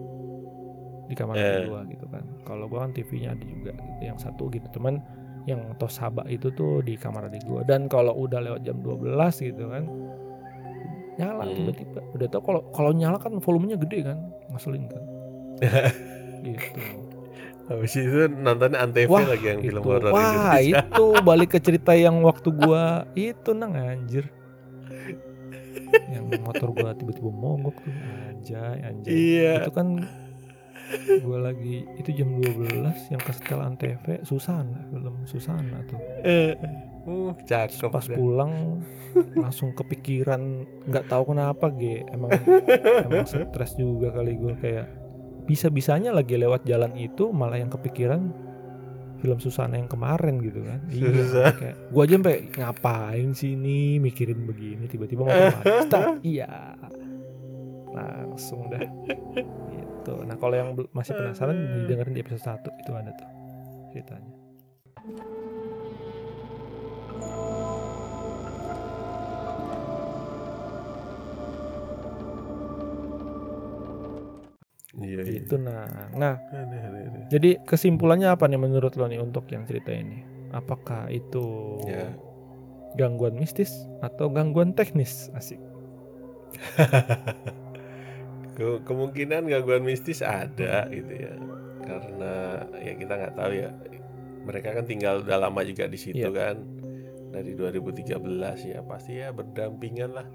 di 1.07 1.15
kamar 1.15 1.35
Eh. 1.35 1.45
adik 1.57 1.65
gua 1.67 1.81
gitu 1.85 2.05
kan 2.07 2.21
kalau 2.43 2.69
gua 2.69 2.85
kan 2.85 2.93
TV-nya 2.93 3.33
ada 3.33 3.41
juga 3.43 3.73
gitu 3.73 4.01
yang 4.05 4.15
satu 4.15 4.47
gitu 4.49 4.69
cuman 4.71 5.01
yang 5.47 5.73
tos 5.75 5.97
sabak 5.97 6.29
itu 6.29 6.53
tuh 6.53 6.79
di 6.81 6.95
kamar 6.95 7.27
adik 7.27 7.41
gua 7.43 7.65
dan 7.65 7.89
kalau 7.89 8.13
udah 8.15 8.39
lewat 8.39 8.61
jam 8.61 8.77
12 8.79 9.09
gitu 9.41 9.67
kan 9.67 9.89
nyala 11.17 11.43
Hmm. 11.43 11.57
tiba-tiba 11.57 12.01
udah 12.13 12.29
tau 12.29 12.41
kalau 12.41 12.61
kalau 12.71 12.93
nyala 12.93 13.17
kan 13.17 13.33
volumenya 13.35 13.81
gede 13.81 14.05
kan 14.05 14.19
ngeselin 14.51 14.85
kan 14.87 15.03
gitu 16.45 16.81
Habis 17.71 17.93
itu 17.95 18.27
nonton 18.29 18.75
Antv 18.75 19.07
Wah, 19.07 19.23
lagi 19.25 19.47
yang 19.47 19.63
film 19.63 19.79
itu 19.79 19.87
horor 19.87 20.11
wah 20.11 20.59
Indonesia. 20.59 20.83
itu 20.83 21.05
balik 21.23 21.49
ke 21.49 21.59
cerita 21.59 21.93
yang 21.95 22.19
waktu 22.21 22.51
gua 22.51 22.85
itu 23.15 23.51
nang 23.53 23.73
anjir 23.73 24.27
yang 26.09 26.27
motor 26.41 26.71
gua 26.71 26.91
tiba-tiba 26.93 27.31
mogok 27.33 27.79
tuh 27.79 27.95
anjay 28.29 28.79
anjay 28.81 29.11
Iya. 29.11 29.55
itu 29.61 29.71
kan 29.71 29.89
gua 31.23 31.39
lagi 31.45 31.87
itu 31.95 32.11
jam 32.13 32.35
12 32.35 32.83
yang 33.09 33.21
kesetel 33.21 33.61
antv 33.61 34.05
Susana 34.23 34.83
film 34.89 35.15
Susana 35.25 35.79
tuh 35.87 35.99
Eh, 36.21 36.59
uh, 37.05 37.31
cakep. 37.41 37.87
pas 37.89 38.03
dah. 38.03 38.15
pulang 38.15 38.83
langsung 39.33 39.71
kepikiran 39.73 40.43
nggak 40.85 41.07
tahu 41.07 41.23
kenapa 41.29 41.71
ge 41.71 42.03
emang 42.09 42.35
emang 43.07 43.23
stres 43.25 43.75
juga 43.75 44.11
kali 44.13 44.35
gua 44.37 44.55
kayak 44.57 44.87
bisa 45.51 45.67
bisanya 45.67 46.15
lagi 46.15 46.39
lewat 46.39 46.63
jalan 46.63 46.95
itu 46.95 47.35
malah 47.35 47.59
yang 47.59 47.75
kepikiran 47.75 48.31
film 49.19 49.43
Susana 49.43 49.75
yang 49.75 49.91
kemarin 49.91 50.39
gitu 50.39 50.63
kan. 50.63 50.79
Iya 50.87 51.51
kayak 51.59 51.77
gua 51.91 52.07
aja 52.07 52.15
sampai 52.15 52.37
ngapain 52.55 53.29
sih 53.35 53.59
ini 53.59 53.99
mikirin 53.99 54.47
begini? 54.47 54.87
Tiba-tiba 54.87 55.27
Start. 55.91 56.23
iya. 56.39 56.79
Langsung 57.91 58.71
dah. 58.71 58.87
Gitu. 59.75 60.15
Nah 60.23 60.37
kalau 60.39 60.55
yang 60.55 60.79
masih 60.95 61.19
penasaran 61.19 61.59
didengerin 61.83 62.15
di 62.15 62.23
episode 62.23 62.63
1 62.63 62.81
itu 62.87 62.91
ada 62.95 63.11
tuh 63.19 63.31
ceritanya 63.91 64.33
Iya, 74.93 75.23
iya. 75.23 75.39
gitu 75.39 75.55
nah 75.57 75.87
nah 76.13 76.35
Aneh, 76.51 76.81
aneh, 76.81 77.03
aneh. 77.07 77.23
jadi 77.29 77.63
kesimpulannya 77.63 78.27
apa 78.27 78.45
nih 78.45 78.59
menurut 78.59 78.95
lo 78.95 79.07
nih 79.07 79.19
untuk 79.19 79.47
yang 79.47 79.63
cerita 79.63 79.91
ini 79.91 80.27
apakah 80.51 81.07
itu 81.09 81.79
Ya. 81.85 82.11
gangguan 82.95 83.35
mistis 83.35 83.71
atau 84.01 84.27
gangguan 84.29 84.75
teknis 84.75 85.31
asik 85.33 85.63
Ke- 88.53 88.83
kemungkinan 88.83 89.47
gangguan 89.47 89.81
mistis 89.81 90.21
ada 90.21 90.85
gitu 90.91 91.13
ya. 91.15 91.33
Karena 91.81 92.35
ya 92.77 92.93
kita 92.93 93.13
nggak 93.15 93.35
tahu 93.35 93.53
ya. 93.55 93.71
Mereka 94.43 94.69
kan 94.75 94.85
tinggal 94.85 95.23
udah 95.23 95.39
lama 95.41 95.61
juga 95.63 95.87
di 95.87 95.97
situ 95.97 96.21
Iya. 96.21 96.31
kan. 96.31 96.57
Dari 97.31 97.55
2013 97.55 98.19
ya 98.67 98.83
pasti 98.83 99.17
ya 99.17 99.31
berdampingan 99.31 100.11
lah 100.11 100.27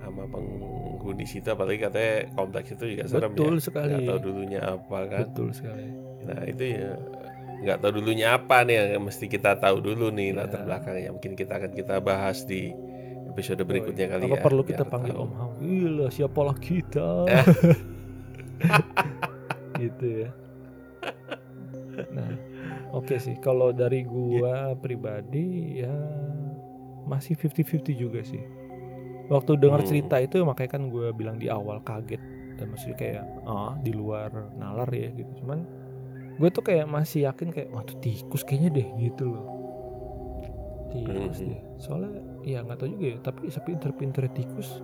sama 0.00 0.24
penghuni 0.26 1.22
situ 1.22 1.46
apalagi 1.46 1.78
katanya 1.78 2.14
kompleks 2.32 2.70
itu 2.70 2.84
juga 2.88 3.04
serem 3.06 3.30
betul 3.30 3.54
ya. 3.54 3.62
sekali 3.62 3.92
Nggak 3.92 4.08
tahu 4.08 4.20
dulunya 4.22 4.60
apa 4.62 4.98
kan. 5.06 5.24
betul 5.26 5.48
sekali 5.50 5.86
Nah 6.20 6.40
itu 6.44 6.64
ya 6.66 6.90
nggak 7.60 7.78
tahu 7.78 7.92
dulunya 7.94 8.26
apa 8.32 8.56
nih 8.62 8.74
yang 8.90 9.02
mesti 9.02 9.24
kita 9.26 9.54
tahu 9.54 9.76
dulu 9.78 10.08
nih 10.10 10.28
Ya. 10.30 10.36
latar 10.38 10.60
belakangnya. 10.62 11.10
Mungkin 11.10 11.32
kita 11.34 11.52
akan 11.54 11.72
kita 11.72 11.94
bahas 11.98 12.42
di 12.42 12.72
episode 13.26 13.60
berikutnya 13.60 14.06
kali 14.08 14.24
apa 14.26 14.34
ya. 14.34 14.42
perlu 14.42 14.62
kita 14.62 14.82
panggil 14.82 15.12
tahu. 15.12 15.22
Om 15.22 15.32
Hao 15.34 15.50
gila 15.56 16.06
siapalah 16.08 16.56
kita 16.56 17.08
Eh. 17.26 17.46
gitu 19.80 20.06
ya 20.18 20.30
nah 22.10 22.32
oke 22.92 23.16
sih 23.16 23.36
kalau 23.38 23.70
dari 23.70 24.02
gua 24.02 24.72
pribadi 24.74 25.78
ya 25.78 25.92
masih 27.02 27.32
50-50 27.34 27.92
juga 27.94 28.20
sih 28.20 28.40
waktu 29.30 29.56
dengar 29.56 29.80
Hmm. 29.80 29.88
cerita 29.88 30.18
itu 30.18 30.42
makanya 30.42 30.70
kan 30.74 30.82
gua 30.90 31.14
bilang 31.14 31.38
di 31.38 31.46
awal 31.46 31.80
kaget. 31.80 32.18
Dan 32.58 32.68
maksudnya 32.68 32.98
kayak 32.98 33.24
ah 33.46 33.72
di 33.78 33.88
luar 33.90 34.28
nalar 34.52 34.90
ya 34.90 35.08
gitu. 35.10 35.32
Cuman 35.40 35.64
gue 36.36 36.48
tuh 36.48 36.60
kayak 36.60 36.84
masih 36.84 37.24
yakin 37.24 37.48
kayak 37.48 37.68
wah 37.68 37.80
tuh 37.80 37.96
tikus 37.98 38.42
kayaknya 38.42 38.70
deh 38.74 38.88
gitu 39.00 39.32
loh. 39.32 39.46
Tikus 40.90 41.38
Mhm. 41.38 41.48
deh. 41.48 41.60
Soalnya 41.78 42.10
ya 42.42 42.58
nggak 42.60 42.76
tahu 42.76 42.88
juga 42.90 43.06
ya 43.06 43.18
tapi 43.22 43.48
sepinter-pinter 43.48 44.28
tikus 44.28 44.82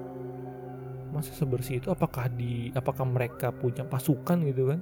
masa 1.07 1.32
sebersih 1.32 1.80
itu 1.80 1.88
apakah 1.88 2.28
di 2.28 2.68
apakah 2.72 3.05
mereka 3.05 3.49
punya 3.51 3.82
pasukan 3.82 4.40
gitu 4.44 4.68
kan? 4.68 4.80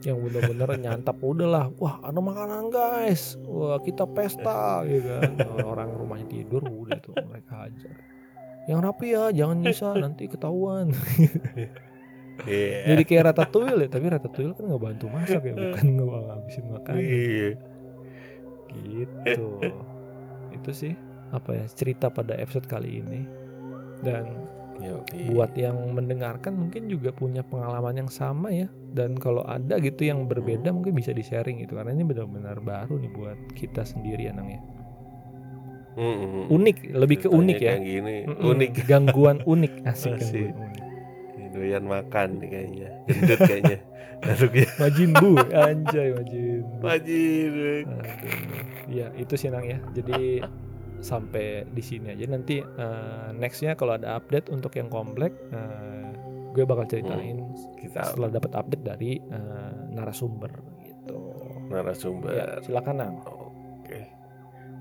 Yang 0.00 0.16
benar-benar 0.28 0.68
nyantap 0.84 1.16
udahlah 1.18 1.72
wah 1.76 2.00
ada 2.00 2.16
makanan 2.16 2.68
guys. 2.68 3.36
Wah 3.42 3.80
kita 3.80 4.04
pesta 4.06 4.84
gitu 4.84 5.08
kan. 5.16 5.32
Orang 5.58 5.92
rumahnya 5.92 6.28
tidur 6.30 6.62
udah 6.62 6.96
tuh 6.96 7.12
mereka 7.24 7.68
ajar 7.68 7.92
yang 8.68 8.84
rapi 8.84 9.16
ya 9.16 9.32
jangan 9.32 9.64
nyisa 9.64 9.96
nanti 10.04 10.28
ketahuan. 10.28 10.92
Iya. 12.44 12.78
jadi 12.94 13.02
kayak 13.02 13.24
ratatouille 13.32 13.88
ya 13.88 13.90
tapi 13.90 14.06
ratatouille 14.12 14.54
kan 14.54 14.64
nggak 14.68 14.82
bantu 14.84 15.06
masak 15.08 15.42
ya 15.42 15.54
bukan 15.56 15.86
ngabisin 15.98 16.64
makanan. 16.68 17.00
Iya. 17.00 17.50
gitu. 18.84 19.48
Itu 20.52 20.70
sih 20.76 20.92
apa 21.32 21.56
ya 21.56 21.64
cerita 21.72 22.12
pada 22.12 22.36
episode 22.36 22.68
kali 22.68 23.00
ini. 23.00 23.24
Dan 23.98 24.46
Yoi. 24.78 25.34
buat 25.34 25.58
yang 25.58 25.74
mendengarkan 25.90 26.54
mungkin 26.54 26.86
juga 26.86 27.10
punya 27.10 27.42
pengalaman 27.42 28.04
yang 28.04 28.10
sama 28.12 28.52
ya. 28.52 28.68
Dan 28.94 29.18
kalau 29.18 29.42
ada 29.48 29.80
gitu 29.82 30.06
yang 30.06 30.28
berbeda 30.28 30.70
mungkin 30.70 30.94
bisa 30.94 31.10
di 31.10 31.24
sharing 31.24 31.64
gitu 31.64 31.74
karena 31.74 31.96
ini 31.96 32.06
benar-benar 32.06 32.62
baru 32.62 33.00
nih 33.00 33.10
buat 33.10 33.38
kita 33.58 33.82
sendiri 33.82 34.30
ya 34.30 34.36
Nang 34.36 34.52
ya 34.52 34.60
Mm-mm. 35.98 36.46
unik 36.46 36.76
lebih 36.94 37.16
ke 37.18 37.26
Ceritanya 37.26 37.42
unik 37.42 37.58
ya 37.58 37.74
gini 37.76 38.16
Mm-mm, 38.24 38.50
unik 38.54 38.70
gangguan 38.86 39.36
unik 39.42 39.72
asik 39.84 40.14
Asik. 40.22 40.54
gangguan 40.54 40.70
unik 40.70 40.84
doyan 41.48 41.84
makan 41.84 42.28
nih 42.38 42.48
kayaknya 42.48 42.88
gendut 43.04 43.40
kayaknya 43.42 43.78
Masuknya 44.18 44.66
Majin 44.82 45.10
bu 45.14 45.30
anjay 45.54 46.08
Majin 46.10 46.62
Bu. 46.66 46.82
Majin 46.82 47.86
Aduh. 47.86 48.34
Ya 48.90 49.06
itu 49.14 49.34
sih 49.38 49.46
Nang 49.46 49.62
ya. 49.62 49.78
Jadi 49.94 50.42
sampai 50.98 51.62
di 51.70 51.78
sini 51.78 52.10
aja 52.10 52.26
nanti 52.26 52.58
eh, 52.58 53.28
nextnya 53.30 53.78
kalau 53.78 53.94
ada 53.94 54.18
update 54.18 54.50
untuk 54.50 54.74
yang 54.74 54.90
komplek 54.90 55.30
eh, 55.54 56.10
gue 56.50 56.66
bakal 56.66 56.90
ceritain 56.90 57.46
kita 57.78 58.10
setelah 58.10 58.34
dapat 58.34 58.58
update 58.58 58.82
dari 58.82 59.22
eh, 59.22 59.72
narasumber 59.94 60.50
gitu. 60.82 61.14
narasumber 61.70 62.34
Ya, 62.34 62.46
silakan 62.58 62.96
Nang. 62.98 63.14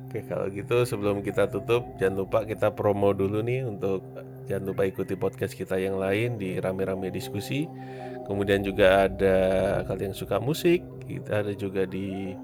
Oke. 0.07 0.23
Kalau 0.23 0.47
gitu 0.47 0.77
sebelum 0.81 1.19
kita 1.19 1.45
tutup 1.45 1.83
jangan 1.95 2.23
lupa 2.23 2.39
kita 2.41 2.71
promo 2.71 3.11
dulu 3.11 3.43
nih 3.43 3.61
untuk 3.61 4.01
jangan 4.47 4.71
lupa 4.71 4.87
ikuti 4.87 5.13
podcast 5.13 5.51
kita 5.51 5.75
yang 5.75 5.99
lain 5.99 6.35
di 6.35 6.55
rame-rame 6.57 7.11
diskusi. 7.11 7.67
Kemudian 8.23 8.59
juga 8.59 9.07
ada 9.07 9.37
kalian 9.83 10.11
yang 10.11 10.17
suka 10.17 10.39
musik, 10.39 10.83
kita 11.03 11.43
ada 11.43 11.51
juga 11.51 11.83
di 11.83 12.35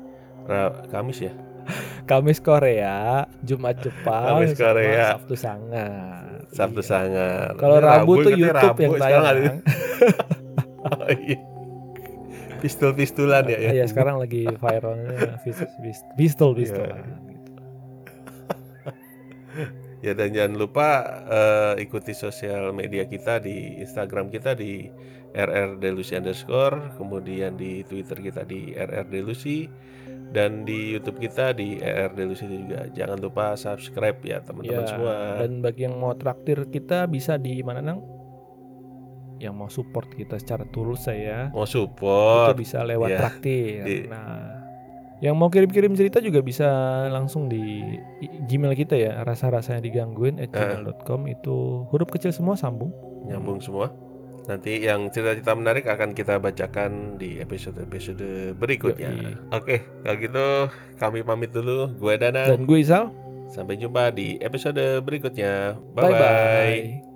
Ra- 0.44 0.84
Kamis 0.88 1.24
ya. 1.24 1.34
Kamis 2.12 2.40
Korea, 2.40 3.24
Jumat 3.44 3.80
Jepang, 3.80 4.44
Kamis 4.44 4.56
Korea. 4.56 5.16
Sabtu 5.16 5.36
Sangar. 5.36 6.44
Sabtu 6.52 6.82
Iya. 6.84 6.88
sangar. 6.88 7.48
Kalau 7.56 7.80
Ini 7.80 7.88
Rabu 7.88 8.14
tuh 8.20 8.32
YouTube 8.32 8.60
Rabu, 8.76 8.84
yang 8.84 8.94
tayang. 8.96 9.58
Oh 10.84 11.08
iya. 11.16 11.40
Pistol-pistolan 12.60 13.48
ya 13.48 13.60
ya. 13.60 13.70
Iya 13.72 13.86
sekarang 13.88 14.20
lagi 14.20 14.48
viralnya 14.48 15.40
pistol 16.20 16.56
Ya 20.04 20.12
dan 20.12 20.36
jangan 20.36 20.60
lupa 20.60 20.88
eh, 21.26 21.74
ikuti 21.80 22.12
sosial 22.12 22.76
media 22.76 23.08
kita 23.08 23.40
di 23.40 23.80
Instagram 23.80 24.28
kita 24.28 24.52
di 24.52 24.92
rrdelusi 25.34 26.14
underscore, 26.14 26.94
kemudian 26.94 27.56
di 27.56 27.82
Twitter 27.82 28.20
kita 28.22 28.44
di 28.44 28.70
rrdelusi, 28.70 29.66
dan 30.30 30.62
di 30.62 30.94
YouTube 30.94 31.18
kita 31.18 31.56
di 31.56 31.80
rrdelusi 31.80 32.46
juga. 32.46 32.86
Jangan 32.92 33.18
lupa 33.18 33.56
subscribe 33.56 34.20
ya 34.22 34.44
teman-teman 34.44 34.84
Ya, 34.84 34.92
semua. 34.92 35.16
Dan 35.40 35.64
bagi 35.64 35.88
yang 35.88 35.98
mau 35.98 36.14
traktir 36.14 36.68
kita 36.68 37.08
bisa 37.08 37.40
di 37.40 37.64
mana 37.64 37.80
nang? 37.80 38.04
Yang 39.40 39.54
mau 39.56 39.68
support 39.68 40.08
kita 40.10 40.38
secara 40.38 40.64
tulus 40.64 41.04
saya 41.04 41.50
Mau 41.50 41.64
itu 41.64 41.74
support, 41.76 42.54
bisa 42.56 42.80
lewat 42.80 43.10
ya, 43.10 43.20
traktir. 43.20 43.84
di- 43.84 44.06
Nah, 44.08 44.63
yang 45.24 45.40
mau 45.40 45.48
kirim-kirim 45.48 45.96
cerita 45.96 46.20
juga 46.20 46.44
bisa 46.44 46.68
langsung 47.08 47.48
di 47.48 47.80
Gmail 48.44 48.76
kita 48.76 49.00
ya. 49.00 49.24
Rasa-rasanya 49.24 49.80
digangguin 49.80 50.36
at 50.44 50.52
gmail.com 50.52 51.32
itu 51.32 51.88
huruf 51.88 52.12
kecil 52.12 52.36
semua 52.36 52.60
sambung. 52.60 52.92
nyambung 53.24 53.64
semua. 53.64 53.88
Nanti 54.44 54.84
yang 54.84 55.08
cerita-cerita 55.08 55.56
menarik 55.56 55.88
akan 55.88 56.12
kita 56.12 56.36
bacakan 56.44 57.16
di 57.16 57.40
episode-episode 57.40 58.52
berikutnya. 58.60 59.16
Yoi. 59.16 59.34
Oke, 59.56 59.88
kalau 60.04 60.18
gitu 60.20 60.48
kami 61.00 61.24
pamit 61.24 61.56
dulu. 61.56 61.96
Gue 61.96 62.20
Dana. 62.20 62.52
Dan 62.52 62.68
gue 62.68 62.84
Isal. 62.84 63.08
Sampai 63.48 63.80
jumpa 63.80 64.12
di 64.12 64.36
episode 64.44 65.00
berikutnya. 65.08 65.80
Bye 65.96 66.04
Bye-bye. 66.04 66.20
bye. 66.20 67.13